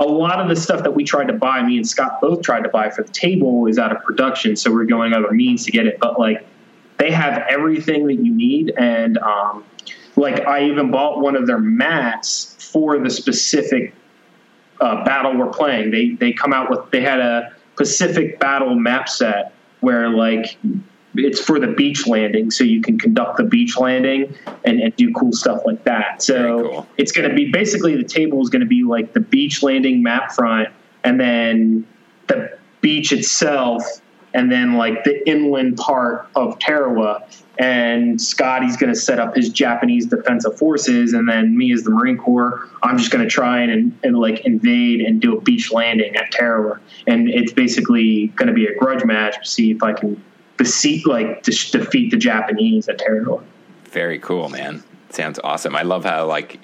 [0.00, 2.64] a lot of the stuff that we tried to buy, me and Scott both tried
[2.64, 4.56] to buy for the table, is out of production.
[4.56, 5.98] So we're going other means to get it.
[6.00, 6.44] But like
[6.96, 9.64] they have everything that you need, and um,
[10.16, 13.94] like I even bought one of their mats for the specific
[14.80, 15.90] uh, battle we're playing.
[15.90, 20.56] They they come out with they had a Pacific Battle map set where like
[21.16, 24.34] it's for the beach landing, so you can conduct the beach landing
[24.64, 26.22] and, and do cool stuff like that.
[26.22, 26.86] So cool.
[26.96, 30.02] it's going to be basically the table is going to be like the beach landing
[30.02, 30.68] map front,
[31.04, 31.86] and then
[32.26, 33.84] the beach itself,
[34.32, 37.26] and then like the inland part of Tarawa.
[37.58, 41.90] And Scotty's going to set up his Japanese defensive forces, and then me as the
[41.90, 45.72] Marine Corps, I'm just going to try and, and like invade and do a beach
[45.72, 46.80] landing at Tarawa.
[47.06, 50.22] And it's basically going to be a grudge match to see if I can
[50.56, 53.42] beseat like defeat the Japanese at Tarawa.
[53.84, 54.82] Very cool, man.
[55.10, 55.76] Sounds awesome.
[55.76, 56.58] I love how like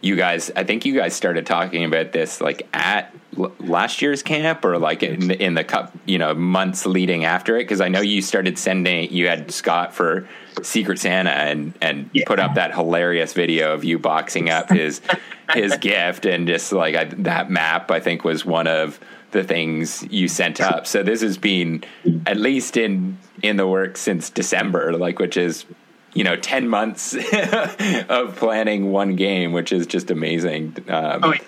[0.00, 0.52] you guys.
[0.54, 4.78] I think you guys started talking about this like at l- last year's camp or
[4.78, 7.60] like in, in the cup, you know, months leading after it.
[7.64, 9.10] Because I know you started sending.
[9.12, 10.28] You had Scott for
[10.62, 12.24] Secret Santa and and Yeah.
[12.26, 15.00] put up that hilarious video of you boxing up his
[15.54, 17.90] his gift and just like I, that map.
[17.90, 18.98] I think was one of
[19.30, 20.86] the things you sent up.
[20.86, 21.84] So this has been
[22.26, 25.64] at least in in the works since December, like which is
[26.14, 27.14] you know 10 months
[28.08, 31.40] of planning one game which is just amazing um, Oh, yeah.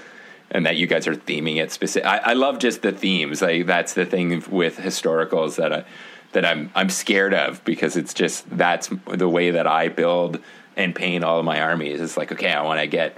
[0.50, 3.66] And that you guys are theming it specific I, I love just the themes like
[3.66, 5.84] that's the thing with historicals that I,
[6.32, 10.40] that I'm I'm scared of because it's just that's the way that I build
[10.76, 13.16] and paint all of my armies it's like okay I want to get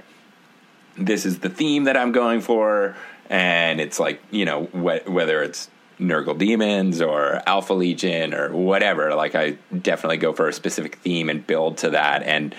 [0.97, 2.95] this is the theme that I'm going for,
[3.29, 5.69] and it's like you know wh- whether it's
[5.99, 9.15] Nurgle Demons or Alpha Legion or whatever.
[9.15, 12.55] Like I definitely go for a specific theme and build to that, and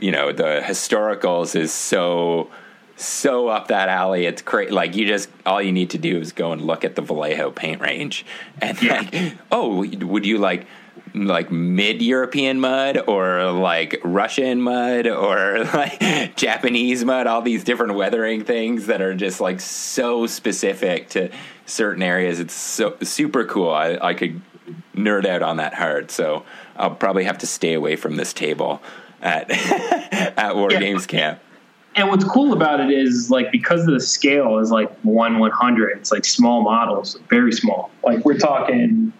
[0.00, 2.50] you know the historicals is so
[3.04, 4.26] so up that alley.
[4.26, 4.70] It's great.
[4.72, 7.50] Like you just all you need to do is go and look at the Vallejo
[7.50, 8.24] paint range,
[8.60, 10.66] and like oh, would you like
[11.14, 17.94] like mid European mud or like Russian mud or like Japanese mud, all these different
[17.94, 21.30] weathering things that are just like so specific to
[21.66, 22.40] certain areas.
[22.40, 23.70] It's so super cool.
[23.70, 24.40] I, I could
[24.94, 26.10] nerd out on that hard.
[26.10, 26.44] So
[26.76, 28.80] I'll probably have to stay away from this table
[29.20, 29.50] at
[30.38, 30.80] at War Yeah.
[30.80, 31.40] Games Camp.
[31.94, 35.50] And what's cool about it is like because of the scale is like one one
[35.50, 35.98] hundred.
[35.98, 37.90] It's like small models, very small.
[38.02, 39.12] Like we're talking.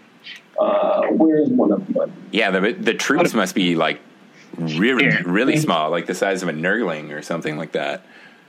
[0.58, 2.12] Uh, where's one of them?
[2.30, 4.00] Yeah, the the troops must be like
[4.56, 8.04] really really small, like the size of a Nurgling or something like that.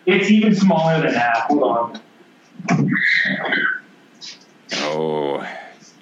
[0.06, 1.38] It's even smaller than that.
[1.48, 2.02] Hold on.
[4.76, 5.48] Oh,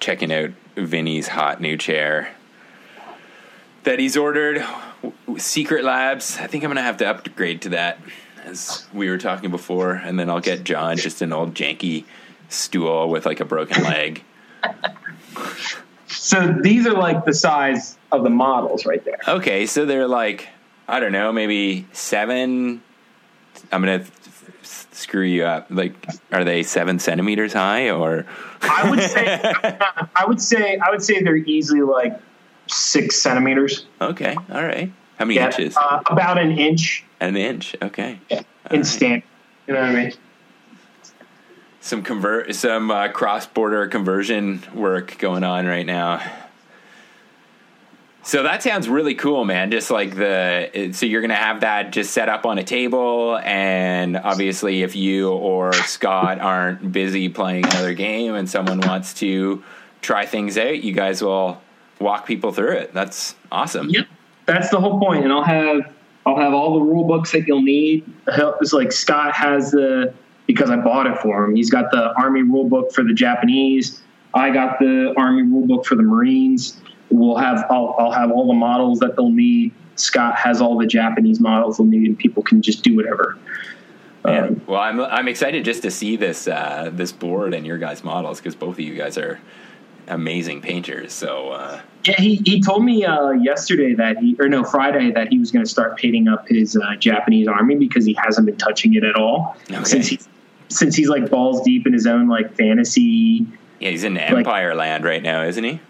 [0.00, 2.34] checking out Vinny's hot new chair
[3.84, 4.64] that he's ordered.
[5.38, 6.38] Secret Labs.
[6.38, 7.98] I think I'm gonna have to upgrade to that,
[8.44, 12.04] as we were talking before, and then I'll get John just an old janky
[12.48, 14.22] stool with like a broken leg.
[16.06, 19.18] So these are like the size of the models right there.
[19.26, 20.48] Okay, so they're like
[20.88, 22.82] I don't know, maybe seven.
[23.70, 24.04] I'm gonna
[24.62, 25.66] s- screw you up.
[25.70, 25.94] Like,
[26.30, 28.26] are they seven centimeters high or?
[28.62, 29.38] I would say.
[30.14, 30.78] I would say.
[30.78, 32.18] I would say they're easily like
[32.72, 33.86] six centimeters.
[34.00, 34.92] Okay, all right.
[35.18, 35.76] How many Yeah, inches?
[35.76, 37.76] uh, about an inch An inch.
[37.80, 38.18] Okay.
[38.70, 39.22] in stand.
[39.66, 40.12] You know what I mean?
[41.80, 46.22] some convert some uh, cross border conversion work going on right now.
[48.24, 49.72] So that sounds really cool, man.
[49.72, 54.16] Just like the so you're gonna have that just set up on a table, and
[54.16, 59.64] obviously, if you or Scott aren't busy playing another game and someone wants to
[60.02, 61.60] try things out, you guys will
[62.02, 62.92] walk people through it.
[62.92, 63.88] That's awesome.
[63.88, 64.06] Yep,
[64.46, 65.24] that's the whole point.
[65.24, 65.92] And I'll have
[66.26, 68.04] I'll have all the rule books that you'll need.
[68.26, 70.12] It's like Scott has the
[70.46, 71.54] because I bought it for him.
[71.54, 74.02] He's got the Army rule book for the Japanese.
[74.34, 76.80] I got the Army rule book for the Marines.
[77.10, 79.72] We'll have I'll, I'll have all the models that they'll need.
[79.96, 83.38] Scott has all the Japanese models they'll need, and people can just do whatever.
[84.24, 88.04] Um, Well, I'm I'm excited just to see this uh, this board and your guys'
[88.04, 89.40] models because both of you guys are
[90.08, 91.12] amazing painters.
[91.12, 95.28] So uh, Yeah, he, he told me uh, yesterday that he, or no, Friday that
[95.28, 98.56] he was going to start painting up his uh, Japanese army because he hasn't been
[98.56, 99.84] touching it at all Okay.
[99.84, 100.28] since he's
[100.68, 103.46] since he's like balls deep in his own like fantasy.
[103.78, 105.80] yeah, he's in Empire Land right now, isn't he?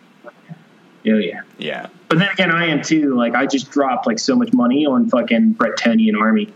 [1.05, 1.87] Oh yeah, Yeah.
[2.09, 3.17] but then again, I am too.
[3.17, 6.53] Like I just dropped like so much money on fucking Bretonnian army,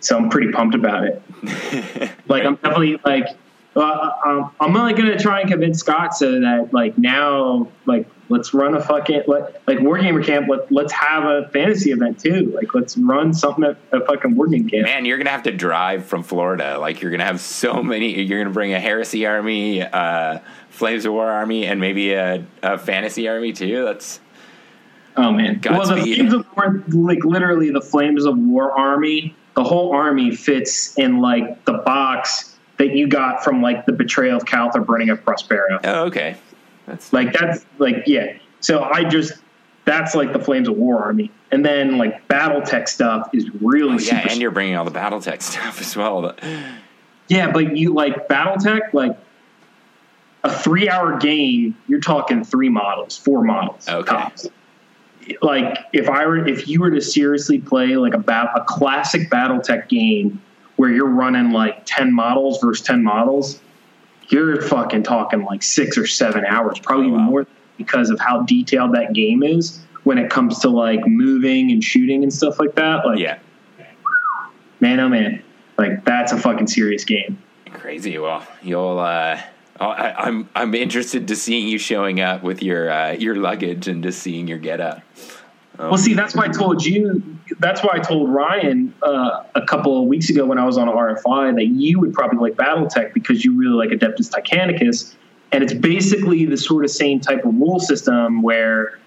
[0.00, 1.22] so I'm pretty pumped about it.
[2.28, 3.26] like I'm definitely like.
[3.76, 8.52] Uh, um, I'm only gonna try and convince Scott so that like now like let's
[8.52, 10.48] run a fucking let, like Wargamer camp.
[10.48, 12.52] Let, let's have a fantasy event too.
[12.54, 14.86] Like let's run something at a fucking Wargame camp.
[14.86, 16.78] Man, you're gonna have to drive from Florida.
[16.78, 18.20] Like you're gonna have so many.
[18.22, 20.40] You're gonna bring a heresy army, uh,
[20.70, 23.84] Flames of War army, and maybe a, a fantasy army too.
[23.84, 24.18] That's
[25.16, 25.60] Oh man!
[25.64, 26.02] well, the.
[26.02, 31.20] Flames of War, like literally the Flames of War army, the whole army fits in
[31.20, 32.49] like the box
[32.80, 35.78] that you got from like the betrayal of Calth or burning of Prospero.
[35.84, 36.34] Oh, okay.
[36.86, 38.38] That's Like that's like yeah.
[38.60, 39.34] So I just
[39.84, 43.98] that's like the Flames of War army, and then like BattleTech stuff is really oh,
[43.98, 44.16] super.
[44.16, 46.34] yeah, and you're bringing all the BattleTech stuff as well.
[47.28, 49.14] yeah, but you like BattleTech like
[50.42, 51.76] a three hour game.
[51.86, 53.86] You're talking three models, four models.
[53.90, 54.10] Okay.
[54.10, 54.48] tops.
[55.42, 59.28] Like if I were if you were to seriously play like a bat, a classic
[59.28, 60.40] BattleTech game
[60.80, 63.60] where you're running like ten models versus ten models,
[64.30, 67.30] you're fucking talking like six or seven hours, probably Oh, even wow.
[67.30, 67.46] more
[67.76, 72.22] because of how detailed that game is when it comes to like moving and shooting
[72.22, 73.04] and stuff like that.
[73.04, 73.38] Like, Yeah.
[74.80, 75.42] man, oh man,
[75.76, 77.36] like that's a fucking serious game.
[77.74, 78.16] Crazy.
[78.16, 78.98] Well, you'll.
[78.98, 79.38] Uh,
[79.78, 84.02] I, I'm I'm interested to seeing you showing up with your uh, your luggage and
[84.02, 85.02] just seeing your get up.
[85.80, 87.38] Well, see, that's why I told you.
[87.58, 90.88] That's why I told Ryan uh, a couple of weeks ago when I was on
[90.88, 95.14] RFI that you would probably like BattleTech because you really like Adeptus Titanicus,
[95.52, 98.98] and it's basically the sort of same type of rule system where,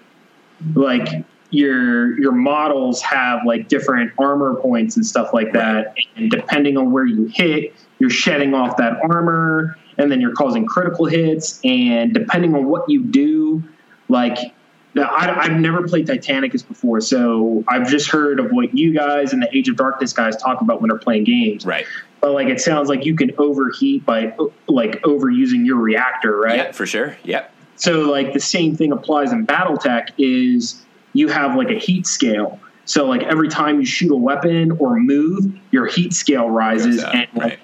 [0.74, 6.76] like, your your models have like different armor points and stuff like that, and depending
[6.76, 11.60] on where you hit, you're shedding off that armor, and then you're causing critical hits,
[11.62, 13.62] and depending on what you do,
[14.08, 14.52] like
[14.94, 19.32] now, I, I've never played Titanicus before, so I've just heard of what you guys
[19.32, 21.66] and the Age of Darkness guys talk about when they're playing games.
[21.66, 21.84] Right.
[22.20, 24.34] But like, it sounds like you can overheat by
[24.68, 26.56] like overusing your reactor, right?
[26.56, 27.16] Yeah, for sure.
[27.24, 27.52] Yep.
[27.76, 32.60] So like the same thing applies in BattleTech is you have like a heat scale.
[32.84, 37.14] So like every time you shoot a weapon or move, your heat scale rises, up,
[37.14, 37.60] and like, right.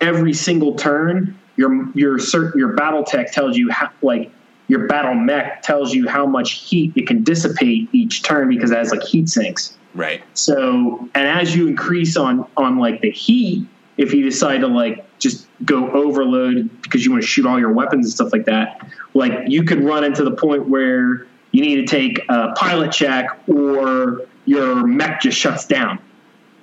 [0.00, 4.30] every single turn, your your cert, your battle tech tells you how like
[4.68, 8.78] your battle mech tells you how much heat it can dissipate each turn because it
[8.78, 9.76] has like heat sinks.
[9.94, 10.22] Right.
[10.34, 13.66] So and as you increase on on like the heat,
[13.96, 17.72] if you decide to like just go overload because you want to shoot all your
[17.72, 21.76] weapons and stuff like that, like you could run into the point where you need
[21.76, 25.98] to take a pilot check or your mech just shuts down.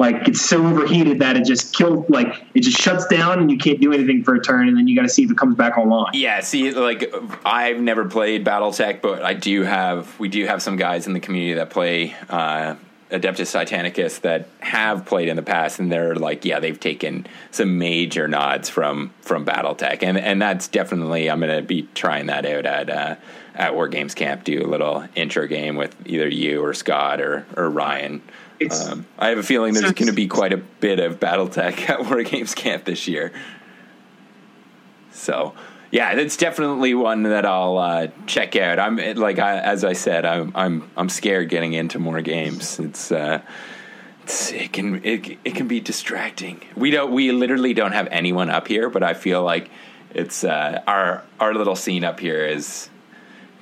[0.01, 2.09] Like it's so overheated that it just kills.
[2.09, 4.87] Like it just shuts down and you can't do anything for a turn, and then
[4.87, 6.09] you got to see if it comes back online.
[6.15, 7.13] Yeah, see, like
[7.45, 11.19] I've never played BattleTech, but I do have we do have some guys in the
[11.19, 12.77] community that play uh,
[13.11, 17.77] Adeptus Titanicus that have played in the past, and they're like, yeah, they've taken some
[17.77, 22.65] major nods from from BattleTech, and and that's definitely I'm to be trying that out
[22.65, 23.15] at uh,
[23.53, 24.45] at War Games Camp.
[24.45, 28.23] Do a little intro game with either you or Scott or or Ryan.
[28.69, 32.05] Um, I have a feeling there's going to be quite a bit of BattleTech at
[32.05, 33.31] War Games Camp this year.
[35.11, 35.53] So
[35.91, 38.79] yeah, that's definitely one that I'll uh, check out.
[38.79, 42.79] I'm like I, as I said, I'm I'm I'm scared getting into more games.
[42.79, 43.41] It's uh,
[44.23, 46.61] it's it can it it can be distracting.
[46.75, 49.69] We don't we literally don't have anyone up here, but I feel like
[50.13, 52.89] it's uh, our our little scene up here is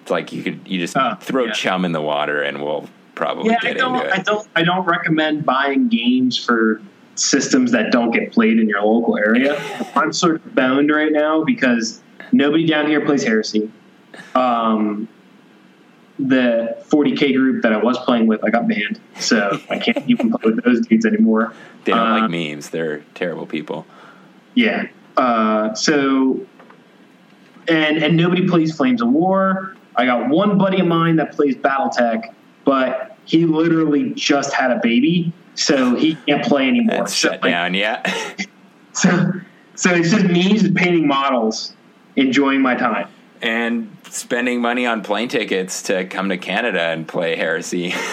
[0.01, 1.51] it's like you could you just Oh, throw yeah.
[1.53, 2.87] chum in the water and we'll
[3.19, 3.95] probably Yeah, I don't.
[3.95, 4.47] I don't.
[4.55, 6.81] I don't recommend buying games for
[7.15, 9.61] systems that don't get played in your local area.
[9.93, 12.01] I'm sort of boned right now because
[12.31, 13.69] nobody down here plays Heresy.
[14.35, 15.07] Um,
[16.17, 20.31] the 40k group that I was playing with, I got banned, so I can't even
[20.31, 21.53] play with those dudes anymore.
[21.83, 22.69] they don't uh, like memes.
[22.69, 23.85] They're terrible people.
[24.55, 24.87] Yeah.
[25.17, 26.45] Uh, so,
[27.67, 29.75] and and nobody plays Flames of War.
[29.97, 32.33] I got one buddy of mine that plays BattleTech,
[32.63, 36.97] but he literally just had a baby, so he can't play anymore.
[36.97, 37.73] That's so, shut like, down.
[37.73, 38.01] Yeah.
[38.93, 39.31] so,
[39.75, 41.73] so it's just me just painting models,
[42.15, 43.07] enjoying my time.
[43.41, 47.93] and spending money on plane tickets to come to Canada and play Heresy.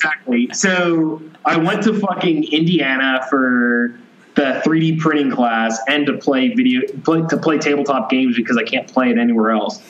[0.00, 0.48] Exactly.
[0.54, 3.94] So I went to fucking Indiana for
[4.34, 8.62] the 3D printing class and to play video play, to play tabletop games because I
[8.62, 9.82] can't play it anywhere else.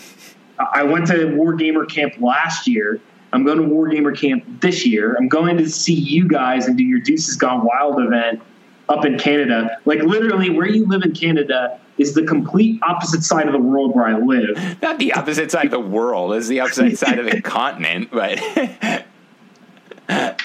[0.59, 3.01] I went to Wargamer Camp last year.
[3.33, 5.17] I'm going to Wargamer Camp this year.
[5.17, 8.43] I'm going to see you guys and do your Deuces Gone Wild event
[8.89, 9.79] up in Canada.
[9.85, 13.95] Like literally, where you live in Canada is the complete opposite side of the world
[13.95, 14.83] where I live.
[14.83, 18.39] Not the opposite side of the world, it's the opposite side of the continent, but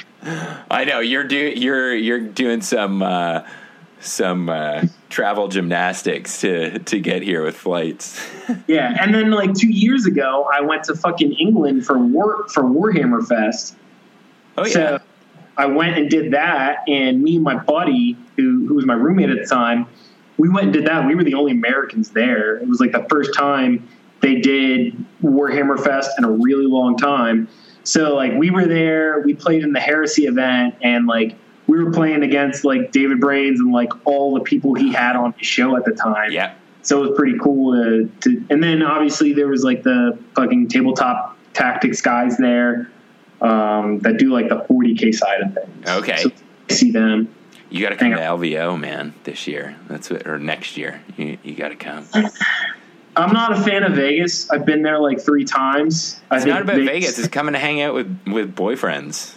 [0.70, 3.48] I know you're do you're you're doing some uh,
[4.06, 8.20] some uh, travel gymnastics to to get here with flights.
[8.68, 12.64] Yeah, and then like two years ago, I went to fucking England for war for
[12.64, 13.76] Warhammer Fest.
[14.56, 14.72] Oh yeah.
[14.72, 15.00] So
[15.58, 19.32] I went and did that, and me and my buddy, who who was my roommate
[19.32, 19.88] at the time,
[20.38, 21.08] we went and did that.
[21.08, 22.58] We were the only Americans there.
[22.58, 23.88] It was like the first time
[24.22, 27.48] they did Warhammer Fest in a really long time.
[27.84, 31.36] So like we were there, we played in the Heresy event, and like
[31.68, 35.34] we were playing against like David Brains and like all the people he had on
[35.34, 36.32] his show at the time.
[36.32, 36.56] Yeah.
[36.82, 40.68] So it was pretty cool to, to and then obviously there was like the fucking
[40.68, 42.92] tabletop tactics guys there
[43.42, 45.90] um, that do like the 40k side of things.
[45.90, 46.18] Okay.
[46.18, 46.32] So
[46.70, 47.34] I see them.
[47.70, 49.76] You got to come Hang to LVO, man, this year.
[49.88, 51.02] That's what, or next year.
[51.18, 52.08] You, you got to come.
[53.18, 54.50] I'm not a fan of Vegas.
[54.52, 56.22] I've been there like three times.
[56.30, 57.18] I It's not about Vegas.
[57.18, 59.34] It's coming to hang out with with boyfriends.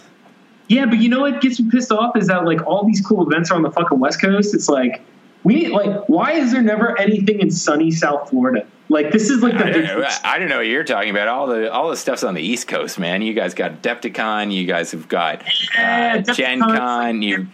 [0.69, 3.27] Yeah, but you know what gets me pissed off is that like all these cool
[3.27, 4.53] events are on the fucking West Coast.
[4.53, 5.01] It's like
[5.43, 8.65] we like why is there never anything in sunny South Florida?
[8.87, 11.27] Like this is like the I don't, know, I don't know what you're talking about.
[11.27, 13.23] All the all the stuff's on the East Coast, man.
[13.23, 14.53] You guys got Adepticon.
[14.53, 15.43] You guys have got
[15.75, 17.23] Yeah, uh, that's Gen Con.
[17.23, 17.47] You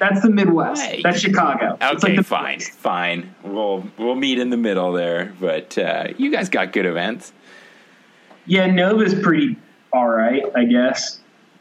[0.00, 1.02] That's the Midwest.
[1.04, 1.78] That's Chicago.
[1.80, 2.16] Okay?
[2.16, 3.34] like fine, fine.
[3.44, 5.32] We'll we'll meet in the middle there.
[5.38, 7.32] But uh, you guys got good events.
[8.46, 9.56] Yeah, Nova's pretty
[9.92, 11.17] all right, I guess.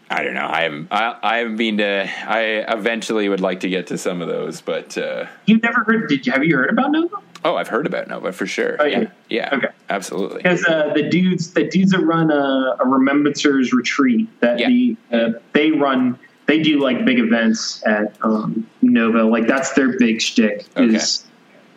[0.09, 0.47] I don't know.
[0.49, 0.88] I haven't.
[0.89, 2.09] I, I haven't been to.
[2.27, 2.41] I
[2.73, 6.07] eventually would like to get to some of those, but uh, You've never heard?
[6.07, 7.17] Did you have you heard about Nova?
[7.43, 8.77] oh, I've heard about Nova for sure.
[8.79, 9.09] Oh, yeah.
[9.29, 9.67] yeah, Okay.
[9.89, 10.38] absolutely.
[10.38, 14.67] Because uh, the dudes, the dudes that run a, a Remembrancers retreat, that Yeah.
[14.69, 19.23] the uh, they run, they do like big events at um, Nova.
[19.23, 20.65] Like that's their big shtick.
[20.77, 21.25] Is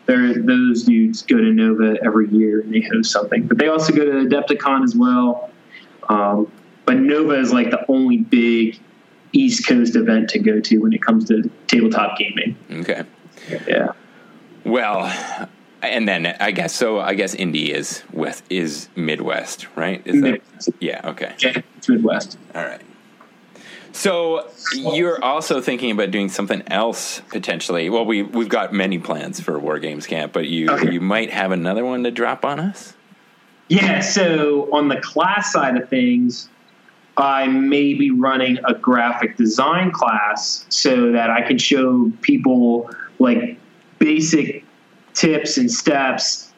[0.07, 3.93] they're, those dudes go to Nova every year and they host something, but they also
[3.93, 5.51] go to Adepticon as well.
[6.09, 6.51] Um,
[6.91, 8.77] but Nova is like the only big
[9.33, 12.57] East Coast event to go to when it comes to tabletop gaming.
[12.69, 13.05] Okay.
[13.69, 13.93] Yeah.
[14.65, 15.05] Well,
[15.83, 16.99] and then I guess so.
[16.99, 20.03] I guess Indy is west is Midwest, right?
[20.05, 20.71] Is that Midwest.
[20.81, 21.01] yeah?
[21.11, 21.33] Okay.
[21.39, 22.37] Yeah, it's Midwest.
[22.57, 22.81] All right.
[23.93, 27.89] So you're also thinking about doing something else potentially.
[27.89, 30.91] Well, we we've got many plans for War Games Camp, but you Okay.
[30.91, 32.95] you might have another one to drop on us.
[33.69, 36.49] Yeah, so on the class side of things,
[37.16, 43.59] I may be running a graphic design class so that I can show people like
[43.99, 44.65] basic
[45.12, 46.53] tips and steps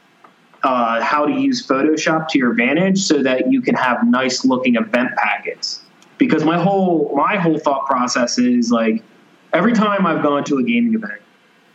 [0.62, 4.76] uh, how to use Photoshop to your advantage so that you can have nice looking
[4.76, 5.82] event packets.
[6.18, 9.02] Because my whole my whole thought process is like
[9.52, 11.20] every time I've gone to a gaming event,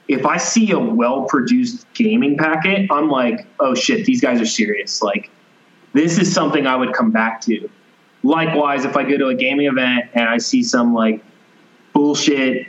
[0.07, 4.45] if I see a well produced gaming packet, I'm like, oh shit, these guys are
[4.45, 5.01] serious.
[5.01, 5.29] Like,
[5.93, 7.69] this is something I would come back to.
[8.23, 11.23] Likewise, if I go to a gaming event and I see some like
[11.93, 12.67] bullshit,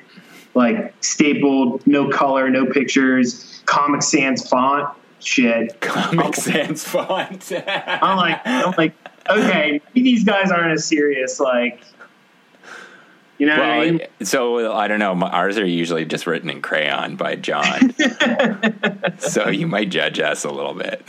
[0.54, 4.88] like stapled, no color, no pictures, Comic Sans font
[5.20, 7.52] shit, Comic Sans font.
[7.66, 8.94] I'm like, I'm like,
[9.28, 11.40] okay, maybe these guys aren't as serious.
[11.40, 11.82] Like,
[13.38, 14.00] you know what I mean?
[14.22, 15.14] so I don't know.
[15.14, 17.94] My- Ours are usually just written in crayon by John,
[19.18, 21.02] so you might judge us a little bit.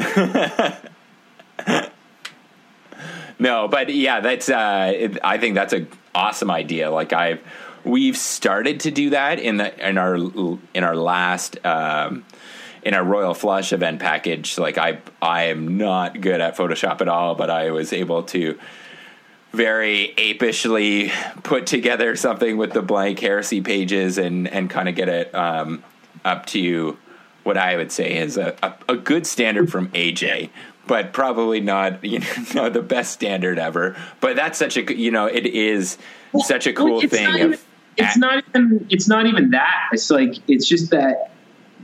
[3.40, 4.50] No, but yeah, that's.
[4.50, 6.92] Uh, it, I think that's an awesome idea.
[6.92, 7.42] Like I've,
[7.84, 11.64] we've started to do that in the in our in our last.
[11.66, 12.26] Um,
[12.82, 17.10] in our Royal Flush event package, like I, I am not good at Photoshop at
[17.10, 18.58] all, but I was able to
[19.52, 21.12] very apishly
[21.44, 25.84] put together something with the blank heresy pages and and kind of get it um,
[26.24, 26.98] up to
[27.44, 30.50] what I would say is a, a, a good standard from AJ,
[30.90, 32.20] but probably not you
[32.56, 33.96] know the best standard ever.
[34.20, 35.98] But that's such a you know it is
[36.44, 37.26] such a cool it's thing.
[37.26, 37.60] Not even,
[37.96, 38.88] it's not even.
[38.90, 39.90] It's not even that.
[39.94, 41.32] It's like it's just that.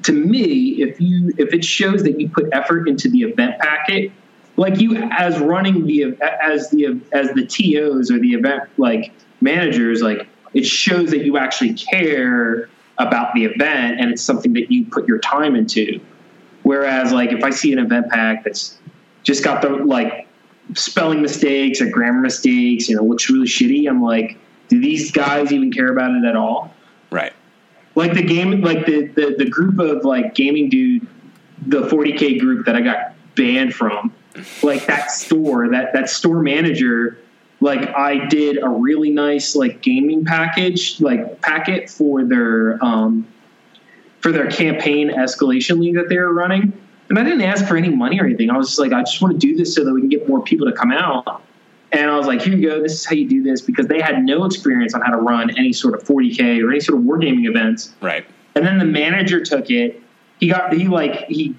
[0.04, 4.12] To me, if you if it shows that you put effort into the event packet,
[4.56, 10.02] like you as running the as the as the tos or the event like managers,
[10.02, 14.86] like it shows that you actually care about the event and it's something that you
[14.86, 16.00] put your time into.
[16.64, 18.78] Whereas, like if I see an event pack that's
[19.26, 20.28] just got the like
[20.74, 24.38] spelling mistakes or grammar mistakes, you know, looks really shitty, I'm like,
[24.70, 26.74] do these guys even care about it at all?
[27.12, 27.34] right.
[27.96, 31.08] Like the game, like the, the, the group of like gaming dude,
[31.66, 34.14] the 40k group that I got banned from,
[34.62, 37.18] like that store, that, that store manager,
[37.62, 43.26] like I did a really nice like gaming package, like packet for their, um,
[44.20, 46.74] for their campaign escalation league that they were running.
[47.10, 48.50] And I didn't ask for any money or anything.
[48.50, 50.28] I was just like, I just want to do this so that we can get
[50.28, 51.44] more people to come out.
[51.92, 52.82] And I was like, here you go.
[52.82, 55.52] This is how you do this because they had no experience on how to run
[55.58, 57.94] any sort of 40K or any sort of wargaming events.
[58.02, 58.26] Right.
[58.56, 60.02] And then the manager took it.
[60.40, 61.56] He got, he like, he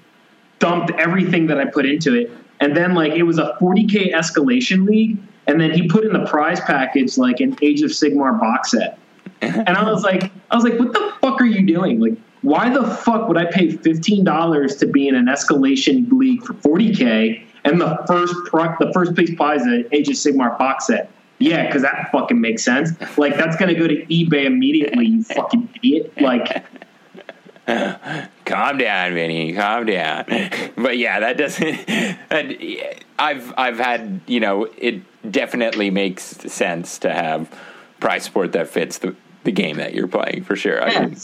[0.59, 2.29] dumped everything that I put into it.
[2.59, 5.17] And then like, it was a 40K escalation league.
[5.47, 8.99] And then he put in the prize package like an Age of Sigmar box set.
[9.41, 11.99] And I was like, I was like, what the fuck are you doing?
[11.99, 16.43] Like, why the fuck would I pay fifteen dollars to be in an escalation league
[16.43, 20.57] for forty k and the first pro- the first place prize an Age of Sigmar
[20.57, 21.11] box set?
[21.39, 22.91] Yeah, because that fucking makes sense.
[23.17, 25.05] Like that's gonna go to eBay immediately.
[25.05, 26.13] You fucking idiot.
[26.19, 26.65] Like
[28.45, 29.53] calm down, Vinny.
[29.53, 30.25] Calm down.
[30.75, 32.97] But yeah, that doesn't.
[33.19, 37.51] I've I've had you know it definitely makes sense to have
[37.99, 39.15] prize support that fits the,
[39.47, 40.83] the game that you're playing for sure.
[40.83, 41.15] I Yeah, can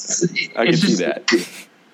[0.55, 1.29] I can it's see that.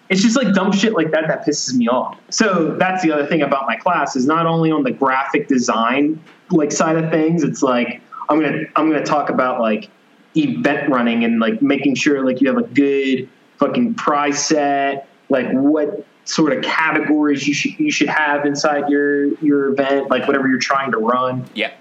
[0.10, 2.20] It's just like dumb shit like that that pisses me off.
[2.30, 6.22] So that's the other thing about my class is not only on the graphic design
[6.52, 7.44] like side of things.
[7.44, 9.90] It's like I'm gonna I'm gonna talk about like
[10.38, 13.28] event running and like making sure like you have a good
[13.58, 19.34] fucking prize set, like what sort of categories you should you should have inside your
[19.40, 21.50] your event, like whatever you're trying to run.
[21.56, 21.72] Yeah.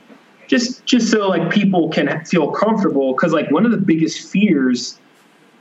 [0.48, 4.98] Just just so like people can feel comfortable because like one of the biggest fears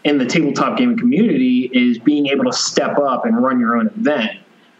[0.03, 3.87] in the tabletop gaming community is being able to step up and run your own
[3.87, 4.31] event.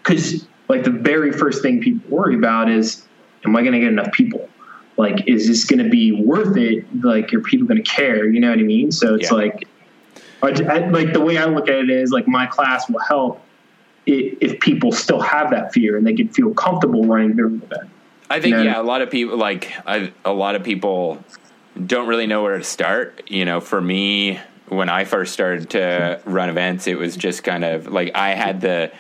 [0.02, 3.06] Because like the very first thing people worry about is
[3.46, 4.50] am i going to get enough people?
[4.96, 6.86] Like is this going to be worth it?
[7.04, 8.28] Like are people going to care?
[8.28, 8.92] You know what i mean?
[8.92, 9.38] So it's Yeah.
[9.38, 9.68] like
[10.42, 13.42] I, I- like the way i look at it is like my class will help
[14.06, 17.90] if people still have that fear and they can feel comfortable running their own event
[18.30, 18.64] I think Yeah.
[18.64, 21.24] yeah, a lot of people like I, a lot of people
[21.86, 23.24] don't really know where to start.
[23.28, 27.64] You know, for me, when I first started to run events, it was just kind
[27.64, 28.92] of like I had the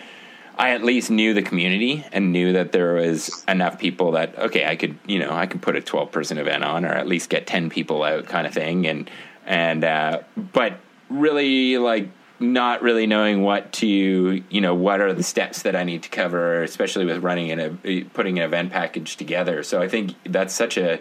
[0.57, 4.65] I at least knew the community and knew that there was enough people that okay,
[4.65, 7.29] I could you know I could put a twelve person event on or at least
[7.29, 9.09] get ten people out kind of thing and
[9.45, 10.79] and uh, but
[11.09, 15.83] really like not really knowing what to you know what are the steps that I
[15.83, 19.63] need to cover, especially with running in a eh, putting an event package together.
[19.63, 20.99] So I think that's such a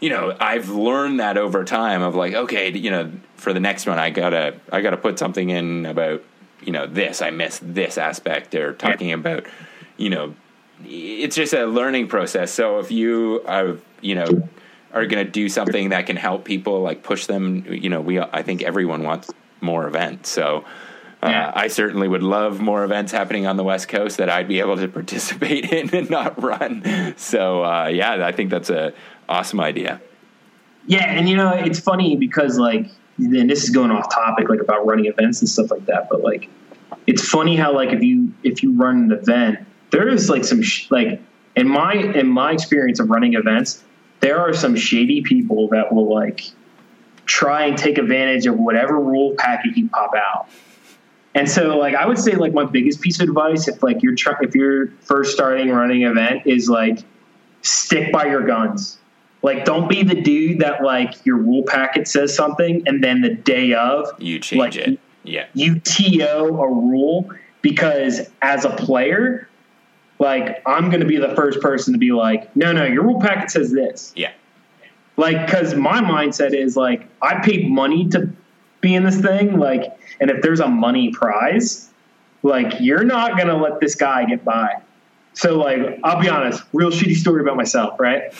[0.00, 3.86] you know I've learned that over time of like okay you know for the next
[3.86, 6.22] one I gotta I gotta put something in about
[6.62, 9.46] you know this I missed this aspect or talking about
[9.96, 10.34] you know
[10.84, 12.52] it's just a learning process.
[12.52, 14.48] So if you are you know
[14.92, 18.18] are going to do something that can help people like push them you know we
[18.18, 19.30] I think everyone wants
[19.60, 20.64] more events so
[21.22, 21.52] uh, Yeah.
[21.54, 24.76] I certainly would love more events happening on the West Coast that I'd be able
[24.76, 27.14] to participate in and not run.
[27.16, 28.92] So uh, yeah, I think that's a
[29.28, 30.00] awesome idea.
[30.86, 32.88] Yeah, and you know, it's funny because like
[33.18, 36.20] and this is going off topic like about running events and stuff like that, but
[36.20, 36.50] like
[37.06, 39.58] it's funny how like if you if you run an event,
[39.90, 41.20] there is like some sh- like
[41.56, 43.82] in my in my experience of running events,
[44.20, 46.50] there are some shady people that will like
[47.26, 50.48] try and take advantage of whatever rule packet you pop out.
[51.34, 54.14] And so like I would say like my biggest piece of advice if like you're
[54.14, 57.00] try- if you're first starting running event is like
[57.62, 58.98] stick by your guns.
[59.42, 63.28] Like, don't be the dude that like your rule packet says something, and then the
[63.34, 64.98] day of You change Like, it.
[65.22, 65.46] Yeah.
[65.54, 67.30] you to a rule
[67.62, 69.48] because as a player,
[70.18, 73.20] like I'm going to be the first person to be like, no, no, your rule
[73.20, 74.12] packet says this.
[74.16, 74.32] Yeah.
[75.16, 78.30] Like, because my mindset is like, I paid money to
[78.80, 79.58] be in this thing.
[79.58, 81.90] Like, and if there's a money prize,
[82.42, 84.82] like, you're not going to let this guy get by.
[85.32, 88.32] So, like, I'll be honest, real shitty story about myself, right?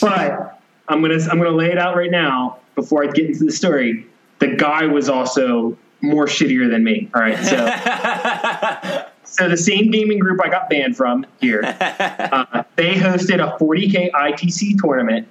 [0.00, 3.52] But I'm gonna I'm gonna lay it out right now before I get into the
[3.52, 4.06] story.
[4.38, 7.10] The guy was also more shittier than me.
[7.14, 12.94] All right, so so the same gaming group I got banned from here, uh, they
[12.94, 15.28] hosted a 40k ITC tournament.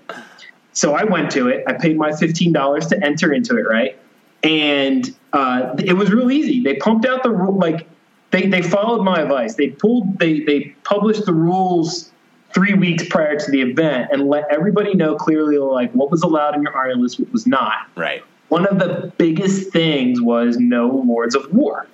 [0.74, 1.64] So I went to it.
[1.68, 3.98] I paid my fifteen dollars to enter into it, right?
[4.44, 6.62] And uh, it was real easy.
[6.62, 7.88] They pumped out the rule like
[8.32, 9.56] they, they followed my advice.
[9.56, 12.12] They pulled they they published the rules
[12.54, 16.56] three weeks prior to the event and let everybody know clearly like what was allowed
[16.56, 17.88] in your iron list, what was not.
[17.96, 18.24] Right.
[18.50, 21.88] One of the biggest things was no Lords of War.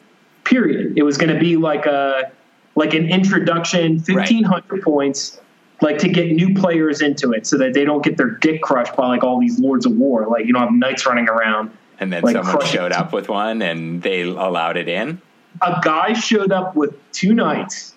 [0.43, 0.97] Period.
[0.97, 2.31] It was going to be like a
[2.75, 5.39] like an introduction, fifteen hundred points,
[5.81, 8.95] like to get new players into it, so that they don't get their dick crushed
[8.95, 10.27] by like all these Lords of War.
[10.27, 11.71] Like you don't have knights running around.
[12.01, 12.67] And then Like someone it.
[12.67, 15.21] showed up with one and they allowed it in.
[15.61, 17.93] a guy showed up with two knights,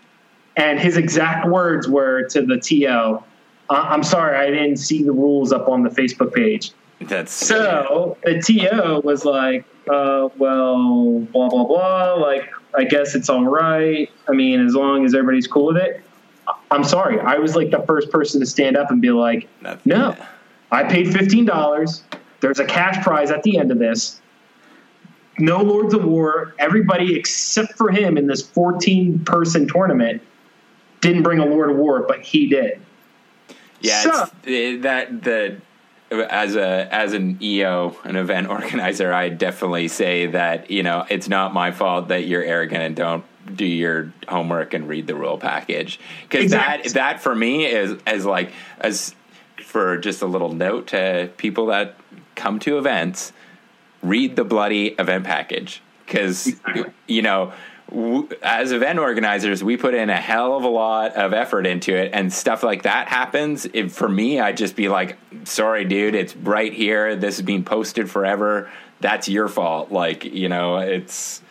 [0.57, 3.23] and his exact words were to the TO,
[3.71, 6.73] "I- "I'm sorry, I didn't see the rules up on the Facebook page."
[7.03, 12.15] That's So the TO was like, uh, "Well, blah blah blah.
[12.15, 14.09] Like, I guess it's all right.
[14.29, 16.01] I mean, as long as everybody's cool with it."
[16.73, 17.21] I'm sorry.
[17.21, 19.49] I was like the first person to stand up and be like,
[19.85, 20.17] "No,
[20.71, 22.03] I paid fifteen dollars.
[22.41, 24.21] There's a cash prize at the end of this.
[25.39, 26.55] No Lords of War.
[26.59, 30.21] Everybody except for him in this 14 person tournament
[31.01, 32.81] didn't bring a Lord of War, but he did.
[33.81, 35.61] Yeah, So- it's, it, that the
[36.11, 41.29] as a as an EO, an event organizer, I definitely say that you know it's
[41.29, 43.25] not my fault that you're arrogant and don't
[43.55, 46.89] do your homework and read the rule package because Exactly.
[46.91, 49.15] that that for me is as like as
[49.63, 51.97] for just a little note to people that
[52.35, 53.33] come to events,
[54.03, 56.85] read the bloody event package because Exactly.
[57.07, 57.53] you know.
[57.91, 61.95] w- As event organizers, we put in a hell of a lot of effort into
[61.95, 63.67] it, and stuff like that happens.
[63.73, 67.17] If, for me, I'd just be like, "Sorry, dude, it's right here.
[67.17, 68.71] This is being posted forever.
[69.01, 71.43] That's your fault." Like, you know, it's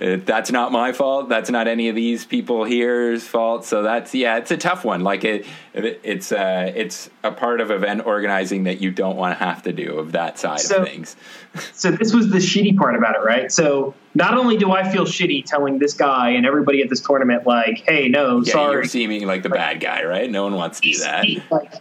[0.00, 1.28] uh, that's not my fault.
[1.28, 3.64] That's not any of these people here's fault.
[3.64, 5.02] So that's yeah, it's a tough one.
[5.04, 9.38] Like it, it it's uh, it's a part of event organizing that you don't want
[9.38, 11.16] to have to do of that side So- of things.
[11.72, 13.52] So this was the shitty part about it, right?
[13.52, 17.46] So not only do I feel shitty telling this guy and everybody at this tournament,
[17.46, 20.28] like, "Hey, no, Yeah, sorry," you're seeming like the bad guy, right?
[20.28, 21.24] No one wants to do that.
[21.24, 21.74] he, like,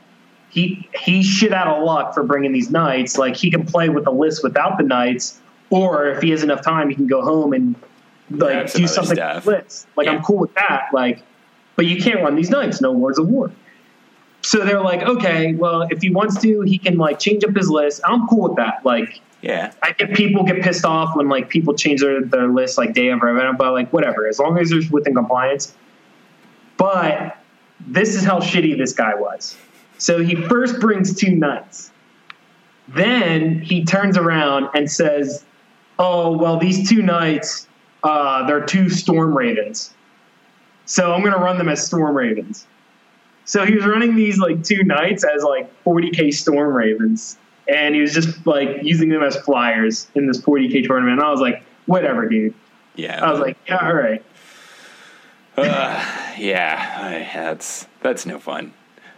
[0.49, 3.17] he he's shit out of luck for bringing these knights.
[3.17, 5.39] Like he can play with the list without the knights,
[5.71, 7.73] or if he has enough time, he can go home and
[8.29, 9.45] like do something stuff.
[9.45, 9.87] with the.
[9.95, 10.13] Like Yeah.
[10.13, 10.89] I'm cool with that.
[10.93, 11.23] Like,
[11.75, 12.81] but you can't run these knights.
[12.81, 13.51] No Lords of War.
[14.41, 17.69] So they're like, okay, well, if he wants to, he can like change up his
[17.69, 18.01] list.
[18.05, 18.85] I'm cool with that.
[18.85, 22.77] Like, Yeah, I get people get pissed off when like people change their, their list
[22.77, 25.73] like day of event, but like whatever, as long as it's within compliance.
[26.77, 27.37] But
[27.87, 29.55] this is how shitty this guy was.
[29.97, 31.91] So he first brings two knights.
[32.89, 35.45] Then he turns around and says,
[35.99, 37.67] "Oh well, these two knights,
[38.03, 39.93] uh, they're two storm ravens.
[40.85, 42.67] So I'm going to run them as storm ravens."
[43.45, 48.01] So he was running these like two knights as like 40k storm ravens, and he
[48.01, 51.19] was just like using them as flyers in this 40k tournament.
[51.19, 52.53] And I was like, "Whatever, dude."
[52.95, 53.25] yeah.
[53.25, 54.23] I was like, "Yeah, all right."
[55.57, 58.73] Uh, yeah, that's that's no fun.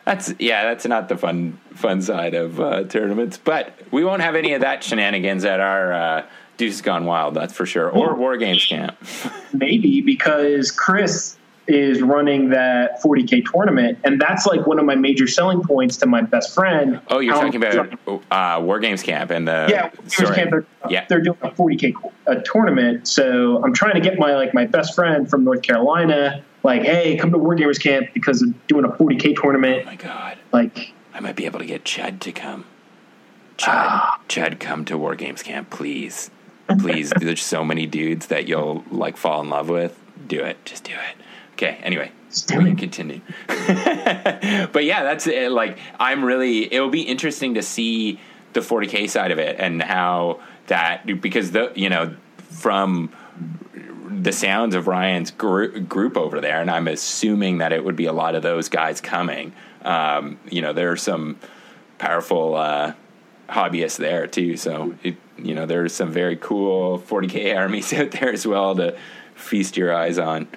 [0.05, 3.37] That's yeah, that's not the fun fun side of uh, tournaments.
[3.37, 6.25] But we won't have any of that shenanigans at our uh,
[6.57, 8.95] Deuce Gone Wild, that's for sure, or War Games camp.
[9.53, 11.37] maybe because Chris
[11.67, 16.05] is running that 40k tournament, and that's like one of my major selling points to
[16.05, 17.01] my best friend.
[17.09, 17.97] Oh, you're How- talking about
[18.31, 20.35] uh, War Games camp and the yeah, sorry.
[20.35, 21.05] Camp, they're, Yeah.
[21.09, 23.07] they're doing a 40k co- tournament.
[23.07, 27.17] So I'm trying to get my like my best friend from North Carolina, like, hey,
[27.17, 29.81] come to Wargamers camp because they're doing a 40k tournament.
[29.81, 32.65] Oh my god, Like, I might be able to get Chad to come.
[33.57, 34.19] Chad, Ah.
[34.29, 36.29] Chud, come to War Games camp, please,
[36.79, 37.11] please.
[37.19, 39.99] There's so many dudes that you'll like fall in love with.
[40.27, 41.23] Do it, just do it.
[41.53, 41.79] Okay.
[41.83, 42.11] Anyway,
[42.49, 43.21] we can continue.
[43.47, 45.51] but yeah, that's it.
[45.51, 46.73] Like, I'm really.
[46.73, 48.19] It'll be interesting to see
[48.53, 53.11] the 40k side of it and how that because the you know from
[54.09, 58.05] the sounds of Ryan's gr- group over there, and I'm assuming that it would be
[58.05, 59.53] a lot of those guys coming.
[59.83, 61.37] Um, you know, there are some
[61.99, 62.93] powerful uh,
[63.49, 68.31] hobbyists there too, so it, you know there's some very cool 40k armies out there
[68.31, 68.97] as well to
[69.35, 70.47] feast your eyes on.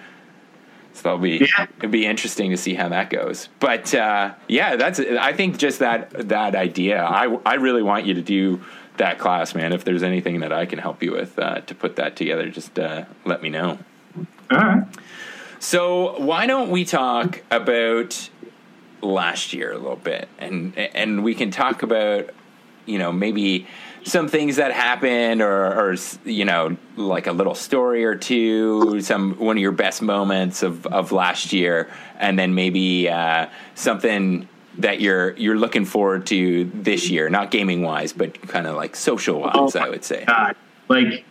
[0.94, 1.66] So that'll be Yeah.
[1.78, 3.48] it'll be interesting to see how that goes.
[3.60, 7.02] But uh, yeah, that's I think just that that idea.
[7.04, 8.60] I I really want you to do
[8.96, 9.72] that class, man.
[9.72, 12.76] If there's anything that I can help you with uh, to put that together, just
[12.78, 13.78] uh, let me know.
[14.50, 14.82] all right,
[15.60, 18.28] So why don't we talk about
[19.00, 22.30] last year a little bit, and and we can talk about
[22.88, 23.66] you know maybe
[24.04, 29.34] some things that happened, or, or you know like a little story or two, some
[29.38, 34.48] one of your best moments of of last year, and then maybe uh, something
[34.78, 38.96] that you're you're looking forward to this year, not gaming wise, but kind of like
[38.96, 40.24] social wise, I would say.
[40.26, 40.56] God,
[40.88, 41.24] like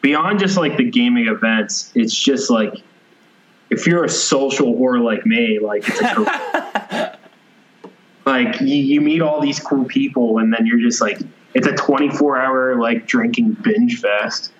[0.00, 2.74] beyond just like the gaming events, it's just like
[3.70, 7.14] if you're a social whore like me, like it's a.
[8.28, 11.18] like you, you meet all these cool people, and then you're just like
[11.54, 14.52] it's a 24 hour like drinking binge fest,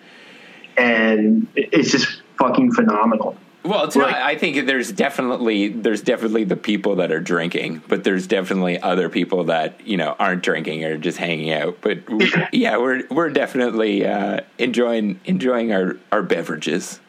[0.76, 3.36] and it's just fucking phenomenal.
[3.64, 7.82] Well, it's Like- not, I think there's definitely there's definitely the people that are drinking,
[7.88, 11.78] but there's definitely other people that you know aren't drinking or just hanging out.
[11.82, 17.00] But we, yeah, we're we're definitely uh, enjoying enjoying our our beverages.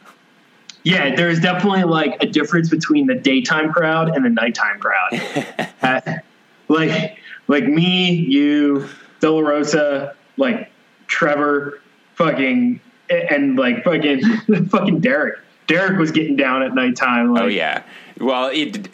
[0.83, 5.67] Yeah, there's definitely like a difference between the daytime crowd and the nighttime crowd.
[5.81, 6.01] Uh,
[6.69, 7.17] like,
[7.47, 8.87] like me, you,
[9.19, 10.71] De La Rosa, like
[11.07, 11.81] Trevor,
[12.15, 12.79] fucking,
[13.09, 14.21] and like fucking,
[14.69, 15.39] fucking Derek.
[15.67, 17.29] Derek was getting down at nighttime.
[17.31, 17.83] Oh, like, Oh yeah.
[18.19, 18.87] Well, it,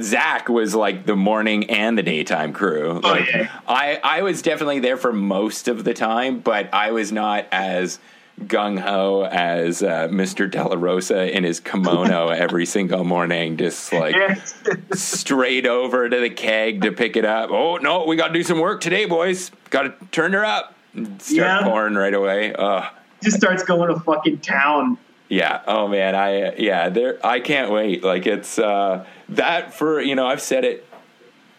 [0.00, 3.00] Zach was like the morning and the daytime crew.
[3.02, 3.60] Oh, Like, yeah.
[3.66, 7.98] I I was definitely there for most of the time, but I was not as
[8.46, 10.50] gung ho as uh, Mr.
[10.50, 14.16] Della Rosa in his kimono every single morning, just like
[14.94, 17.50] straight over to the keg to pick it up.
[17.50, 19.50] Oh no, we got to do some work today, boys.
[19.70, 20.74] Got to turn her up.
[20.94, 21.62] And Start Yeah.
[21.62, 22.52] pouring right away.
[22.54, 22.84] Ugh.
[23.22, 24.98] just starts going to fucking town.
[25.28, 25.62] Yeah.
[25.66, 26.14] Oh man.
[26.16, 26.88] I yeah.
[26.88, 27.24] There.
[27.24, 28.02] I can't wait.
[28.02, 30.26] Like it's uh, that for you know.
[30.26, 30.84] I've said it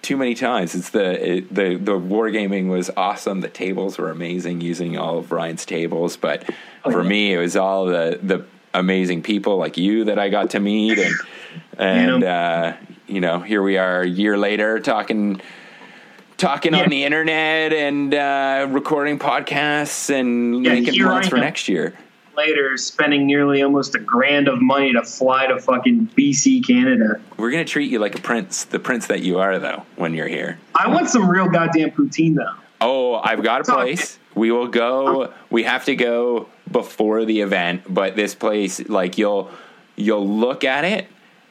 [0.02, 0.73] too many times.
[0.76, 3.41] It's the it, the the wargaming was awesome.
[3.41, 6.44] The tables were amazing using all of Ryan's tables, but
[6.84, 7.10] Oh, for yeah.
[7.10, 10.98] me, it was all the the amazing people like you that I got to meet,
[10.98, 11.15] and
[11.78, 12.73] and uh,
[13.07, 15.41] you know, here we are a year later talking
[16.38, 16.82] talking Yeah.
[16.84, 21.94] on the internet and uh, recording podcasts and Yeah, making plans for next year.
[22.41, 27.22] Later, spending nearly almost a grand of money to fly to fucking BC, Canada.
[27.38, 30.27] We're gonna treat you like a prince, the prince that you are, though, when you're
[30.27, 30.57] here.
[30.73, 32.55] I want some real goddamn poutine though.
[32.80, 34.18] Oh, I've got a place.
[34.34, 35.31] We will go.
[35.51, 39.51] We have to go before the event, but this place, like you'll
[39.95, 41.07] you'll look at it,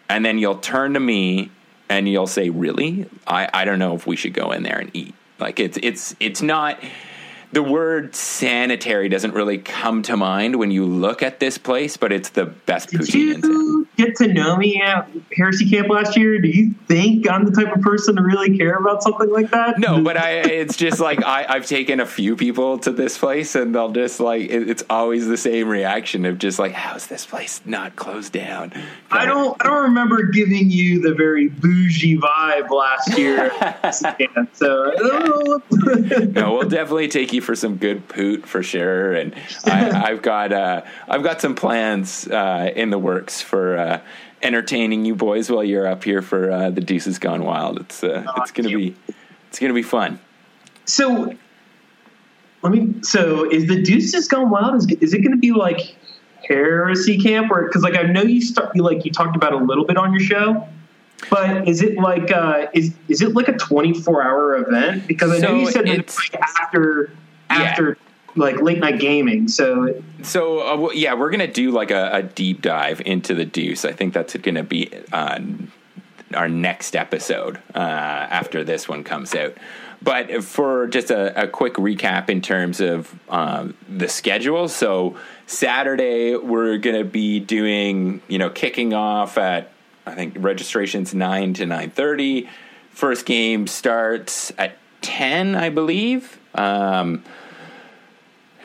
[0.08, 1.52] and then you'll turn to me,
[1.88, 3.06] and you'll say, "Really?
[3.28, 6.16] I I don't know if we should go in there and eat." Like it's it's
[6.18, 6.82] it's not.
[7.52, 12.12] The word sanitary doesn't really come to mind when you look at this place, but
[12.12, 13.88] it's the best Did poutine in town.
[13.96, 16.38] get to know me at Heresy Camp last year?
[16.40, 19.78] Do you think I'm the type of person to really care about something like that?
[19.80, 23.56] No, but I, it's just like I, I've taken a few people to this place,
[23.56, 27.08] and they'll just like it, it's always the same reaction of just like, how is
[27.08, 28.72] this place not closed down?
[29.10, 29.56] I don't.
[29.60, 33.50] I don't remember giving you the very bougie vibe last year.
[34.52, 36.40] so I don't know.
[36.40, 39.34] No, we'll definitely take you for some good poot for sure, and
[39.64, 43.78] I, I've got uh, I've got some plans uh, in the works for.
[43.78, 44.00] Uh,
[44.42, 47.78] Entertaining you boys while you're up here for uh, the Deuces Gone Wild.
[47.78, 48.96] It's uh, it's gonna be
[49.50, 50.18] it's gonna be fun.
[50.86, 51.34] So,
[52.62, 52.94] let me.
[53.02, 54.76] So, is the Deuces Gone Wild?
[54.76, 55.94] Is, is it going to be like
[56.48, 59.58] heresy camp, or because like I know you start you like you talked about a
[59.58, 60.66] little bit on your show,
[61.28, 65.06] but is it like uh, is is it like a twenty four hour event?
[65.06, 67.10] Because I know So you said that it's- it's like after
[67.50, 67.56] Yeah.
[67.62, 67.98] after
[68.36, 69.48] like late night gaming.
[69.48, 73.44] So So uh, w- yeah, we're gonna do like a, a deep dive into the
[73.44, 73.84] Deuce.
[73.84, 75.40] I think that's gonna be uh,
[76.34, 79.56] our next episode uh, after this one comes out.
[80.02, 85.16] But for just a, a quick recap in terms of um, the schedule, so
[85.46, 89.72] Saturday we're gonna be doing you know kicking off at
[90.06, 92.48] I think registration's nine to nine thirty.
[92.90, 96.38] First game starts at ten, I believe.
[96.54, 97.24] Um,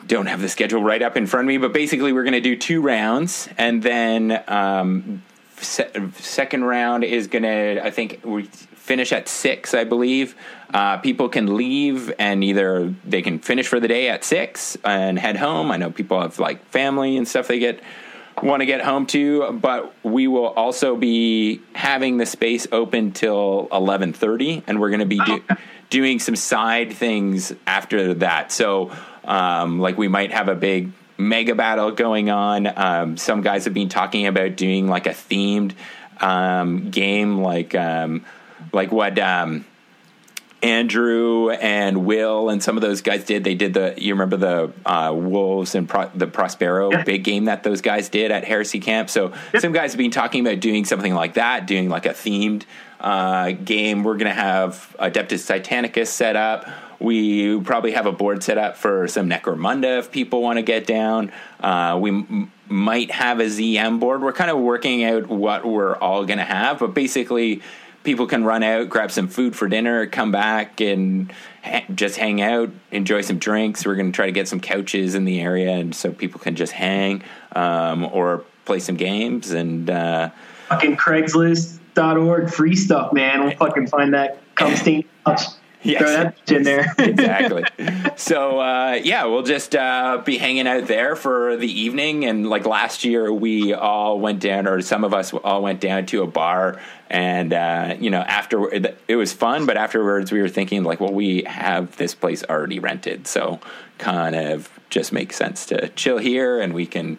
[0.06, 2.40] don't have the schedule right up in front of me, but basically we're going to
[2.40, 5.22] do two rounds, and then um,
[5.58, 10.36] se- second round is going to I think we finish at six, I believe.
[10.72, 15.18] Uh, people can leave and either they can finish for the day at six and
[15.18, 15.70] head home.
[15.70, 17.80] I know people have like family and stuff they get
[18.42, 23.68] want to get home to, but we will also be having the space open till
[23.72, 25.42] eleven thirty, and we're going to be do-
[25.90, 28.52] doing some side things after that.
[28.52, 28.92] So,
[29.26, 32.66] um, like we might have a big mega battle going on.
[32.78, 35.72] Um, some guys have been talking about doing like a themed
[36.20, 38.24] um, game, like um,
[38.72, 39.18] like what.
[39.18, 39.64] Um,
[40.62, 43.44] Andrew and Will and some of those guys did.
[43.44, 47.04] They did the you remember the uh, Wolves and Pro, the Prospero Yeah.
[47.04, 49.10] big game that those guys did at Heresy Camp.
[49.10, 52.64] So some guys have been talking about doing something like that, doing like a themed
[52.98, 54.02] uh, game.
[54.02, 56.66] We're gonna have Adeptus Titanicus set up.
[56.98, 60.86] We probably have a board set up for some Necromunda if people want to get
[60.86, 61.32] down.
[61.60, 64.22] Uh, we m- might have a ZM board.
[64.22, 67.62] We're kind of working out what we're all going to have, but basically,
[68.06, 71.32] people can run out, grab some food for dinner, come back, and
[71.62, 73.84] ha- just hang out, enjoy some drinks.
[73.84, 76.56] We're going to try to get some couches in the area, and so people can
[76.56, 77.22] just hang
[77.54, 79.50] um, or play some games.
[79.50, 80.30] And uh,
[80.68, 83.44] fucking Craigslist.org free stuff, man.
[83.44, 84.40] We'll fucking find that
[84.76, 85.42] stain touch.
[85.86, 86.00] Yes.
[86.00, 86.94] Throw that in there.
[86.98, 87.64] exactly.
[88.16, 92.24] so uh, yeah, we'll just uh, be hanging out there for the evening.
[92.24, 96.06] And like last year, we all went down, or some of us all went down
[96.06, 96.80] to a bar.
[97.08, 101.12] And uh, you know, after it was fun, but afterwards we were thinking like, well,
[101.12, 103.60] we have this place already rented, so
[103.98, 107.18] kind of just makes sense to chill here, and we can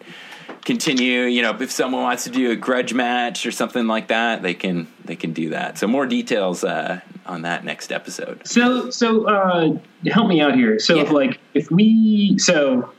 [0.64, 1.22] continue.
[1.22, 4.54] You know, if someone wants to do a grudge match or something like that, they
[4.54, 5.78] can they can do that.
[5.78, 8.46] So more details uh, on that next episode.
[8.46, 10.78] So, so uh, help me out here.
[10.78, 12.92] So, if like, if we, so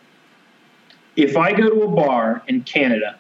[1.16, 3.18] if I go to a bar in Canada,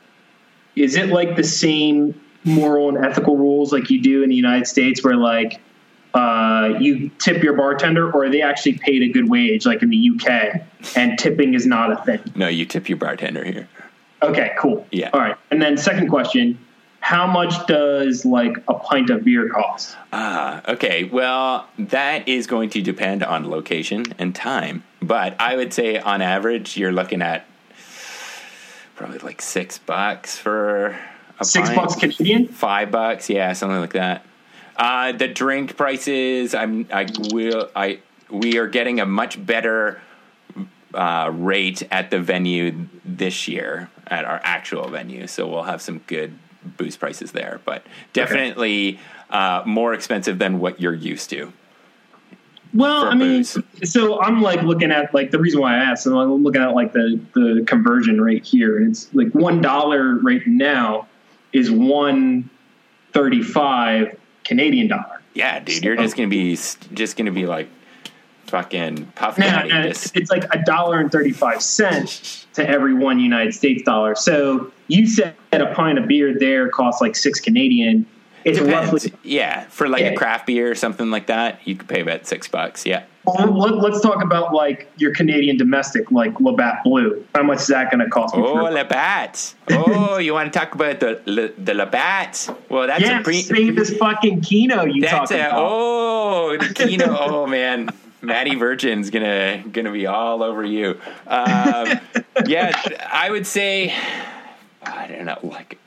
[0.75, 4.67] is it like the same moral and ethical rules like you do in the United
[4.67, 5.59] States, where like
[6.13, 9.89] uh, you tip your bartender, or are they actually paid a good wage, like in
[9.89, 10.61] the UK,
[10.95, 12.19] and tipping is not a thing?
[12.35, 13.67] No, you tip your bartender here.
[14.21, 14.85] Okay, cool.
[14.91, 15.09] Yeah.
[15.13, 15.37] All right.
[15.51, 16.57] And then second question.
[16.99, 19.95] How much does like a pint of beer cost?
[20.13, 21.05] Ah, okay.
[21.05, 24.83] Well, that is going to depend on location and time.
[25.01, 27.45] But I would say on average, you're looking at
[28.95, 30.97] probably like six bucks for
[31.39, 31.79] a Six pint.
[31.81, 32.47] bucks Canadian?
[32.47, 34.25] Five bucks, yeah, something like that.
[34.75, 37.99] Uh, the drink prices, I'm, I will, I,
[38.29, 40.01] we are getting a much better
[40.93, 45.99] uh, rate at the venue this year at our actual venue, so we'll have some
[46.07, 47.61] good boost prices there.
[47.65, 48.99] But definitely
[49.29, 51.51] uh, more expensive than what you're used to.
[52.73, 53.57] Well, I mean, booze.
[53.83, 56.75] so I'm like looking at like the reason why I asked, and I'm looking at
[56.75, 61.07] like the the conversion rate here, and it's like one dollar right now
[61.51, 62.49] is one
[63.11, 65.21] thirty five Canadian dollar.
[65.33, 67.69] Yeah, dude, you're just gonna be just gonna be like
[68.45, 73.19] fucking puff Now, it's, it's like a dollar and thirty five cents to every one
[73.19, 74.15] United States dollar.
[74.15, 78.05] So you said a pint of beer there costs like six Canadian.
[78.45, 78.93] It's Depends.
[79.05, 79.13] roughly.
[79.23, 80.07] Yeah, for like Yeah.
[80.09, 82.85] a craft beer or something like that, you could pay about six bucks.
[82.85, 83.03] Yeah.
[83.27, 87.23] Let, let's talk about like your Canadian domestic, like Labatt Blue.
[87.35, 88.41] How much is that going to cost me?
[88.41, 89.53] Oh, Labatt.
[89.69, 92.49] Oh, you want to talk about the the, the Labatt?
[92.69, 93.43] Well, that's yeah, a pre.
[93.43, 95.59] famous fucking Kino you That's talking a about.
[95.59, 97.05] oh the Kino.
[97.19, 97.89] oh man,
[98.21, 100.99] Matty Virgin's gonna gonna be all over you.
[101.27, 101.99] Um,
[102.47, 102.71] yeah,
[103.11, 103.93] I would say
[104.83, 105.39] I don't know.
[105.43, 105.77] Like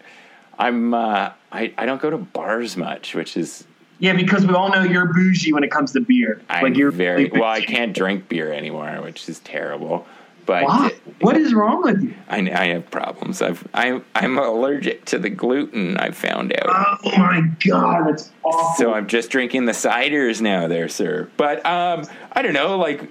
[0.58, 3.64] I'm uh, I I don't go to bars much, which is
[3.98, 6.42] Yeah, because we all know you're bougie when it comes to beer.
[6.48, 7.50] I'm like you're very really well.
[7.50, 10.06] I can't drink beer anymore, which is terrible.
[10.44, 10.94] But What?
[11.20, 12.14] What is wrong with you?
[12.28, 13.40] I, I have problems.
[13.42, 15.96] I've I I'm allergic to the gluten.
[15.98, 16.98] I found out.
[17.04, 18.74] Oh my god, that's awful.
[18.84, 21.30] So I'm just drinking the ciders now, there, sir.
[21.36, 22.76] But um, I don't know.
[22.76, 23.08] Like,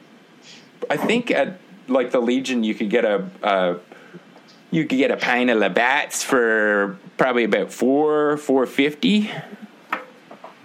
[0.90, 3.78] I think at like the Legion, you could get a uh,
[4.72, 9.30] you could get a pint of Labatt's for probably about four four fifty.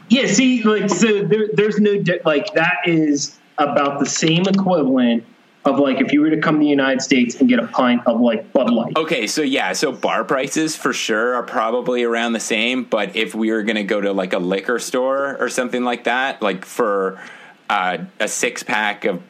[0.09, 5.24] yeah, see, like so there, there's no di- like that is about the same equivalent
[5.65, 8.01] of like if you were to come to the United States and get a pint
[8.07, 8.97] of like Bud Light.
[8.97, 12.85] Okay, so yeah, so bar prices for sure are probably around the same.
[12.85, 16.05] But if we were going to go to like a liquor store or something like
[16.05, 17.20] that, like for
[17.69, 19.20] uh, a six pack of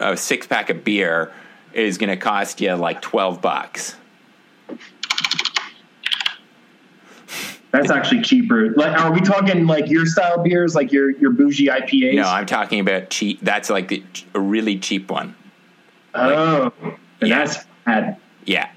[0.00, 1.30] a six pack of beer
[1.74, 3.96] is going to cost you like twelve bucks.
[7.70, 8.72] That's actually cheaper.
[8.74, 12.14] Like, are we talking like your style beers, like your your bougie IPAs?
[12.16, 13.40] No, I'm talking about cheap.
[13.40, 14.02] That's like the,
[14.34, 15.34] a really cheap one.
[16.14, 16.70] oh,
[17.20, 17.38] then Yeah.
[17.38, 18.18] that's bad.
[18.44, 18.68] Yeah.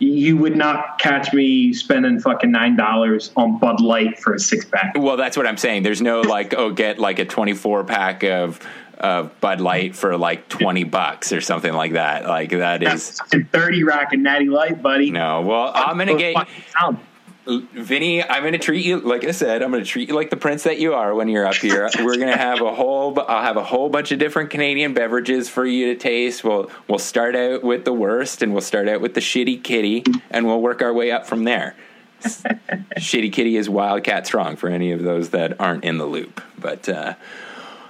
[0.00, 4.64] You would not catch me spending fucking nine dollars on Bud Light for a six
[4.64, 4.94] pack.
[4.96, 5.82] Well, that's what I'm saying.
[5.82, 8.58] There's no like, oh, get like a 24 pack of
[8.98, 12.26] of Bud Light for like 20 bucks or something like that.
[12.26, 15.10] Like that is That's fucking thirty rack and Natty Light, buddy.
[15.10, 15.40] no.
[15.42, 16.98] Well, I'm gonna get Fucking sound.
[17.46, 18.22] Vinny.
[18.22, 19.62] I'm gonna treat you like I said.
[19.62, 21.88] I'm gonna treat you like the prince that you are when you're up here.
[21.98, 23.18] We're gonna have a whole.
[23.20, 26.44] I'll have a whole bunch of different Canadian beverages for you to taste.
[26.44, 30.04] We'll we'll start out with the worst, and we'll start out with the shitty kitty,
[30.30, 31.74] and we'll work our way up from there.
[32.20, 36.42] Shitty Kitty is Wildcat Strong for any of those that aren't in the loop.
[36.58, 37.14] But uh,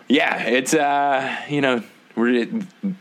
[0.07, 1.83] yeah, it's uh, you know
[2.21, 2.47] we're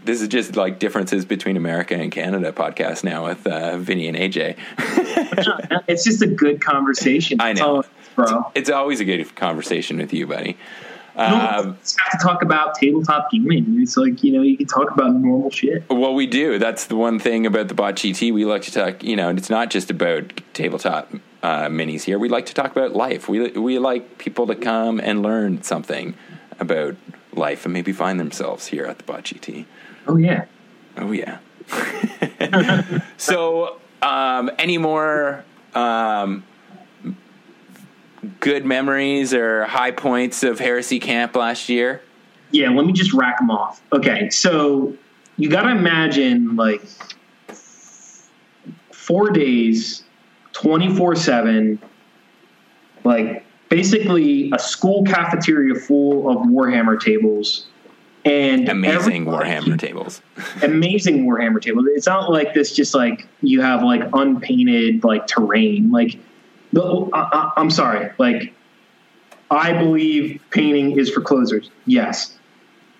[0.05, 4.17] this is just like differences between America and Canada podcast now with uh, Vinny and
[4.17, 4.57] AJ.
[5.87, 7.41] It's just a good conversation.
[7.41, 7.79] I know.
[7.79, 8.51] it is, bro.
[8.53, 10.57] It's always a good conversation with you, buddy.
[11.15, 13.81] Um, just have to talk about tabletop gaming.
[13.81, 15.83] It's like you know you can talk about normal shit.
[15.89, 16.59] well, we do.
[16.59, 18.33] That's the one thing about the bot GT.
[18.33, 19.03] We like to talk.
[19.03, 21.11] You know, and it's not just about tabletop
[21.43, 22.19] uh, minis here.
[22.19, 23.27] We like to talk about life.
[23.27, 26.15] We we like people to come and learn something
[26.59, 26.95] about
[27.39, 29.65] life and maybe find themselves here at the bot GT.
[30.07, 30.45] Oh yeah.
[30.97, 31.39] Oh yeah.
[33.17, 35.43] so, um, any more
[35.73, 36.43] um,
[38.39, 42.01] good memories or high points of Heresy Camp last year?
[42.51, 43.81] Yeah, let me just rack them off.
[43.93, 44.95] Okay, so
[45.37, 46.81] you got to imagine like
[48.91, 50.03] four days,
[50.53, 51.79] 24 7,
[53.03, 57.67] like basically a school cafeteria full of Warhammer tables.
[58.25, 60.21] And Amazing Warhammer tables.
[60.61, 61.85] amazing Warhammer tables.
[61.89, 65.89] It's not like this, just like you have like unpainted like terrain.
[65.91, 66.19] Like,
[66.73, 68.11] the, I, I, I'm sorry.
[68.17, 68.53] Like,
[69.49, 71.71] I believe painting is for closers.
[71.85, 72.37] Yes.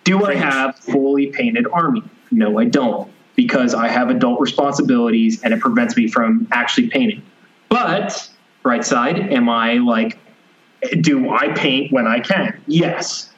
[0.03, 2.03] Do I have fully painted army?
[2.31, 7.21] No, I don't, because I have adult responsibilities and it prevents me from actually painting.
[7.67, 8.29] But
[8.63, 10.17] right side, am I like,
[11.01, 12.61] do I paint when I can?
[12.68, 13.31] Yes.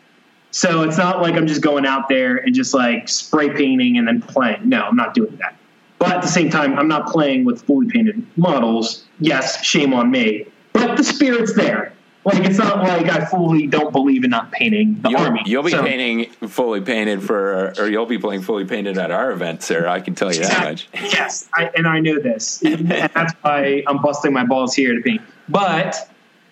[0.51, 4.07] So it's not like I'm just going out there and just like spray painting and
[4.07, 4.68] then playing.
[4.68, 5.55] No, I'm not doing that.
[5.97, 9.05] But at the same time, I'm not playing with fully painted models.
[9.19, 10.47] Yes, shame on me.
[10.73, 11.93] But the spirit's there.
[12.23, 15.41] Like it's not like I fully don't believe in not painting the You'll, army.
[15.45, 19.31] you'll be So- painting fully painted for, or you'll be playing fully painted at our
[19.31, 19.88] event, sir.
[19.88, 20.88] I can tell you that much.
[20.93, 22.61] Yes, I, and I know this.
[22.61, 25.22] and that's why I'm busting my balls here to paint.
[25.49, 26.10] But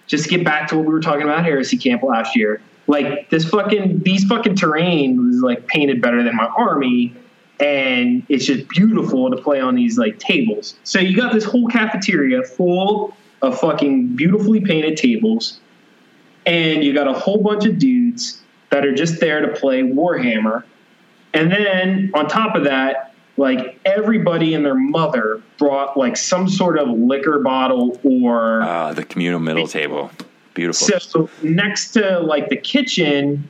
[0.10, 2.61] just get back to what we were talking about Heresy Camp last year.
[2.88, 7.15] Like this fucking these fucking terrain was like painted better than my army,
[7.60, 10.76] and it's just beautiful to play on these like tables.
[10.84, 15.60] So you got this whole cafeteria full of fucking beautifully painted tables,
[16.48, 18.41] and you got a whole bunch of dudes
[18.72, 20.64] that are just there to play Warhammer.
[21.36, 23.09] And then on top of that,
[23.40, 29.03] like everybody and their mother brought like some sort of liquor bottle or Uh, the
[29.03, 30.11] communal middle table.
[30.53, 30.99] Beautiful.
[30.99, 33.49] so next to like the kitchen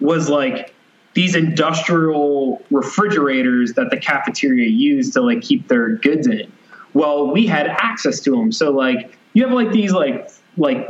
[0.00, 0.74] was like
[1.14, 6.50] these industrial refrigerators that the cafeteria used to like keep their goods in.
[6.92, 8.50] Well, we had access to them.
[8.50, 10.88] So like you have like these like like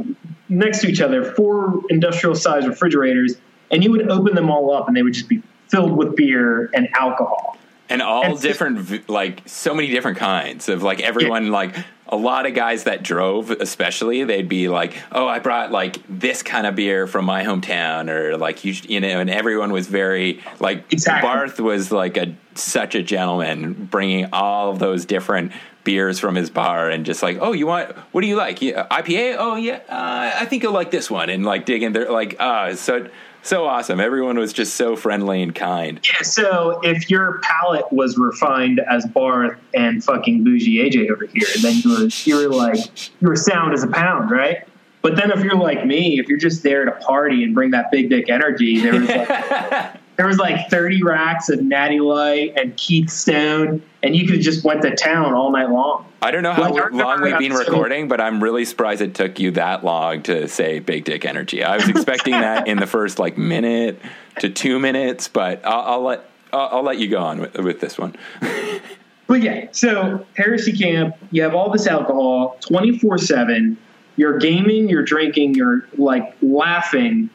[0.48, 3.35] next to each other four industrial sized refrigerators
[3.70, 6.70] and you would open them all up and they would just be filled with beer
[6.73, 7.59] and alcohol.
[7.88, 11.74] And all and- different like so many different kinds of like everyone like
[12.08, 16.40] a lot of guys that drove especially they'd be like oh i brought like this
[16.42, 20.40] kind of beer from my hometown or like you, you know and everyone was very
[20.60, 21.26] like Exactly.
[21.28, 25.50] barth was like a such a gentleman bringing all of those different
[25.82, 28.60] beers from his bar and just like oh you want what do you like?
[28.62, 32.10] Yeah, ipa oh yeah uh, i think you'll like this one and like digging there
[32.10, 33.08] like ah so
[33.47, 38.18] so awesome everyone was just so friendly and kind Yeah, so if your palate was
[38.18, 42.78] refined as Barth and fucking bougie AJ over here, then you were you were like
[43.20, 44.66] you were sound as a pound, right?
[45.02, 47.90] But then if you're like me, if you're just there to party and bring that
[47.90, 49.28] big dick energy, there was like
[50.16, 54.64] there was like 30 racks of Natty Light and Keith Stone, and you could just
[54.64, 56.06] went to town all night long.
[56.22, 59.38] I don't know how Like, long we've been recording, but I'm really surprised it took
[59.38, 61.62] you that long to say big dick energy.
[61.62, 64.01] I was expecting that in the first like minute
[64.40, 67.80] to two minutes, but I'll, I'll let I'll, I'll let you go on with, with
[67.80, 68.16] this one.
[69.26, 73.76] But yeah, so Heresy Camp, you have all this alcohol 24 7.
[74.16, 77.28] You're gaming, you're drinking, you're like laughing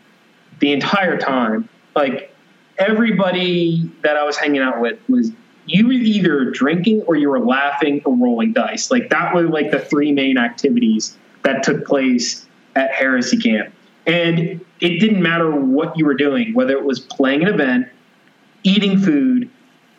[0.60, 1.68] the entire time.
[1.94, 2.31] Like
[2.78, 5.32] everybody that I was hanging out with was
[5.66, 8.92] you were either drinking or you were laughing or rolling dice.
[8.92, 12.46] Like that were like the three main activities that took place
[12.76, 13.74] at Heresy Camp.
[14.08, 14.40] And
[14.80, 17.88] it didn't matter what you were doing, whether it was playing an event,
[18.64, 19.50] eating food,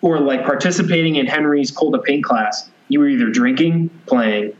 [0.00, 4.52] or like participating in Henry's cold to paint class, you were either drinking, playing,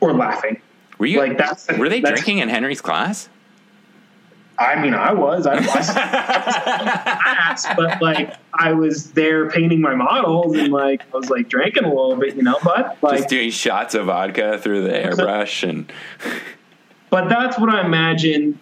[0.00, 0.60] or laughing.
[0.98, 3.28] Were you Like, that's- were they drinking in Henry's class?
[4.62, 5.46] I mean, I was.
[5.46, 5.90] I, was
[7.76, 11.88] but like I was there painting my models and like I was like drinking a
[11.88, 12.58] little bit, you know.
[12.62, 15.92] But like, Just doing shots of vodka through the airbrush and
[17.12, 18.58] but that's what I imagine,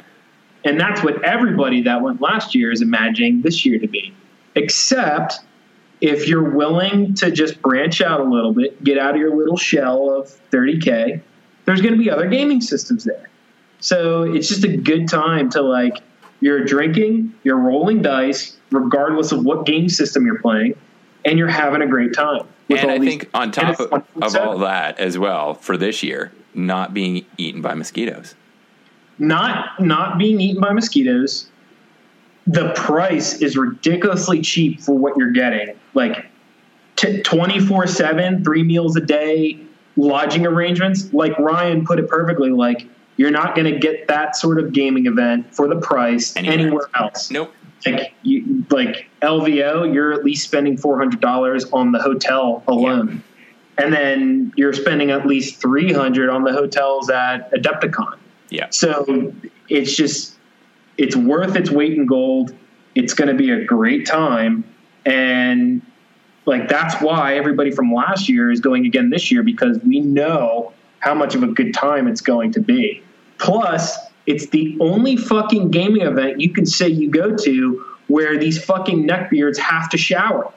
[0.64, 4.12] and that's what everybody that went last year is imagining this year to be.
[4.56, 5.38] Except
[6.00, 9.56] if you're willing to just branch out a little bit, get out of your little
[9.56, 11.20] shell of 30k,
[11.64, 13.29] there's going to be other gaming systems there.
[13.80, 15.98] So it's just a good time to like
[16.40, 20.74] you're drinking, you're rolling dice, regardless of what game system you're playing,
[21.24, 22.46] and you're having a great time.
[22.68, 25.76] with and all I these- think on top of, of all that as well for
[25.76, 28.34] this year, not being eaten by mosquitoes.
[29.18, 31.48] not not being eaten by mosquitoes.
[32.46, 35.76] The price is ridiculously cheap for what you're getting.
[35.94, 36.26] Like
[37.22, 39.58] twenty four seven, three meals a day,
[39.96, 41.12] lodging arrangements.
[41.12, 42.50] Like Ryan put it perfectly.
[42.50, 42.86] Like
[43.20, 46.58] you're not going to get that sort of gaming event for the price Anywhere.
[46.58, 47.30] anywhere, else.
[47.30, 47.52] Nope.
[47.84, 53.22] Like you, like LVO, you're at least spending four hundred dollars on the hotel alone,
[53.76, 58.16] and then you're spending at least three hundred on the hotels at Adepticon.
[58.48, 58.68] Yeah.
[58.70, 59.34] So
[59.68, 60.38] it's just
[60.96, 62.54] it's worth its weight in gold.
[62.94, 64.64] It's going to be a great time,
[65.04, 65.82] and
[66.46, 70.72] like that's why everybody from last year is going again this year because we know
[71.00, 73.02] how much of a good time it's going to be.
[73.40, 78.62] Plus, it's the only fucking gaming event you can say you go to where these
[78.62, 80.52] fucking neckbeards have to shower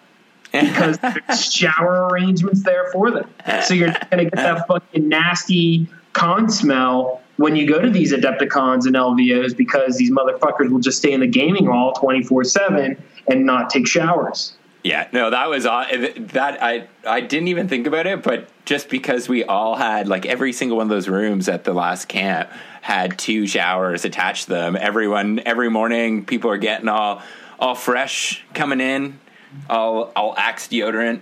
[0.52, 3.30] because there's shower arrangements there for them.
[3.64, 7.90] So you're not going to get that fucking nasty con smell when you go to
[7.90, 12.44] these Adepticons and LVOs because these motherfuckers will just stay in the gaming hall 24
[12.44, 14.54] 7 and not take showers.
[14.84, 19.30] Yeah, no, that was that I I didn't even think about it, but just because
[19.30, 22.50] we all had like every single one of those rooms at the last camp
[22.84, 24.76] had two showers attached to them.
[24.76, 27.22] Everyone every morning, people are getting all
[27.58, 29.22] all fresh coming in,
[29.70, 31.22] all all Axe deodorant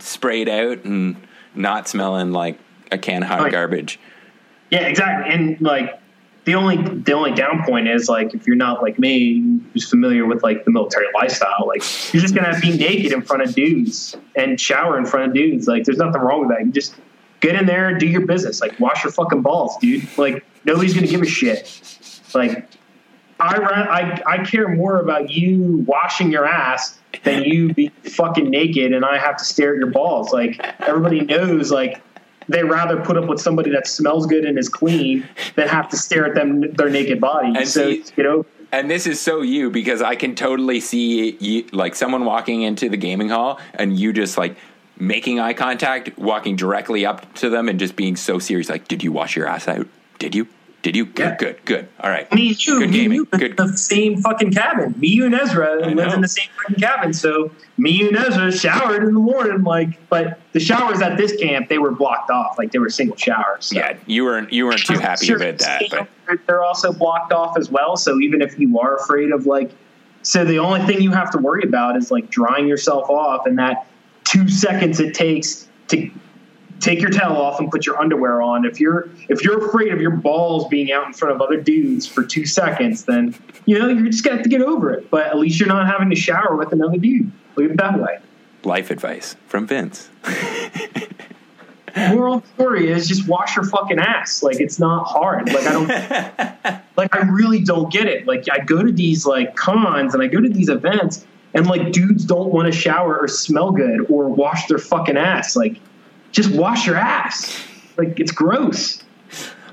[0.00, 1.16] sprayed out and
[1.54, 2.58] not smelling like
[2.92, 3.98] a can of hot garbage.
[4.70, 5.32] Yeah, exactly.
[5.32, 5.98] And like
[6.44, 10.26] the only the only down point is like if you're not like me, who's familiar
[10.26, 11.80] with like the military lifestyle, like
[12.12, 15.66] you're just gonna be naked in front of dudes and shower in front of dudes.
[15.66, 16.66] Like there's nothing wrong with that.
[16.66, 16.94] You just
[17.40, 18.60] get in there, and do your business.
[18.60, 20.06] Like wash your fucking balls, dude.
[20.18, 21.80] Like nobody's gonna give a shit.
[22.34, 22.68] Like
[23.40, 28.50] I ra- I I care more about you washing your ass than you be fucking
[28.50, 30.32] naked and I have to stare at your balls.
[30.32, 32.00] Like everybody knows like
[32.48, 35.96] they rather put up with somebody that smells good and is clean than have to
[35.96, 37.48] stare at them their naked body.
[37.54, 41.36] And so see- you know And this is so you because I can totally see
[41.40, 44.56] you, like someone walking into the gaming hall and you just like
[44.98, 48.68] making eye contact, walking directly up to them and just being so serious.
[48.68, 49.86] Like, did you wash your ass out?
[50.18, 50.48] Did you?
[50.82, 51.06] Did you?
[51.06, 51.36] Good, Yeah.
[51.36, 51.88] good, good.
[52.00, 52.32] All right.
[52.32, 53.16] Me and you, Good me gaming.
[53.16, 53.60] you live Good.
[53.60, 54.94] in the same fucking cabin.
[54.96, 57.12] Me, you, and Ezra I lived in the same fucking cabin.
[57.12, 59.64] So me, you, and Ezra showered in the morning.
[59.64, 62.58] Like, but the showers at this camp they were blocked off.
[62.58, 63.66] Like they were single showers.
[63.66, 63.76] So.
[63.76, 65.82] Yeah, you weren't you weren't too happy Sure, about that,
[66.28, 67.96] but they're also blocked off as well.
[67.96, 69.72] So even if you are afraid of like,
[70.22, 73.58] so the only thing you have to worry about is like drying yourself off and
[73.58, 73.84] that
[74.28, 76.10] two seconds it takes to
[76.80, 78.64] take your towel off and put your underwear on.
[78.64, 82.06] If you're if you're afraid of your balls being out in front of other dudes
[82.06, 83.34] for two seconds, then
[83.64, 85.10] you know you're just gonna have to get over it.
[85.10, 87.30] But at least you're not having to shower with another dude.
[87.56, 88.18] Look at it that way.
[88.64, 90.10] life advice from Vince.
[91.96, 94.42] moral story is just wash your fucking ass.
[94.42, 95.48] Like it's not hard.
[95.48, 95.88] Like I don't
[96.96, 98.26] like I really don't get it.
[98.26, 101.92] Like I go to these like cons and I go to these events and like
[101.92, 105.56] dudes don't want to shower or smell good or wash their fucking ass.
[105.56, 105.76] Like
[106.32, 107.62] just wash your ass.
[107.96, 109.02] Like it's gross.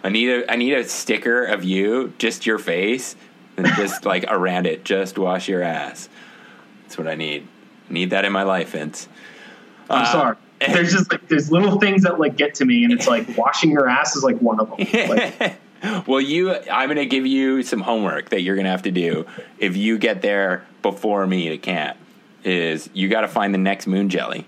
[0.03, 3.15] I need a I need a sticker of you, just your face,
[3.57, 6.09] and just like around it, just wash your ass.
[6.83, 7.47] That's what I need.
[7.89, 9.07] I need that in my life, Vince.
[9.89, 10.35] I'm Uh, sorry.
[10.67, 13.71] There's just like there's little things that like get to me and it's like washing
[13.71, 14.79] your ass is like one of them.
[15.09, 15.57] Like
[16.07, 18.91] well, you, I'm going to give you some homework that you're going to have to
[18.91, 19.25] do
[19.57, 21.97] if you get there before me to camp.
[22.43, 24.47] Is you got to find the next moon jelly.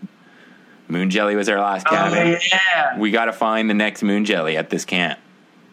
[0.88, 2.40] Moon jelly was our last oh cabin.
[2.52, 2.98] yeah.
[2.98, 5.20] We got to find the next moon jelly at this camp.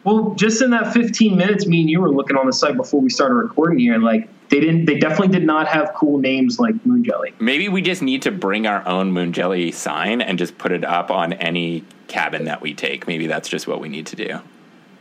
[0.03, 3.01] Well, just in that 15 minutes, me and you were looking on the site before
[3.01, 6.59] we started recording here, and like they didn't, they definitely did not have cool names
[6.59, 7.33] like Moon Jelly.
[7.39, 10.83] Maybe we just need to bring our own moon jelly sign and just put it
[10.83, 13.07] up on any cabin that we take.
[13.07, 14.39] Maybe that's just what we need to do.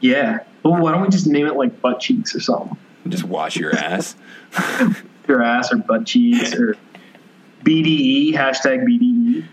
[0.05, 0.41] Yeah.
[0.63, 2.77] Well, why don't we just name it like butt cheeks or something?
[3.09, 4.15] Just wash your ass.
[5.27, 6.77] Your ass or butt cheeks or
[7.63, 8.85] BDE hashtag.
[8.85, 9.47] BDE.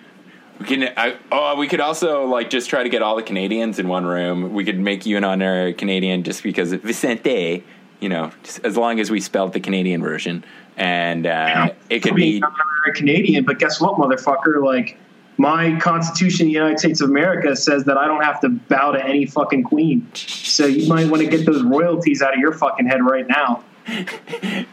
[0.60, 0.94] We can.
[0.98, 4.06] I, oh, we could also like just try to get all the Canadians in one
[4.06, 4.54] room.
[4.54, 7.64] We could make you an honorary Canadian just because Vicente.
[8.02, 8.32] You know,
[8.66, 10.44] as long as we spelled the Canadian version,
[10.76, 12.44] and uh, it could be.
[12.44, 12.52] I'm
[12.90, 14.62] a Canadian, but guess what, motherfucker?
[14.62, 14.98] Like
[15.42, 18.92] my Constitution of the United States of America says that I don't have to bow
[18.92, 20.08] to any fucking queen.
[20.14, 23.64] So you might want to get those royalties out of your fucking head right now.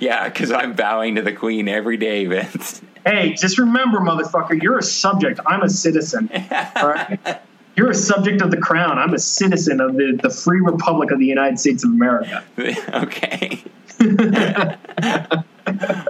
[0.00, 2.80] Yeah, because I'm bowing to the Queen every day, Vince.
[3.04, 5.40] Hey, just remember, motherfucker, you're a subject.
[5.44, 6.30] I'm a citizen.
[6.76, 7.40] All right?
[7.74, 8.96] You're a subject of the crown.
[8.96, 12.44] I'm a citizen of the, the free republic of the United States of America.
[12.58, 13.64] okay.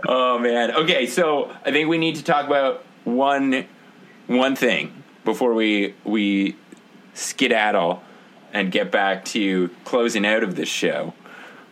[0.07, 0.73] oh man.
[0.73, 3.67] Okay, so I think we need to talk about one
[4.29, 6.57] one thing before we we
[7.15, 8.03] skedaddle
[8.53, 11.13] and get back to closing out of this show.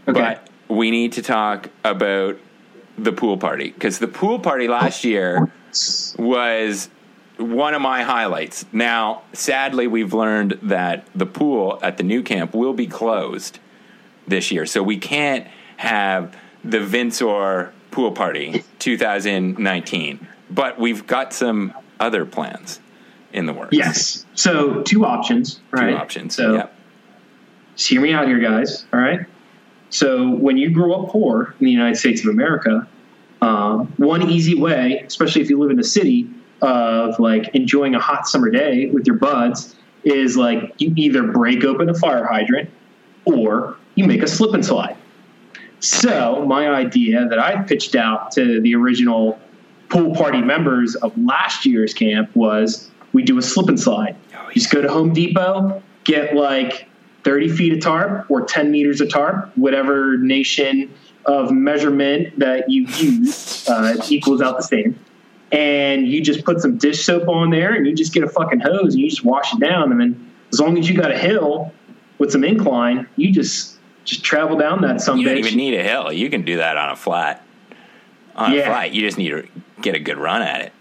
[0.09, 0.21] Okay.
[0.21, 2.39] But we need to talk about
[2.99, 5.09] the pool party because the pool party last oh.
[5.09, 5.53] year
[6.19, 6.89] was
[7.37, 8.65] one of my highlights.
[8.73, 13.59] Now, sadly, we've learned that the pool at the new camp will be closed
[14.27, 15.47] this year, so we can't
[15.77, 20.27] have the Vinsor pool party 2019.
[20.51, 22.81] But we've got some other plans
[23.33, 23.77] in the works.
[23.77, 24.25] Yes.
[24.35, 26.35] So two options, two options.
[26.35, 26.69] So
[27.75, 28.87] just hear me out here, guys.
[28.93, 29.21] All right.
[29.91, 32.89] So when you grow up poor in the United States of America,
[33.43, 36.29] um, one easy way, especially if you live in a city,
[36.63, 41.65] of like enjoying a hot summer day with your buds, is like you either break
[41.65, 42.71] open a fire hydrant
[43.27, 44.97] or you make a slip and slide.
[45.81, 49.39] So my idea that I pitched out to the original
[49.89, 54.17] pool party members of last year's camp was we do a slip and slide.
[54.35, 56.89] Oh, You just go to Home Depot, get like
[57.25, 60.93] 30 feet of tarp or 10 meters of tarp, whatever nation
[61.25, 64.99] of measurement that you use uh, equals out the same.
[65.53, 68.61] And you just put some dish soap on there and you just get a fucking
[68.61, 69.93] hose and you just wash it down.
[69.93, 71.73] And then as long as you got a hill
[72.19, 75.83] with some incline, you just just travel down that some You don't even need a
[75.83, 76.13] hill.
[76.13, 77.45] You can do that on a flat.
[78.37, 78.67] On a Yeah.
[78.67, 79.49] flat, you just need to
[79.87, 80.73] get a good run at it.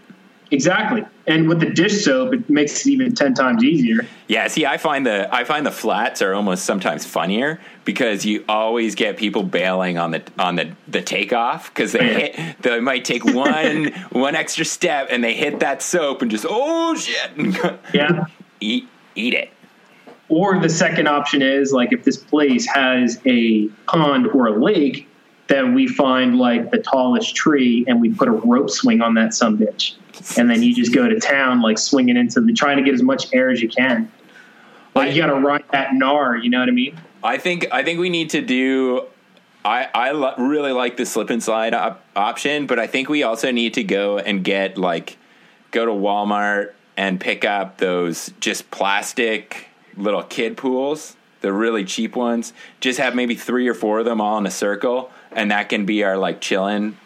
[0.52, 1.04] Exactly.
[1.28, 4.06] And with the dish soap, it makes it even 10 times easier.
[4.28, 8.46] Yeah, see, I find the I find the flats are almost sometimes funnier because you
[8.48, 12.80] always get people bailing on the on the the takeoff because they oh, hit they
[12.80, 17.32] might take one one extra step and they hit that soap and just oh shit
[17.94, 18.26] Yeah.
[18.60, 19.50] eat eat it.
[20.30, 25.08] Or the second option is like if this place has a pond or a lake,
[25.48, 29.34] then we find like the tallest tree and we put a rope swing on that
[29.34, 29.96] some bitch,
[30.38, 33.04] and then you just go to town like swinging into the trying to get as
[33.04, 34.12] much air as you can.
[34.96, 36.98] Like you got to ride that gnar, you know what I mean?
[37.24, 39.06] I think I think we need to do.
[39.64, 43.24] I I lo- really like the slip and slide op- option, but I think we
[43.24, 45.18] also need to go and get like
[45.72, 49.68] go to Walmart and pick up those just plastic
[49.98, 52.54] little kid pools, the really cheap ones.
[52.80, 55.86] Just have maybe three or four of them all in a circle, and that can
[55.86, 56.98] be our like chilling.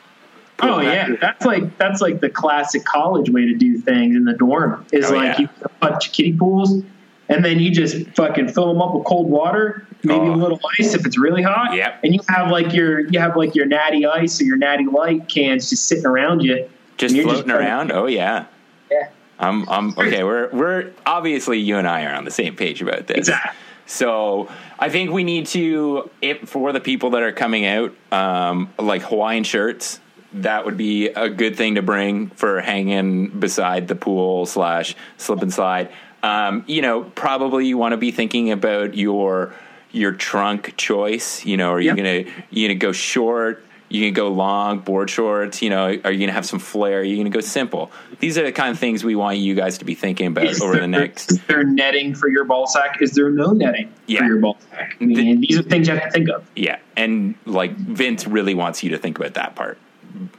[0.62, 4.26] Oh yeah, back- that's like that's like the classic college way to do things in
[4.26, 4.86] the dorm.
[4.92, 5.40] Is Oh, like yeah.
[5.42, 6.84] you have a bunch of kiddie pools,
[7.30, 10.34] and then you just fucking fill them up with cold water, maybe Oh.
[10.34, 11.74] a little ice if it's really hot.
[11.76, 12.00] Yep.
[12.04, 15.30] And you have like your you have like your natty ice or your natty light
[15.30, 16.68] cans just sitting around you.
[16.98, 17.92] just and you're floating around.
[17.94, 18.46] Oh yeah.
[18.92, 19.10] Yeah.
[19.42, 20.24] I'm, I'm okay.
[20.26, 23.20] We're we're obviously you and I are on the same page about this.
[23.20, 23.52] Exactly.
[23.86, 24.50] So
[24.82, 29.02] I think we need to, if for the people that are coming out, um, like
[29.04, 30.00] Hawaiian shirts.
[30.32, 35.42] That would be a good thing to bring for hanging beside the pool slash slip
[35.42, 35.90] and slide.
[36.22, 39.54] Um, you know, probably you want to be thinking about your
[39.92, 41.44] your trunk choice.
[41.46, 41.98] You know, are you Yep.
[41.98, 43.64] gonna you gonna go short?
[43.90, 45.62] You can go long, board shorts.
[45.62, 47.00] You know, are you gonna have some flair?
[47.00, 47.92] Are you gonna go simple?
[48.20, 50.62] These are the kind of things we want you guys to be thinking about Is
[50.62, 51.32] over there, the next.
[51.32, 53.02] is there netting for your ball sack?
[53.02, 54.20] Is there no netting Yeah.
[54.20, 54.96] for your ball sack?
[55.02, 56.44] I mean, these are things you have to think of.
[56.56, 59.80] Yeah, and like Vince really wants you to think about that part,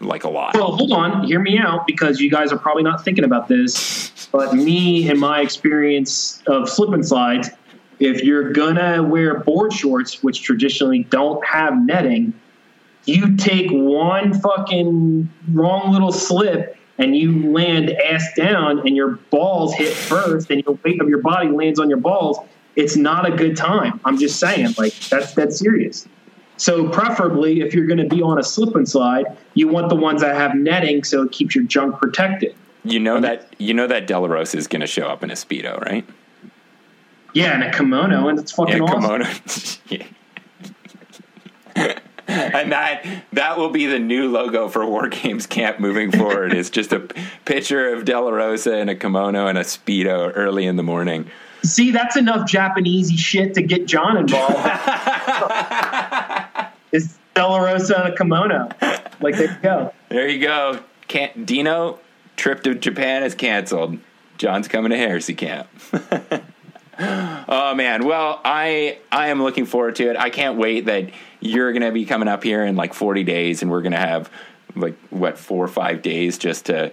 [0.00, 0.54] like a lot.
[0.54, 4.28] Well, hold on, hear me out because you guys are probably not thinking about this.
[4.30, 7.50] But me and my experience of slip and slides,
[7.98, 12.32] if you're gonna wear board shorts, which traditionally don't have netting,
[13.06, 19.74] you take one fucking wrong little slip and you land ass down and your balls
[19.74, 22.38] hit first and your weight of your body lands on your balls.
[22.76, 24.00] It's not a good time.
[24.04, 26.06] I'm just saying, like that's that's serious.
[26.56, 29.24] So preferably, if you're going to be on a slip and slide,
[29.54, 32.54] you want the ones that have netting so it keeps your junk protected.
[32.84, 35.80] You know that you know that Delarosa is going to show up in a speedo,
[35.86, 36.04] right?
[37.32, 39.02] Yeah, and a kimono, and it's fucking Yeah, awesome.
[39.02, 39.24] kimono.
[39.88, 40.06] Yeah.
[42.54, 46.52] and that that will be the new logo for War Games Camp moving forward.
[46.54, 47.00] is just a
[47.44, 51.30] picture of Delarosa in a kimono and a speedo early in the morning.
[51.62, 54.54] See, that's enough Japanesey shit to get John involved.
[56.92, 58.68] it's Delarosa in a kimono.
[59.20, 59.92] Like there you go.
[60.08, 60.80] There you go.
[61.08, 61.98] Can't, Dino
[62.36, 63.98] trip to Japan is canceled.
[64.38, 65.68] John's coming to Heresy Camp.
[66.98, 70.16] oh man, well I I am looking forward to it.
[70.16, 71.10] I can't wait that
[71.40, 73.98] you're going to be coming up here in like 40 days, and we're going to
[73.98, 74.30] have
[74.76, 76.92] like what four or five days just to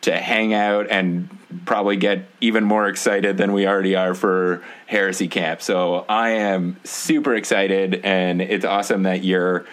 [0.00, 1.30] to hang out and
[1.64, 5.62] probably get even more excited than we already are for Heresy Camp.
[5.62, 9.64] So I am super excited, and it's awesome that you're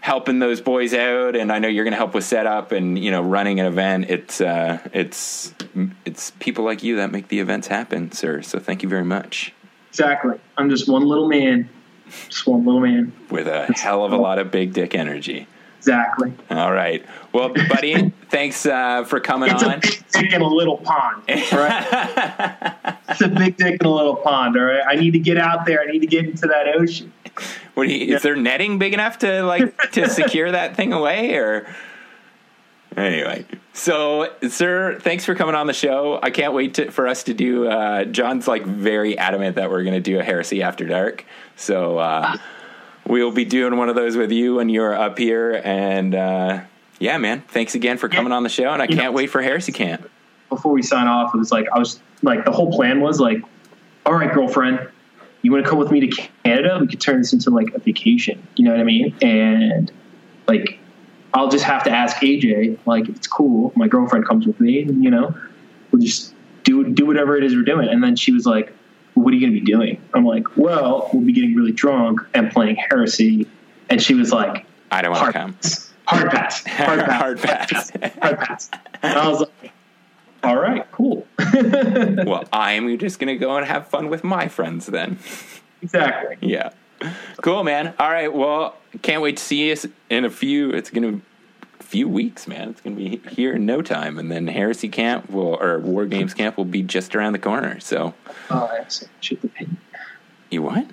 [0.00, 3.10] helping those boys out and I know you're going to help with setup and you
[3.10, 5.54] know running an event it's uh it's
[6.04, 9.54] it's people like you that make the events happen sir so thank you very much
[9.94, 10.40] Exactly.
[10.58, 11.68] I'm just one little man.
[12.46, 13.12] Little man.
[13.30, 15.46] with a hell of a lot of big dick energy
[15.78, 16.32] Exactly.
[16.50, 20.46] all right well buddy thanks uh for coming It's a on big dick in a
[20.48, 21.22] little pond.
[21.28, 22.96] Right?
[23.10, 24.56] it's a big dick in a little pond.
[24.56, 24.82] All right.
[24.88, 25.80] I need to get out there.
[25.82, 27.12] I need to get into that ocean.
[27.74, 31.66] what you, is there netting big enough to like to secure that thing away or
[32.96, 37.24] anyway so sir thanks for coming on the show i can't wait to, for us
[37.24, 40.86] to do uh john's like very adamant that we're going to do a heresy after
[40.86, 41.24] dark
[41.56, 42.36] so uh
[43.06, 46.60] we'll be doing one of those with you when you're up here and uh
[46.98, 49.42] yeah man thanks again for coming on the show and i You can't wait for
[49.42, 50.08] heresy camp
[50.54, 53.38] before we sign off, it was like I was like the whole plan was like,
[54.06, 54.88] all right, girlfriend,
[55.42, 56.78] you want to come with me to Canada?
[56.80, 58.46] We could turn this into like a vacation.
[58.56, 59.14] You know what I mean?
[59.20, 59.90] And
[60.46, 60.78] like,
[61.32, 63.72] I'll just have to ask AJ like if it's cool.
[63.76, 65.34] My girlfriend comes with me, you know,
[65.90, 67.88] we'll just do do whatever it is we're doing.
[67.88, 68.72] And then she was like,
[69.14, 72.20] "What are you going to be doing?" I'm like, "Well, we'll be getting really drunk
[72.34, 73.46] and playing Heresy."
[73.90, 75.92] And she was like, i don't want to come pass.
[76.06, 76.64] Hard pass.
[76.64, 77.20] Hard pass.
[77.20, 77.90] Hard pass.
[78.20, 78.70] Hard pass.
[79.02, 79.72] And I was like,
[80.42, 81.26] all right, cool.
[81.54, 85.18] well i'm just gonna go and have fun with my friends then
[85.82, 86.36] exactly.
[86.40, 86.70] Yeah.
[87.42, 87.94] Cool, man.
[87.98, 88.32] All right.
[88.32, 89.76] Well, can't wait to see you
[90.10, 90.70] in a few.
[90.70, 91.20] It's gonna a
[91.94, 92.70] few weeks, man.
[92.70, 96.34] It's gonna be here in no time, and then Heresy Camp will or War Games
[96.34, 97.78] Camp will be just around the corner.
[97.78, 98.14] So
[98.50, 99.78] Oh, I have so much to paint.
[100.50, 100.88] you what?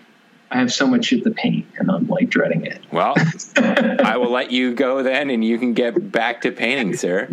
[0.51, 2.81] I have so much shit the paint, and I'm like dreading it.
[2.91, 3.15] Well,
[3.57, 7.27] I will let you go then, and you can get back to painting, sir.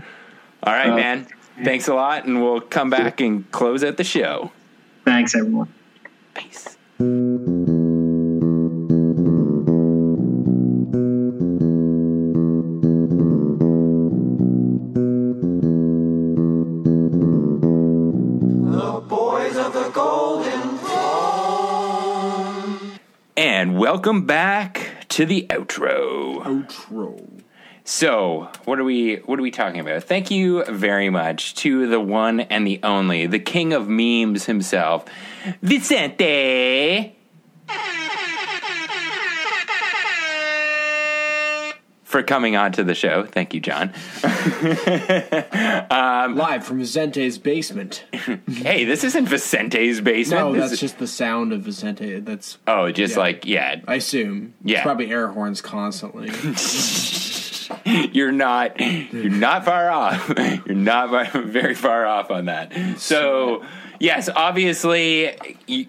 [0.63, 1.27] All right, Uh, man.
[1.63, 4.51] Thanks a lot, and we'll come back and close out the show.
[5.05, 5.69] Thanks, everyone.
[6.33, 6.79] Peace.
[23.79, 26.43] Welcome back to the outro.
[26.43, 27.43] Outro.
[27.85, 30.03] So, what are we what are we talking about?
[30.03, 35.05] Thank you very much to the one and the only, the king of memes himself,
[35.63, 37.17] Vicente.
[42.09, 43.25] For coming on to the show.
[43.27, 43.93] Thank you, John.
[45.91, 48.05] Um, Live from Vicente's basement.
[48.47, 50.41] Hey, this isn't Vicente's basement.
[50.47, 52.21] No, This that's is- just the sound of Vicente.
[52.21, 53.19] That's Oh, just yeah.
[53.21, 53.81] like, yeah.
[53.87, 54.55] I assume.
[54.65, 54.79] Yeah.
[54.79, 56.29] It's probably air horns constantly.
[58.13, 60.33] You're not you're not far off.
[60.67, 62.73] You're not far- very far off on that.
[62.99, 63.65] So,
[64.01, 65.37] yes, obviously
[65.67, 65.87] you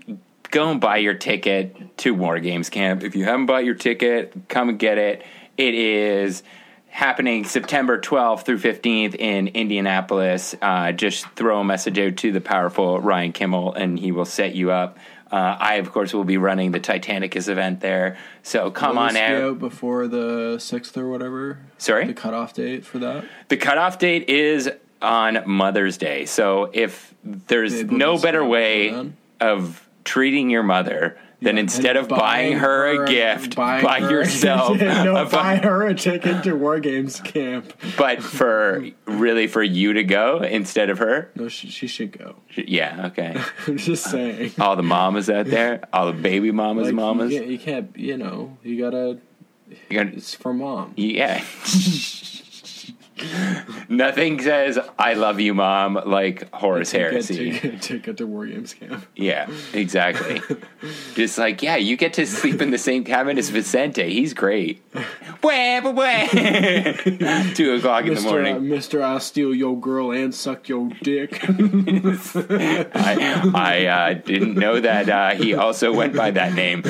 [0.51, 3.03] go and buy your ticket to War Games Camp.
[3.03, 5.23] If you haven't bought your ticket, come and get it.
[5.60, 6.41] It is
[6.88, 10.56] happening September 12th through 15th in Indianapolis.
[10.61, 14.56] Uh, just throw a message out to the powerful Ryan Kimmel and he will set
[14.56, 14.98] you up.
[15.30, 18.18] Uh, I, of course, will be running the Titanicus event there.
[18.41, 19.60] So come on be out.
[19.60, 21.60] before the sixth or whatever.
[21.77, 22.07] Sorry?
[22.07, 23.26] The cutoff date for that.
[23.49, 24.72] The cutoff date is
[25.02, 26.26] on Mother's Day.
[26.26, 29.18] So if there's Maybe no better way then.
[29.41, 35.26] of treating your mother than Yeah, instead of buying her a gift, buy yourself no,
[35.26, 37.74] buy her a ticket to War Games camp.
[37.98, 41.32] but for really for you to go instead of her.
[41.36, 42.36] No, she, she should go.
[42.56, 43.41] Yeah, okay.
[43.68, 44.52] I'm just uh, saying.
[44.60, 47.32] All the mamas out there, all the baby mamas, Like, mamas.
[47.32, 49.20] You, can't, you can't, you know, you gotta.
[49.70, 50.94] You gotta- It's for mom.
[50.98, 51.44] Yeah.
[53.89, 57.59] Nothing says "I love you, mom" like Horus Get Heresy.
[57.59, 59.05] to, ticket to War Games camp.
[59.15, 60.41] Yeah, exactly.
[61.15, 64.09] Just like, yeah, you get to sleep in the same cabin as Vicente.
[64.09, 64.81] He's great.
[65.41, 66.27] Wah, wah, wah.
[67.53, 68.69] Two o'clock in the uh, morning.
[68.69, 71.39] Mister, I'll steal your girl and suck your dick.
[71.43, 76.83] I, I uh, didn't know that uh, he also went by that name.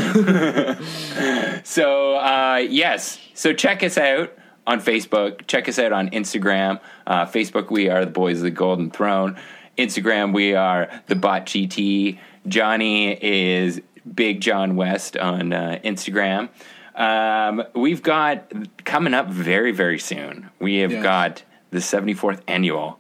[1.64, 3.20] so, uh, yes.
[3.34, 4.34] So, check us out
[4.70, 5.48] on Facebook.
[5.48, 6.80] Check us out on Instagram.
[7.08, 9.38] Uh, Facebook, we are the Boys of the Golden Throne.
[9.78, 12.20] Instagram, we are the Bot GT.
[12.48, 13.82] Johnny is
[14.14, 16.50] Big John West on uh, Instagram.
[16.94, 18.52] Um, we've got
[18.86, 20.52] coming up very, very soon.
[20.60, 23.00] We have got the 74th annual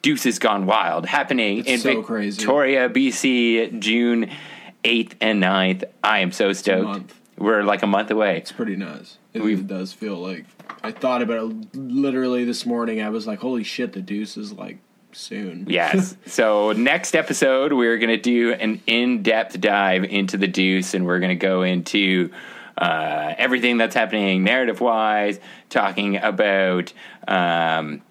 [0.00, 2.38] Deuce Deuces Gone Wild happening It's in so crazy.
[2.38, 4.30] Victoria, BC, June
[4.82, 5.84] 8th and 9th.
[6.02, 7.12] I am so stoked.
[7.36, 8.38] We're like a month away.
[8.38, 9.18] It's pretty nuts.
[9.32, 10.44] It, We've- does feel like
[10.82, 13.02] I thought about it literally this morning.
[13.02, 14.78] I was like, "Holy shit, the deuce is like
[15.12, 16.16] soon." Yes.
[16.26, 21.18] so next episode, we're going to do an in-depth dive into the Deuce, and we're
[21.20, 22.30] going to go into
[22.78, 25.40] uh, everything that's happening narrative-wise,
[25.70, 26.92] talking about.
[27.26, 28.02] Um,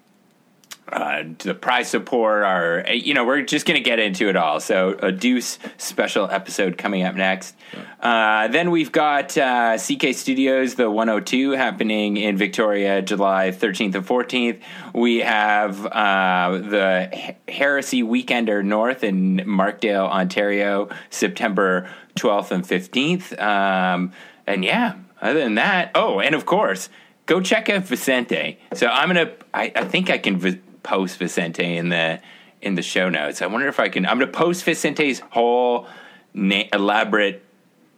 [0.92, 4.60] uh, the prize support, our, you know, we're just going to get into it all.
[4.60, 7.56] So, a Deuce special episode coming up next.
[8.00, 14.06] Uh, then we've got uh, CK Studios, the 102, happening in Victoria, July 13th and
[14.06, 14.60] 14th.
[14.94, 23.40] We have uh, the Heresy Weekender North in Markdale, Ontario, September 12th and 15th.
[23.40, 24.12] Um,
[24.46, 26.90] and yeah, other than that, oh, and of course,
[27.26, 28.58] go check out Vicente.
[28.74, 29.32] So I'm gonna.
[29.52, 32.20] I, I think I can vi- post Vicente in the
[32.62, 33.42] in the show notes.
[33.42, 34.06] I wonder if I can.
[34.06, 35.88] I'm gonna post Vicente's whole
[36.32, 37.42] na- elaborate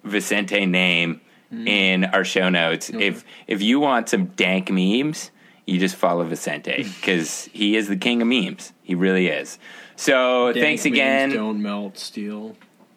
[0.04, 1.20] Vicente name
[1.52, 1.68] mm.
[1.68, 2.90] in our show notes.
[2.90, 5.30] If if you want some dank memes,
[5.66, 6.90] you just follow Vicente hmm.
[7.00, 8.72] because he is the king of memes.
[8.82, 9.58] He really is.
[9.96, 12.56] So Dank thanks again, Don't melt steel,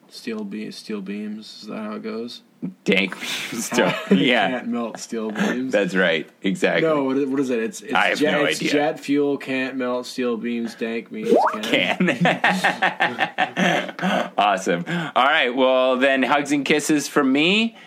[0.10, 1.62] steel be steel beams.
[1.62, 2.42] Is that how it goes?
[2.84, 3.16] Dank
[3.54, 3.70] memes.
[3.70, 5.72] don't- yeah, can't melt steel beams.
[5.72, 6.30] that's right.
[6.42, 6.88] Exactly.
[6.88, 7.60] no, what is, what is it?
[7.60, 8.72] It's, it's I have jet, no it's idea.
[8.72, 10.76] jet fuel can't melt steel beams.
[10.76, 11.30] Dank memes
[11.62, 12.08] can.
[12.08, 13.96] can.
[14.38, 14.84] awesome.
[14.88, 15.50] All right.
[15.56, 17.78] Well, then, hugs and kisses from me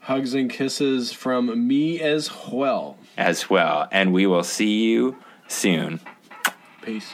[0.00, 2.96] Hugs and kisses from me as well.
[3.16, 3.86] as well.
[3.92, 5.16] And we will see you
[5.46, 6.00] soon.
[6.82, 7.12] Peace.